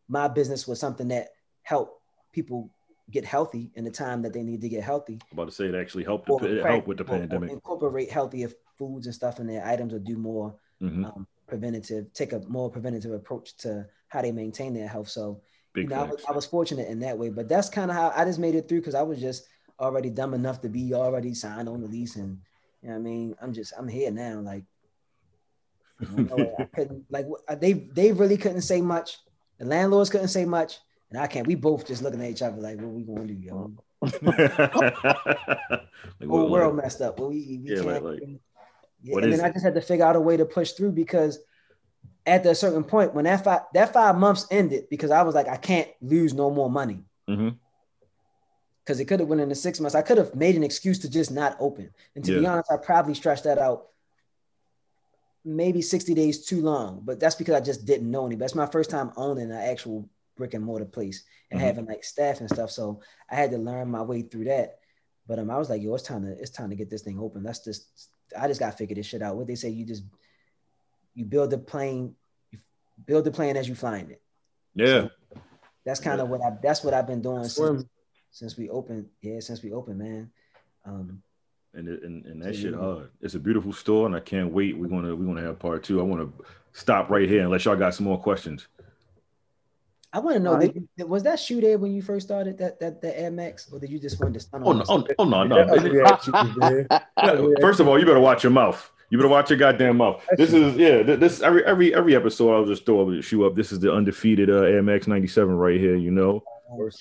[0.07, 1.29] my business was something that
[1.63, 1.99] helped
[2.31, 2.69] people
[3.09, 5.19] get healthy in the time that they need to get healthy.
[5.31, 6.29] I'm about to say it actually helped.
[6.29, 7.51] Or helped with the or- or pandemic.
[7.51, 11.05] incorporate healthier foods and stuff in their items or do more Mhm.
[11.05, 15.09] um, preventative, take a more preventative approach to how they maintain their health.
[15.09, 15.41] So,
[15.73, 16.23] Big you know, I was.
[16.29, 18.67] I was fortunate in that way, but that's kind of how I just made it
[18.67, 19.47] through because I was just
[19.79, 22.15] already dumb enough to be already signed on the lease.
[22.15, 22.39] And,
[22.81, 23.35] you know what I mean?
[23.41, 24.39] I'm just, I'm here now.
[24.39, 24.63] Like,
[26.01, 27.25] I couldn't, like,
[27.59, 29.17] they, they really couldn't say much.
[29.59, 30.79] The landlords couldn't say much.
[31.09, 33.33] And I can't, we both just looking at each other like, what we going to
[33.33, 33.71] do, yo?
[34.01, 34.51] Like,
[36.27, 37.19] whole world like- messed up.
[37.19, 38.03] Well, we, we Yeah, can't.
[38.03, 38.21] like-
[39.05, 41.39] what and then I just had to figure out a way to push through because
[42.25, 45.47] at a certain point, when that five that five months ended, because I was like,
[45.47, 47.03] I can't lose no more money.
[48.83, 49.95] Because it could have went into six months.
[49.95, 51.89] I could have made an excuse to just not open.
[52.15, 53.87] And to be honest, I probably stretched that out
[55.43, 57.01] maybe 60 days too long.
[57.03, 58.35] But that's because I just didn't know any.
[58.35, 61.63] That's my first time owning an actual brick and mortar place and Mhm.
[61.63, 62.71] having like staff and stuff.
[62.71, 64.79] So I had to learn my way through that.
[65.27, 67.19] But um, I was like, yo, it's time to it's time to get this thing
[67.19, 67.43] open.
[67.43, 69.35] That's just I just gotta figure this shit out.
[69.35, 70.03] What they say, you just
[71.13, 72.15] you build the plane,
[72.51, 72.59] you
[73.05, 74.21] build the plane as you flying it.
[74.75, 75.07] Yeah.
[75.85, 77.85] That's kind of what I that's what I've been doing since,
[78.31, 79.07] since we opened.
[79.21, 80.31] Yeah, since we opened, man.
[80.85, 81.21] Um,
[81.73, 83.09] and and, and that So shit you- hard.
[83.21, 84.77] It's a beautiful store, and I can't wait.
[84.77, 85.99] We're gonna we're gonna have part two.
[85.99, 88.67] I want to stop right here unless y'all got some more questions.
[90.13, 90.73] I want to know, Alright.
[90.97, 93.79] did was that shoe there when you first started that that the Air Max, or
[93.79, 95.57] did you just want to stun Oh on no, oh, oh no, no.
[95.57, 96.87] ugly ass shoes, man.
[96.89, 98.89] Yeah, First of all, you better watch your mouth.
[99.09, 100.25] You better watch your goddamn mouth.
[100.37, 101.03] This is yeah.
[101.03, 103.55] This every every every episode I'll just throw a shoe up.
[103.55, 105.95] This is the undefeated uh, Air Max ninety seven right here.
[105.95, 106.43] You know.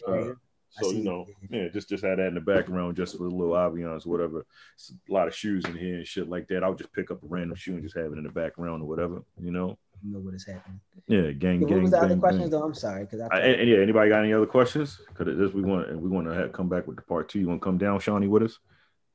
[0.07, 0.35] Uh,
[0.79, 3.55] So you know, yeah, just just had that in the background, just for a little
[3.55, 4.45] ambiance, whatever.
[4.75, 6.63] It's a lot of shoes in here and shit like that.
[6.63, 8.87] I'll just pick up a random shoe and just have it in the background or
[8.87, 9.23] whatever.
[9.41, 9.79] You know.
[10.07, 10.81] You know what is happening.
[11.09, 12.61] Yeah, gang, what gang, was the other questions bang.
[12.61, 12.63] though?
[12.65, 15.01] I'm sorry because I, Uh, and, and yeah, anybody got any other questions?
[15.09, 17.41] Because this we want we want to have, come back with the part two.
[17.41, 18.59] You want to come down, Shawnee, with us?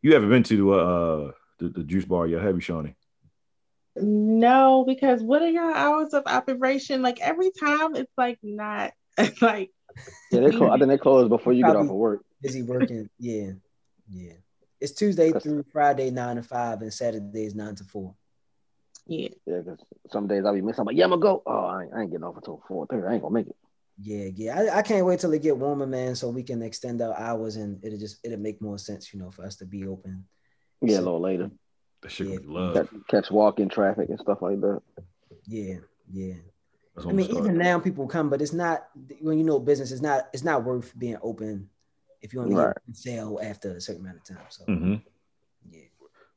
[0.01, 2.95] You haven't been to uh the, the juice bar yet, have you, Shawnee?
[3.95, 7.01] No, because what are your hours of operation?
[7.01, 8.91] Like every time it's like not
[9.41, 9.71] like
[10.31, 12.21] Yeah, they close, I think they close before you get off of work.
[12.41, 13.09] busy working.
[13.17, 13.51] yeah,
[14.09, 14.33] yeah.
[14.81, 18.15] It's Tuesday through Friday nine to five, and Saturdays nine to four.
[19.05, 19.29] Yeah.
[19.45, 19.79] Yeah, because
[20.09, 20.81] some days I'll be missing.
[20.81, 21.43] I'm like, yeah, I'm gonna go.
[21.45, 23.07] Oh, I ain't, I ain't getting off until four thirty.
[23.07, 23.55] I ain't gonna make it.
[23.99, 24.59] Yeah, yeah.
[24.59, 27.55] I, I can't wait till it get warmer, man, so we can extend our hours
[27.55, 30.25] and it'll just it'll make more sense, you know, for us to be open.
[30.81, 31.51] Yeah, a little later.
[32.01, 32.35] That shit Yeah.
[32.37, 32.73] gonna be love.
[32.73, 34.81] Catch, catch walk-in traffic and stuff like that.
[35.45, 35.75] Yeah,
[36.11, 36.35] yeah.
[36.95, 38.87] That's I mean, even now people come, but it's not
[39.21, 39.91] when you know business.
[39.91, 41.69] It's not it's not worth being open
[42.21, 42.75] if you only Right.
[42.87, 44.45] get sale after a certain amount of time.
[44.49, 44.95] So mm-hmm.
[45.69, 45.83] yeah,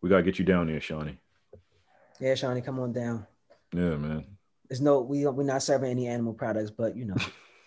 [0.02, 1.18] We gotta get you down there, Shawnee.
[2.24, 3.26] Yeah, Shawnee, come on down.
[3.74, 4.24] Yeah, man.
[4.68, 7.14] There's no we we're not serving any animal products, but you know,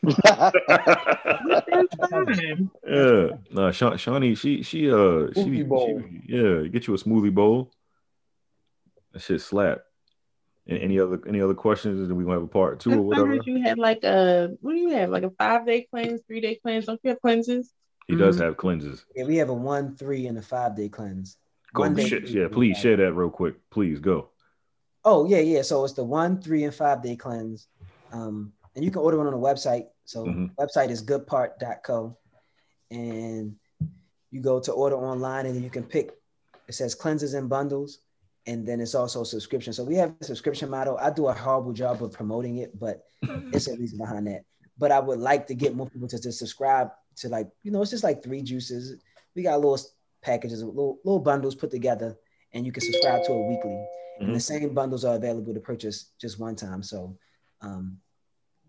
[0.04, 2.72] It's fine.
[2.88, 6.02] Yeah, nah, Sha- Shawnee, she she uh she, Smoothie bowl.
[6.02, 7.72] she yeah, get you a smoothie bowl.
[9.14, 9.80] That shit slap.
[10.68, 12.00] And any other any other questions?
[12.00, 13.36] And then we gonna have a part two or whatever.
[13.46, 15.10] you had like a what do you have?
[15.12, 16.86] Like a five day cleanse, three day cleanse.
[16.88, 17.72] Don't you have cleanses?
[18.08, 18.46] He does Mhm.
[18.46, 19.06] have cleanses.
[19.16, 21.38] yeah, we have a one, three, and a five day cleanse.
[21.74, 22.48] Go One day- shit, yeah.
[22.52, 23.56] Please share that real quick.
[23.70, 24.30] Please go.
[25.10, 25.62] Oh yeah, yeah.
[25.62, 27.70] So it's the one, three, and five day cleanse.
[28.12, 29.86] Um, and you can order one on the website.
[30.04, 30.54] So Mhm.
[30.60, 32.18] website is goodpart.co.
[32.92, 33.56] And
[34.32, 36.12] you go to order online and then you can pick
[36.68, 38.00] it says cleanses and bundles.
[38.48, 39.72] And then it's also subscription.
[39.72, 40.98] So we have a subscription model.
[40.98, 43.06] I do a horrible job of promoting it, but
[43.54, 44.44] it's a reason behind that.
[44.78, 47.82] But I would like to get more people to, to subscribe to like, you know,
[47.82, 49.02] it's just like three juices.
[49.36, 49.80] We got little
[50.22, 52.18] packages, little little bundles put together,
[52.54, 53.88] and you can subscribe to it weekly.
[54.20, 56.82] And the same bundles are available to purchase just one time.
[56.84, 57.18] So
[57.62, 57.98] um,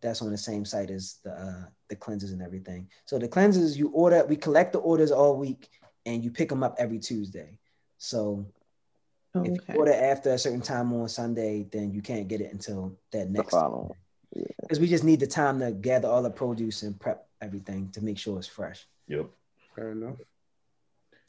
[0.01, 2.89] that's on the same site as the uh, the cleanses and everything.
[3.07, 5.71] So the cleanses you order, we collect the orders all week,
[6.07, 7.59] and you pick them up every Tuesday.
[7.97, 8.47] So
[9.35, 12.99] if you order after a certain time on Sunday, then you can't get it until
[13.13, 13.51] that The next.
[13.51, 13.91] following.
[14.61, 18.03] Because we just need the time to gather all the produce and prep everything to
[18.03, 18.87] make sure it's fresh.
[19.07, 19.31] Yep.
[19.75, 20.17] Fair enough.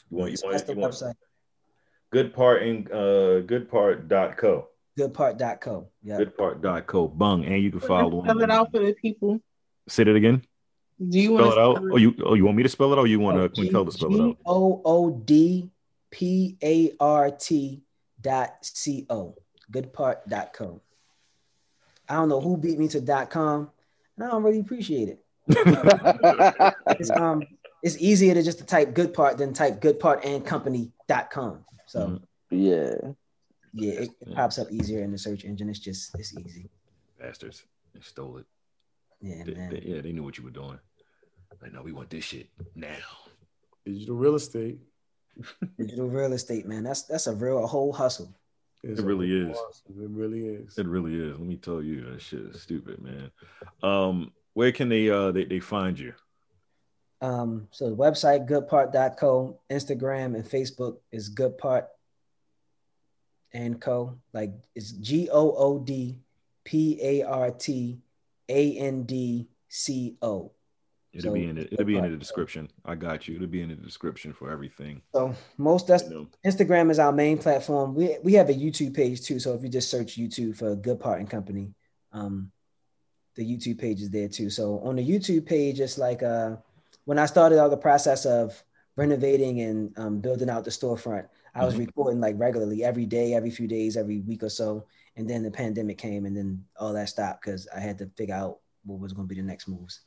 [0.10, 1.14] You want you So want, you want website,
[2.11, 4.68] good part in uh goodpart.co.
[4.98, 5.88] goodpart.co.
[6.03, 6.18] Yeah.
[6.19, 7.07] Goodpart.co.
[7.07, 7.45] Bung.
[7.45, 9.41] And you can follow Spell it out for the people.
[9.88, 10.44] Say that again.
[11.07, 11.91] Do you Spell want it out.
[11.94, 13.91] Oh, you oh you want me to spell it out or you want Quintel to
[13.91, 14.36] spell it out?
[14.36, 15.69] G O O D
[16.11, 17.81] P A R T
[18.22, 19.36] dot C O.
[19.72, 20.56] Goodpart dot.
[22.10, 23.69] I don't know who beat me to dot com,
[24.18, 25.23] and I don't really appreciate it.
[26.99, 27.44] It's um
[27.81, 31.30] it's easier to just to type good part than type good part and company dot
[31.31, 31.64] com.
[31.90, 32.22] So Mhm.
[32.52, 33.11] yeah.
[33.74, 35.70] yeah, it, it pops up easier in the search engine.
[35.70, 36.70] It's just it's easy.
[37.20, 37.64] Bastards.
[37.95, 38.45] They stole it.
[39.22, 39.70] Yeah, They- man.
[39.72, 40.80] they- yeah, they knew what you were doing.
[41.61, 42.95] Like, no, we want this shit now.
[43.86, 44.80] Digital real estate.
[45.80, 46.84] Digital real estate, man.
[46.84, 48.36] That's that's a real a whole hustle.
[48.84, 49.57] is It really is.
[49.57, 50.03] awesome.
[50.03, 50.78] It really is.
[50.78, 51.38] It really is.
[51.40, 53.32] Let me tell you, that shit is stupid, man.
[53.84, 56.14] Um, where can they uh they, they find you?
[57.22, 61.88] Um, so the website goodpart.co, Instagram and Facebook is goodpart
[63.54, 64.18] and co.
[64.34, 66.20] Like it's G O O D
[66.64, 68.00] P A R T
[68.48, 70.52] A N D C O.
[71.12, 71.70] It'll So, be in it.
[71.72, 72.70] It'll be in the description.
[72.86, 73.36] I got you.
[73.36, 75.02] It'll be in the description for everything.
[75.14, 76.04] So most that's.
[76.46, 77.96] Instagram is our main platform.
[77.96, 79.40] We we have a YouTube page too.
[79.40, 81.74] So if you just search YouTube for Good Part and Company,
[82.14, 82.52] um,
[83.36, 84.50] the YouTube page is there too.
[84.52, 86.58] So on the YouTube page, it's like uh,
[87.10, 88.64] when I started all the process of
[88.95, 91.88] renovating and um, building out the storefront, I was Mhm.
[91.88, 94.86] recording like regularly every day, every few days, every week or so.
[95.18, 98.36] And then the pandemic came, and then all that stopped because I had to figure
[98.36, 100.02] out what was going to be the next moves.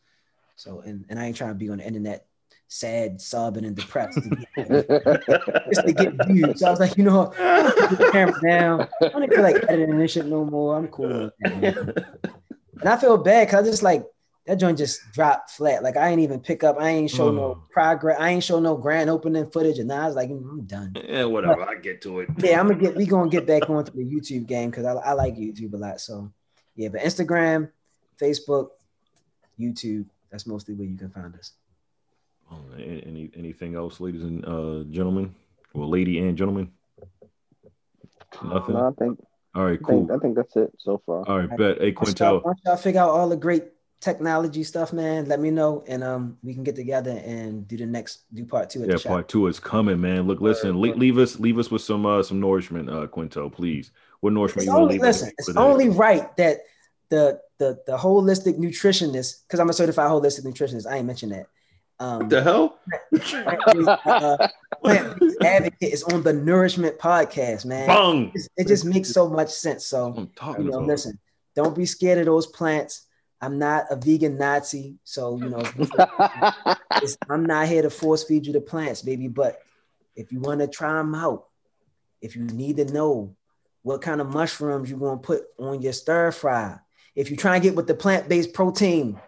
[0.54, 2.24] So, and, and I ain't trying to be on the internet
[2.68, 4.20] sad, sobbing, and depressed
[4.56, 6.60] just to get views.
[6.60, 7.40] So I was like, you know, what?
[7.40, 8.88] I'm gonna put the camera down.
[9.02, 10.76] I don't feel like editing this shit no more.
[10.76, 11.08] I'm cool.
[11.08, 11.94] with that, man.
[12.80, 14.04] And I feel bad because I just like
[14.46, 15.82] that joint just dropped flat.
[15.82, 16.76] Like I ain't even pick up.
[16.80, 17.62] I ain't show no Oh.
[17.70, 18.16] progress.
[18.18, 19.78] I ain't show no grand opening footage.
[19.78, 20.94] And now I was like, "Mm, I'm done.
[21.08, 21.62] yeah, whatever.
[21.62, 22.28] I get to it.
[22.38, 22.96] Yeah, I'm gonna get.
[22.96, 26.00] We gonna get back onto the YouTube game because I, I like YouTube a lot.
[26.00, 26.32] So
[26.74, 27.70] yeah, but Instagram,
[28.20, 28.70] Facebook,
[29.58, 30.06] YouTube.
[30.30, 31.52] That's mostly where you can find us.
[32.50, 35.34] Oh, any anything else, ladies and uh, gentlemen?
[35.74, 36.70] Well, lady and gentlemen.
[38.42, 38.74] Nothing.
[38.74, 39.20] No, I think,
[39.54, 40.06] All right, I cool.
[40.06, 41.22] think I think that's it so far.
[41.28, 41.80] All right, bet.
[41.80, 42.44] Hey, Once y'all, Quintel.
[42.44, 43.64] once y'all figure out all the great
[44.02, 47.86] technology stuff, man, let me know and um we can get together and do the
[47.86, 50.26] next do part two at Yeah, the part two is coming, man.
[50.26, 53.92] Look, listen, leave, leave us, leave us with some, uh, some nourishment, uh, Quintel, please.
[54.20, 55.30] What nourishment It's you want to only listen.
[55.38, 55.66] It's with today?
[55.66, 56.58] only right that
[57.08, 60.86] the the the holistic nutritionist, because I'm a certified holistic nutritionist.
[60.90, 61.46] I ain't mentioned that.
[62.00, 62.78] Um, What the hell?
[63.14, 64.48] plant-based, uh,
[64.82, 67.86] plant-based advocate is on the Nourishment podcast, man.
[67.86, 68.22] Bang!
[68.28, 69.86] It's- It just makes so much sense.
[69.86, 70.88] So I'm you know, about.
[70.88, 71.18] listen,
[71.54, 73.06] don't be scared of those plants.
[73.42, 75.64] I'm not a vegan Nazi, so you know,
[77.28, 79.26] I'm not here to force feed you the plants, baby.
[79.26, 79.60] But
[80.14, 81.46] if you want to try them out,
[82.20, 83.34] if you need to know
[83.82, 86.78] what kind of mushrooms you're gonna put on your stir fry,
[87.16, 89.20] if you try and get with the plant-based protein,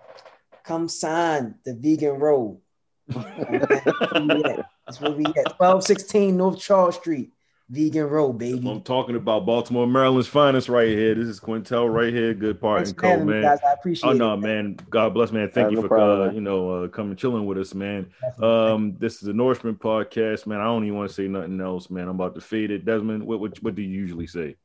[0.63, 2.61] come sign the vegan road.
[3.09, 5.59] That's where we at.
[5.59, 7.33] 1216 North Charles Street,
[7.71, 8.69] vegan road, baby.
[8.69, 11.15] I'm talking about Baltimore, Maryland's finest right here.
[11.15, 12.35] This is Quintel right here.
[12.35, 13.43] Good part Thanks and for co, man.
[13.43, 13.59] guys.
[13.67, 14.19] I appreciate Oh it.
[14.19, 14.77] no, man!
[14.91, 15.51] God bless, man.
[15.51, 18.07] Thank Uh, you no for problem, uh, you know uh, coming chilling with us, man.
[18.43, 20.61] Um, this is the Nourishment podcast, man.
[20.61, 22.05] I don't even want to say nothing else, man.
[22.09, 22.85] I'm about to fade it.
[22.85, 24.57] Desmond, what what, what do you usually say?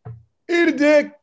[0.49, 1.13] Eat a dick.